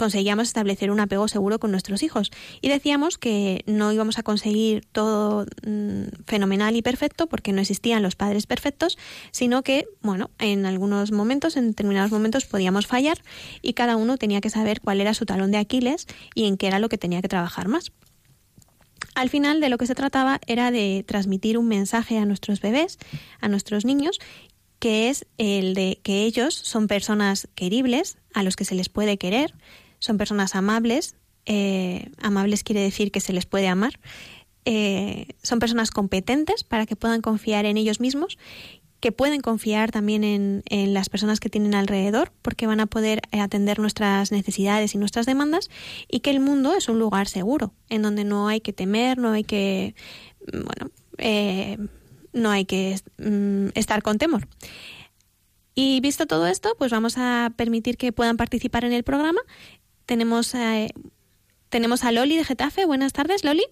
conseguíamos 0.00 0.48
establecer 0.48 0.90
un 0.90 0.98
apego 0.98 1.28
seguro 1.28 1.58
con 1.58 1.70
nuestros 1.72 2.02
hijos. 2.02 2.30
Y 2.62 2.70
decíamos 2.70 3.18
que 3.18 3.64
no 3.66 3.92
íbamos 3.92 4.18
a 4.18 4.22
conseguir 4.22 4.86
todo 4.92 5.44
mm, 5.66 6.04
fenomenal 6.24 6.74
y 6.74 6.80
perfecto 6.80 7.26
porque 7.26 7.52
no 7.52 7.60
existían 7.60 8.02
los 8.02 8.16
padres 8.16 8.46
perfectos, 8.46 8.96
sino 9.30 9.62
que, 9.62 9.86
bueno, 10.00 10.30
en 10.38 10.64
algunos 10.64 11.12
momentos, 11.12 11.58
en 11.58 11.68
determinados 11.68 12.12
momentos 12.12 12.46
podíamos 12.46 12.86
fallar 12.86 13.18
y 13.60 13.74
cada 13.74 13.96
uno 13.96 14.16
tenía 14.16 14.40
que 14.40 14.48
saber 14.48 14.80
cuál 14.80 15.02
era 15.02 15.12
su 15.12 15.26
talón 15.26 15.50
de 15.50 15.58
Aquiles 15.58 16.06
y 16.34 16.46
en 16.46 16.56
qué 16.56 16.68
era 16.68 16.78
lo 16.78 16.88
que 16.88 16.96
tenía 16.96 17.20
que 17.20 17.28
trabajar 17.28 17.68
más. 17.68 17.92
Al 19.14 19.28
final 19.28 19.60
de 19.60 19.68
lo 19.68 19.76
que 19.76 19.86
se 19.86 19.94
trataba 19.94 20.40
era 20.46 20.70
de 20.70 21.04
transmitir 21.06 21.58
un 21.58 21.68
mensaje 21.68 22.16
a 22.16 22.24
nuestros 22.24 22.62
bebés, 22.62 22.98
a 23.42 23.48
nuestros 23.48 23.84
niños, 23.84 24.18
que 24.78 25.10
es 25.10 25.26
el 25.36 25.74
de 25.74 26.00
que 26.02 26.22
ellos 26.22 26.54
son 26.54 26.86
personas 26.86 27.48
queribles, 27.54 28.16
a 28.32 28.42
los 28.42 28.56
que 28.56 28.64
se 28.64 28.74
les 28.74 28.88
puede 28.88 29.18
querer, 29.18 29.54
son 30.00 30.18
personas 30.18 30.56
amables, 30.56 31.14
eh, 31.46 32.10
amables 32.20 32.64
quiere 32.64 32.80
decir 32.82 33.12
que 33.12 33.20
se 33.20 33.32
les 33.32 33.46
puede 33.46 33.68
amar, 33.68 34.00
eh, 34.64 35.28
son 35.42 35.58
personas 35.58 35.90
competentes 35.90 36.64
para 36.64 36.86
que 36.86 36.96
puedan 36.96 37.22
confiar 37.22 37.64
en 37.64 37.76
ellos 37.76 38.00
mismos, 38.00 38.38
que 38.98 39.12
pueden 39.12 39.40
confiar 39.40 39.90
también 39.90 40.24
en, 40.24 40.62
en, 40.66 40.92
las 40.92 41.08
personas 41.08 41.40
que 41.40 41.48
tienen 41.48 41.74
alrededor, 41.74 42.32
porque 42.42 42.66
van 42.66 42.80
a 42.80 42.86
poder 42.86 43.22
atender 43.32 43.78
nuestras 43.78 44.30
necesidades 44.30 44.94
y 44.94 44.98
nuestras 44.98 45.24
demandas, 45.24 45.70
y 46.08 46.20
que 46.20 46.30
el 46.30 46.40
mundo 46.40 46.74
es 46.76 46.88
un 46.88 46.98
lugar 46.98 47.26
seguro, 47.26 47.72
en 47.88 48.02
donde 48.02 48.24
no 48.24 48.48
hay 48.48 48.60
que 48.60 48.74
temer, 48.74 49.16
no 49.16 49.30
hay 49.30 49.44
que, 49.44 49.94
bueno, 50.52 50.90
eh, 51.16 51.78
no 52.32 52.50
hay 52.50 52.64
que 52.66 53.00
mm, 53.18 53.68
estar 53.74 54.02
con 54.02 54.18
temor. 54.18 54.46
Y 55.74 56.00
visto 56.00 56.26
todo 56.26 56.46
esto, 56.46 56.74
pues 56.78 56.90
vamos 56.90 57.16
a 57.16 57.52
permitir 57.56 57.96
que 57.96 58.12
puedan 58.12 58.36
participar 58.36 58.84
en 58.84 58.92
el 58.92 59.02
programa 59.02 59.40
tenemos, 60.10 60.56
a, 60.56 60.88
tenemos 61.68 62.02
a 62.02 62.10
Loli 62.10 62.36
de 62.36 62.42
Getafe. 62.42 62.84
Buenas 62.84 63.12
tardes, 63.12 63.44
Loli. 63.44 63.62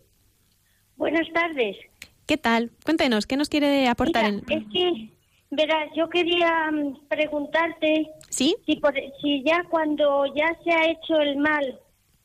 Buenas 0.97 1.27
tardes. 1.33 1.77
¿Qué 2.27 2.37
tal? 2.37 2.71
Cuéntenos, 2.85 3.27
¿qué 3.27 3.37
nos 3.37 3.49
quiere 3.49 3.89
aportar? 3.89 4.27
Es 4.49 4.63
que, 4.73 5.11
verás, 5.51 5.89
yo 5.97 6.09
quería 6.09 6.71
mm, 6.71 7.09
preguntarte 7.09 8.07
¿Sí? 8.29 8.55
si, 8.67 8.77
por, 8.77 8.95
si 9.21 9.43
ya 9.43 9.65
cuando 9.69 10.27
ya 10.27 10.57
se 10.63 10.71
ha 10.71 10.89
hecho 10.89 11.17
el 11.19 11.39
mal, 11.39 11.81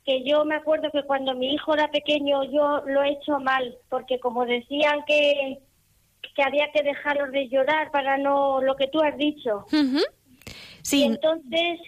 que 0.06 0.24
yo 0.24 0.46
me 0.46 0.58
acuerdo 0.58 0.92
que 0.92 1.02
cuando 1.02 1.34
mi 1.34 1.52
hijo 1.52 1.74
era 1.74 1.90
pequeño 1.90 2.44
yo 2.44 2.84
lo 2.86 3.02
he 3.02 3.14
hecho 3.14 3.40
mal, 3.40 3.76
porque 3.90 4.20
como 4.20 4.46
decían 4.46 5.00
que, 5.08 5.58
que 6.36 6.44
había 6.44 6.72
que 6.72 6.84
dejarlos 6.84 7.32
de 7.32 7.50
llorar 7.50 7.90
para 7.90 8.20
no 8.20 8.62
lo 8.62 8.76
que 8.76 8.90
tú 8.90 9.02
has 9.02 9.18
dicho. 9.18 9.66
Sí. 10.84 11.00
Y 11.00 11.04
entonces 11.04 11.80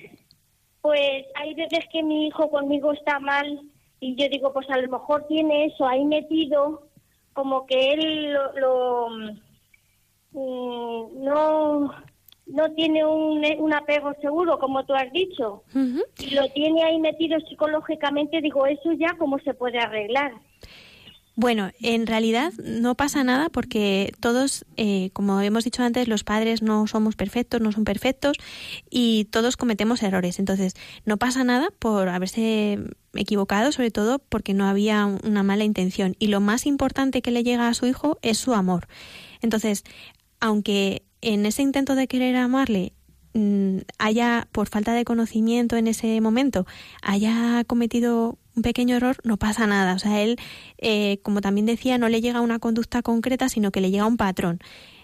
pues 0.86 1.26
hay 1.34 1.56
veces 1.56 1.80
que 1.92 2.04
mi 2.04 2.28
hijo 2.28 2.48
conmigo 2.52 2.94
está 2.94 3.20
mal 3.20 3.60
y 4.00 4.16
yo 4.16 4.30
digo, 4.30 4.54
pues 4.54 4.70
a 4.70 4.78
lo 4.78 4.88
mejor 4.88 5.26
tiene 5.26 5.66
eso 5.66 5.88
ahí 5.88 6.06
metido, 6.06 6.90
como 7.34 7.66
que 7.66 7.94
él 7.94 8.34
lo, 8.34 9.10
mm, 10.32 11.24
no 11.24 11.92
no 12.46 12.72
tiene 12.76 13.04
un, 13.04 13.44
un, 13.58 13.74
apego 13.74 14.14
seguro, 14.22 14.60
como 14.60 14.86
tú 14.86 14.94
has 14.94 15.12
dicho, 15.12 15.64
y 16.20 16.36
lo 16.36 16.48
tiene 16.50 16.84
ahí 16.84 17.00
metido 17.00 17.40
psicológicamente, 17.40 18.40
digo, 18.40 18.68
eso 18.68 18.92
ya 18.92 19.16
cómo 19.18 19.40
se 19.40 19.56
puede 19.56 19.80
arreglar. 19.80 20.34
Bueno, 21.38 21.72
en 21.82 22.08
realidad 22.08 22.54
no 22.64 22.96
pasa 22.96 23.26
nada 23.26 23.50
porque 23.50 24.14
todos, 24.22 24.66
eh, 24.78 25.10
como 25.12 25.42
hemos 25.42 25.66
dicho 25.66 25.84
antes, 25.84 26.08
los 26.08 26.24
padres 26.24 26.62
no 26.62 26.88
somos 26.88 27.18
perfectos, 27.18 27.60
no 27.60 27.74
son 27.74 27.84
perfectos 27.84 28.38
y 28.90 29.26
todos 29.26 29.58
cometemos 29.58 30.02
errores. 30.02 30.40
Entonces, 30.40 30.76
no 31.04 31.18
pasa 31.18 31.44
nada 31.44 31.68
por 31.78 32.08
haberse 32.08 32.80
equivocado, 33.14 33.74
sobre 33.74 33.92
todo 33.92 34.20
porque 34.20 34.54
no 34.54 34.66
había 34.66 35.06
una 35.06 35.44
mala 35.44 35.66
intención. 35.66 36.16
Y 36.20 36.28
lo 36.28 36.40
más 36.40 36.66
importante 36.66 37.22
que 37.22 37.32
le 37.32 37.44
llega 37.44 37.68
a 37.68 37.74
su 37.74 37.86
hijo 37.86 38.18
es 38.22 38.38
su 38.38 38.54
amor. 38.54 38.88
Entonces, 39.42 39.84
aunque 40.40 41.04
en 41.20 41.46
ese 41.46 41.64
intento 41.64 41.96
de 41.96 42.08
querer 42.08 42.38
amarle 42.38 42.94
mm, 43.34 43.80
haya, 43.98 44.48
por 44.54 44.70
falta 44.70 44.94
de 44.94 45.04
conocimiento 45.04 45.76
en 45.76 45.88
ese 45.88 46.22
momento, 46.22 46.66
haya 47.02 47.66
cometido 47.66 48.38
un 48.56 48.62
pequeño 48.62 48.96
error, 48.96 49.18
no 49.24 49.38
pasa 49.38 49.68
nada. 49.68 49.94
O 49.94 50.00
sea, 50.00 50.22
él, 50.22 50.38
eh, 50.78 51.20
como 51.24 51.42
también 51.42 51.66
decía, 51.66 51.98
no 51.98 52.10
le 52.10 52.22
llega 52.22 52.42
una 52.42 52.60
conducta 52.60 53.02
concreta, 53.02 53.50
sino 53.50 53.72
que 53.72 53.82
le 53.82 53.92
llega 53.92 54.06
un 54.06 54.18
patrón. 54.18 54.60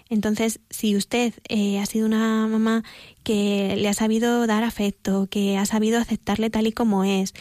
Entonces, 0.08 0.60
si 0.68 0.94
usted 0.96 1.32
eh, 1.48 1.78
ha 1.78 1.86
sido 1.86 2.06
una 2.06 2.46
mamá 2.46 2.84
que 3.22 3.76
le 3.78 3.88
ha 3.88 3.94
sabido 3.94 4.46
dar 4.46 4.62
afecto, 4.62 5.26
que 5.30 5.56
ha 5.56 5.64
sabido 5.64 5.98
aceptarle 5.98 6.50
tal 6.50 6.66
y 6.66 6.72
como 6.72 7.04
es, 7.04 7.32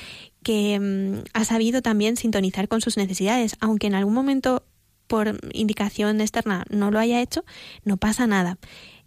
que 0.43 0.80
mm, 0.80 1.24
ha 1.34 1.43
sabido 1.43 1.82
también 1.82 2.16
sintonizar 2.16 2.68
con 2.68 2.82
sus 2.82 2.97
necesidades, 2.97 3.57
aunque 3.59 3.88
en 3.88 3.95
algún 3.95 4.14
momento 4.14 4.64
por 5.07 5.38
indicación 5.51 6.22
externa 6.22 6.66
no 6.70 6.91
lo 6.91 6.99
haya 6.99 7.22
hecho, 7.22 7.43
no 7.84 7.97
pasa 7.97 8.28
nada 8.28 8.57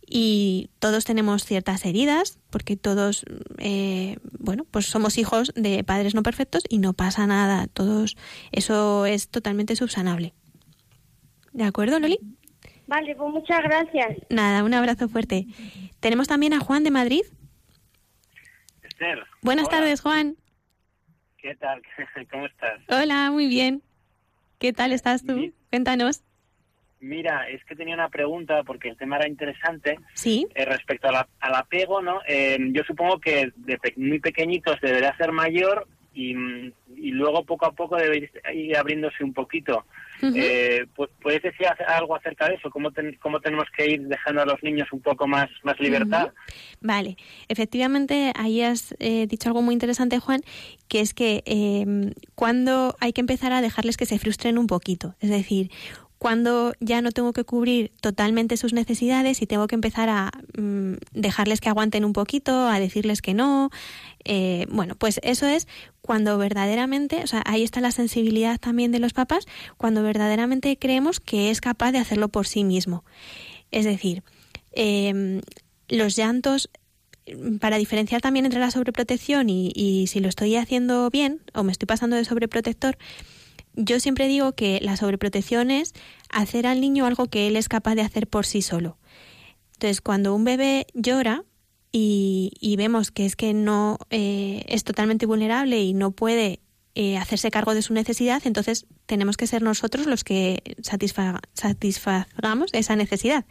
y 0.06 0.70
todos 0.78 1.04
tenemos 1.04 1.44
ciertas 1.44 1.84
heridas 1.84 2.38
porque 2.50 2.76
todos 2.76 3.24
eh, 3.58 4.18
bueno 4.38 4.64
pues 4.70 4.86
somos 4.86 5.18
hijos 5.18 5.52
de 5.54 5.82
padres 5.84 6.14
no 6.14 6.22
perfectos 6.22 6.64
y 6.68 6.78
no 6.78 6.92
pasa 6.92 7.26
nada 7.26 7.66
todos 7.68 8.16
eso 8.52 9.06
es 9.06 9.28
totalmente 9.28 9.76
subsanable 9.76 10.34
de 11.52 11.64
acuerdo 11.64 11.98
Loli 11.98 12.18
vale 12.86 13.14
pues 13.16 13.32
muchas 13.32 13.62
gracias 13.62 14.18
nada 14.30 14.64
un 14.64 14.74
abrazo 14.74 15.08
fuerte 15.08 15.46
tenemos 16.00 16.28
también 16.28 16.52
a 16.52 16.60
Juan 16.60 16.84
de 16.84 16.90
Madrid 16.90 17.22
Esther 18.82 19.24
buenas 19.42 19.68
tardes 19.68 20.00
Juan 20.00 20.36
¿Qué 21.44 21.54
tal? 21.56 21.82
¿Cómo 22.30 22.46
estás? 22.46 22.80
Hola, 22.88 23.30
muy 23.30 23.48
bien. 23.48 23.82
¿Qué 24.58 24.72
tal 24.72 24.92
estás 24.92 25.26
tú? 25.26 25.52
Cuéntanos. 25.68 26.22
Mira, 27.04 27.46
es 27.50 27.62
que 27.66 27.76
tenía 27.76 27.94
una 27.94 28.08
pregunta 28.08 28.62
porque 28.62 28.88
el 28.88 28.96
tema 28.96 29.16
era 29.16 29.28
interesante. 29.28 29.98
Sí. 30.14 30.46
Eh, 30.54 30.64
respecto 30.64 31.06
al 31.08 31.54
apego, 31.54 32.00
¿no? 32.00 32.20
Eh, 32.26 32.56
yo 32.72 32.82
supongo 32.84 33.20
que 33.20 33.52
de 33.56 33.78
muy 33.96 34.20
pequeñitos 34.20 34.80
debería 34.80 35.14
ser 35.18 35.30
mayor 35.30 35.86
y, 36.14 36.32
luego 36.96 37.44
poco 37.44 37.66
a 37.66 37.72
poco 37.72 37.96
debe 37.96 38.30
ir 38.54 38.76
abriéndose 38.76 39.22
un 39.22 39.34
poquito. 39.34 39.84
Eh, 40.22 40.86
¿Puedes 41.20 41.42
decir 41.42 41.66
algo 41.86 42.16
acerca 42.16 42.48
de 42.48 42.54
eso? 42.54 42.70
¿Cómo, 42.70 42.90
¿Cómo, 43.20 43.40
tenemos 43.40 43.66
que 43.76 43.90
ir 43.90 44.02
dejando 44.02 44.40
a 44.40 44.46
los 44.46 44.62
niños 44.62 44.88
un 44.90 45.00
poco 45.00 45.26
más, 45.26 45.50
más 45.64 45.78
libertad? 45.78 46.32
Vale, 46.80 47.18
efectivamente, 47.48 48.32
ahí 48.36 48.62
has 48.62 48.96
dicho 48.98 49.50
algo 49.50 49.60
muy 49.60 49.74
interesante, 49.74 50.18
Juan, 50.20 50.40
que 50.88 51.00
es 51.00 51.12
que 51.12 51.42
eh, 51.44 52.12
cuando 52.34 52.96
hay 53.00 53.12
que 53.12 53.20
empezar 53.20 53.52
a 53.52 53.60
dejarles 53.60 53.98
que 53.98 54.06
se 54.06 54.18
frustren 54.18 54.56
un 54.56 54.66
poquito. 54.66 55.14
Es 55.20 55.28
decir, 55.28 55.70
cuando 56.18 56.72
ya 56.80 57.02
no 57.02 57.12
tengo 57.12 57.32
que 57.32 57.44
cubrir 57.44 57.92
totalmente 58.00 58.56
sus 58.56 58.72
necesidades 58.72 59.42
y 59.42 59.46
tengo 59.46 59.66
que 59.66 59.74
empezar 59.74 60.08
a 60.08 60.30
mm, 60.56 60.94
dejarles 61.12 61.60
que 61.60 61.68
aguanten 61.68 62.04
un 62.04 62.12
poquito, 62.12 62.68
a 62.68 62.80
decirles 62.80 63.20
que 63.20 63.34
no. 63.34 63.70
Eh, 64.24 64.66
bueno, 64.70 64.94
pues 64.94 65.20
eso 65.22 65.46
es 65.46 65.68
cuando 66.00 66.38
verdaderamente, 66.38 67.22
o 67.22 67.26
sea, 67.26 67.42
ahí 67.46 67.62
está 67.62 67.80
la 67.80 67.90
sensibilidad 67.90 68.58
también 68.58 68.92
de 68.92 69.00
los 69.00 69.12
papás, 69.12 69.46
cuando 69.76 70.02
verdaderamente 70.02 70.78
creemos 70.78 71.20
que 71.20 71.50
es 71.50 71.60
capaz 71.60 71.92
de 71.92 71.98
hacerlo 71.98 72.28
por 72.28 72.46
sí 72.46 72.64
mismo. 72.64 73.04
Es 73.70 73.84
decir, 73.84 74.22
em, 74.72 75.40
los 75.88 76.16
llantos 76.16 76.70
para 77.60 77.78
diferenciar 77.78 78.20
también 78.20 78.44
entre 78.44 78.60
la 78.60 78.70
sobreprotección 78.70 79.48
y, 79.48 79.72
y, 79.74 80.06
si 80.08 80.20
lo 80.20 80.28
estoy 80.28 80.56
haciendo 80.56 81.08
bien 81.10 81.40
o 81.54 81.62
me 81.62 81.72
estoy 81.72 81.86
pasando 81.86 82.16
de 82.16 82.24
sobreprotector, 82.24 82.98
yo 83.74 84.00
siempre 84.00 84.28
digo 84.28 84.52
que 84.52 84.80
la 84.82 84.96
sobreprotección 84.96 85.70
es 85.70 85.92
hacer 86.30 86.66
al 86.66 86.80
niño 86.80 87.06
algo 87.06 87.26
que 87.26 87.46
él 87.48 87.56
es 87.56 87.68
capaz 87.68 87.94
de 87.94 88.02
hacer 88.02 88.26
por 88.26 88.46
sí 88.46 88.62
solo. 88.62 88.98
Entonces, 89.74 90.00
cuando 90.00 90.34
un 90.34 90.44
bebé 90.44 90.86
llora 90.94 91.44
y, 91.92 92.74
vemos 92.76 93.10
que 93.10 93.24
es 93.24 93.36
que 93.36 93.54
no 93.54 93.98
eh, 94.10 94.64
es 94.68 94.82
totalmente 94.84 95.26
vulnerable 95.26 95.80
y 95.80 95.94
no 95.94 96.10
puede 96.10 96.60
eh, 96.96 97.18
hacerse 97.18 97.50
cargo 97.50 97.74
de 97.74 97.82
su 97.82 97.92
necesidad, 97.92 98.42
entonces 98.44 98.86
tenemos 99.06 99.36
que 99.36 99.46
ser 99.46 99.62
nosotros 99.62 100.06
los 100.06 100.24
que 100.24 100.76
satisfagamos 100.82 102.70
esa 102.72 102.96
necesidad. 102.96 103.44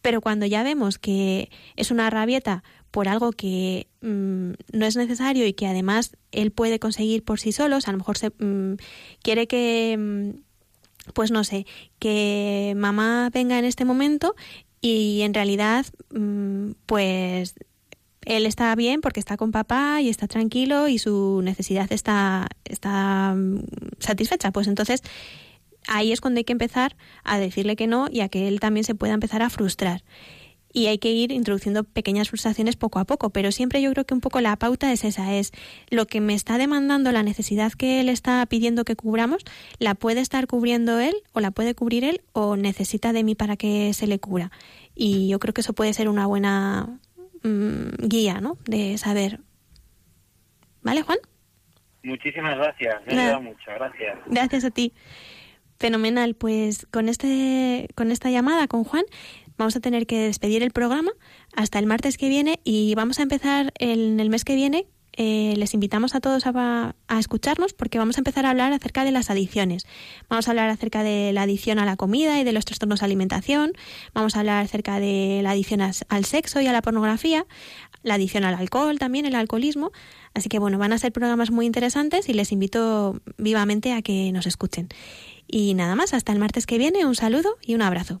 Pero 0.00 0.20
cuando 0.20 0.46
ya 0.46 0.62
vemos 0.62 0.98
que 0.98 1.50
es 1.76 1.90
una 1.90 2.08
rabieta 2.08 2.62
por 2.98 3.06
algo 3.06 3.30
que 3.30 3.86
mm, 4.00 4.54
no 4.72 4.84
es 4.84 4.96
necesario 4.96 5.46
y 5.46 5.52
que 5.52 5.68
además 5.68 6.16
él 6.32 6.50
puede 6.50 6.80
conseguir 6.80 7.22
por 7.22 7.38
sí 7.38 7.52
solo, 7.52 7.76
a 7.76 7.92
lo 7.92 7.98
mejor 7.98 8.18
se, 8.18 8.30
mm, 8.30 8.74
quiere 9.22 9.46
que, 9.46 9.96
mm, 9.96 11.12
pues 11.12 11.30
no 11.30 11.44
sé, 11.44 11.64
que 12.00 12.74
mamá 12.76 13.30
venga 13.32 13.56
en 13.56 13.64
este 13.64 13.84
momento 13.84 14.34
y 14.80 15.20
en 15.20 15.32
realidad, 15.32 15.86
pues 16.86 17.54
él 18.22 18.46
está 18.46 18.74
bien 18.74 19.00
porque 19.00 19.20
está 19.20 19.36
con 19.36 19.52
papá 19.52 20.02
y 20.02 20.08
está 20.08 20.26
tranquilo 20.26 20.88
y 20.88 20.98
su 20.98 21.40
necesidad 21.44 21.92
está, 21.92 22.48
está 22.64 23.36
satisfecha. 24.00 24.50
Pues 24.50 24.66
entonces 24.66 25.04
ahí 25.86 26.10
es 26.10 26.20
cuando 26.20 26.38
hay 26.38 26.44
que 26.44 26.52
empezar 26.52 26.96
a 27.22 27.38
decirle 27.38 27.76
que 27.76 27.86
no 27.86 28.08
y 28.10 28.22
a 28.22 28.28
que 28.28 28.48
él 28.48 28.58
también 28.58 28.82
se 28.82 28.96
pueda 28.96 29.14
empezar 29.14 29.42
a 29.42 29.50
frustrar 29.50 30.02
y 30.78 30.86
hay 30.86 30.98
que 30.98 31.10
ir 31.10 31.32
introduciendo 31.32 31.82
pequeñas 31.82 32.28
frustraciones 32.28 32.76
poco 32.76 33.00
a 33.00 33.04
poco, 33.04 33.30
pero 33.30 33.50
siempre 33.50 33.82
yo 33.82 33.90
creo 33.90 34.04
que 34.04 34.14
un 34.14 34.20
poco 34.20 34.40
la 34.40 34.54
pauta 34.54 34.92
es 34.92 35.02
esa, 35.02 35.34
es 35.34 35.50
lo 35.90 36.06
que 36.06 36.20
me 36.20 36.34
está 36.34 36.56
demandando 36.56 37.10
la 37.10 37.24
necesidad 37.24 37.72
que 37.72 37.98
él 37.98 38.08
está 38.08 38.46
pidiendo 38.46 38.84
que 38.84 38.94
cubramos, 38.94 39.44
la 39.80 39.96
puede 39.96 40.20
estar 40.20 40.46
cubriendo 40.46 41.00
él 41.00 41.16
o 41.32 41.40
la 41.40 41.50
puede 41.50 41.74
cubrir 41.74 42.04
él 42.04 42.20
o 42.32 42.56
necesita 42.56 43.12
de 43.12 43.24
mí 43.24 43.34
para 43.34 43.56
que 43.56 43.92
se 43.92 44.06
le 44.06 44.20
cubra. 44.20 44.52
Y 44.94 45.28
yo 45.28 45.40
creo 45.40 45.52
que 45.52 45.62
eso 45.62 45.72
puede 45.72 45.92
ser 45.94 46.08
una 46.08 46.26
buena 46.26 47.00
mm, 47.42 48.06
guía, 48.06 48.40
¿no? 48.40 48.56
De 48.64 48.98
saber. 48.98 49.40
¿Vale, 50.82 51.02
Juan? 51.02 51.18
Muchísimas 52.04 52.56
gracias, 52.56 52.94
me 53.04 53.14
ha 53.14 53.20
ayudado 53.20 53.42
mucho, 53.42 53.64
gracias. 53.66 54.18
Gracias 54.26 54.64
a 54.64 54.70
ti. 54.70 54.92
Fenomenal, 55.80 56.34
pues 56.34 56.86
con 56.86 57.08
este 57.08 57.88
con 57.96 58.12
esta 58.12 58.30
llamada 58.30 58.68
con 58.68 58.84
Juan 58.84 59.04
vamos 59.58 59.76
a 59.76 59.80
tener 59.80 60.06
que 60.06 60.20
despedir 60.20 60.62
el 60.62 60.70
programa 60.70 61.10
hasta 61.54 61.78
el 61.78 61.86
martes 61.86 62.16
que 62.16 62.28
viene 62.28 62.60
y 62.64 62.94
vamos 62.94 63.18
a 63.18 63.22
empezar 63.22 63.72
en 63.78 64.20
el 64.20 64.30
mes 64.30 64.44
que 64.44 64.54
viene. 64.54 64.86
Eh, 65.20 65.54
les 65.56 65.74
invitamos 65.74 66.14
a 66.14 66.20
todos 66.20 66.44
a, 66.46 66.94
escucharnos 67.18 67.72
porque 67.72 67.98
vamos 67.98 68.16
a 68.18 68.20
empezar 68.20 68.46
a 68.46 68.50
hablar 68.50 68.72
acerca 68.72 69.02
de 69.02 69.10
las 69.10 69.30
adicciones. 69.30 69.84
Vamos 70.28 70.46
a 70.46 70.52
hablar 70.52 70.70
acerca 70.70 71.02
de 71.02 71.32
la 71.32 71.42
adicción 71.42 71.80
a 71.80 71.84
la 71.84 71.96
comida 71.96 72.38
y 72.38 72.44
de 72.44 72.52
los 72.52 72.64
trastornos 72.64 73.00
de 73.00 73.06
alimentación. 73.06 73.72
Vamos 74.14 74.36
a 74.36 74.40
hablar 74.40 74.64
acerca 74.64 75.00
de 75.00 75.40
la 75.42 75.50
adicción 75.50 75.80
al 75.80 76.24
sexo 76.24 76.60
y 76.60 76.68
a 76.68 76.72
la 76.72 76.82
pornografía, 76.82 77.46
la 78.04 78.14
adicción 78.14 78.44
al 78.44 78.54
alcohol 78.54 79.00
también, 79.00 79.26
el 79.26 79.34
alcoholismo. 79.34 79.90
Así 80.34 80.48
que 80.48 80.60
bueno, 80.60 80.78
van 80.78 80.92
a 80.92 80.98
ser 80.98 81.10
programas 81.10 81.50
muy 81.50 81.66
interesantes 81.66 82.28
y 82.28 82.32
les 82.32 82.52
invito 82.52 83.20
vivamente 83.38 83.94
a 83.94 84.02
que 84.02 84.30
nos 84.30 84.46
escuchen. 84.46 84.88
Y 85.48 85.74
nada 85.74 85.96
más, 85.96 86.14
hasta 86.14 86.32
el 86.32 86.38
martes 86.38 86.64
que 86.64 86.78
viene, 86.78 87.06
un 87.06 87.16
saludo 87.16 87.56
y 87.60 87.74
un 87.74 87.82
abrazo. 87.82 88.20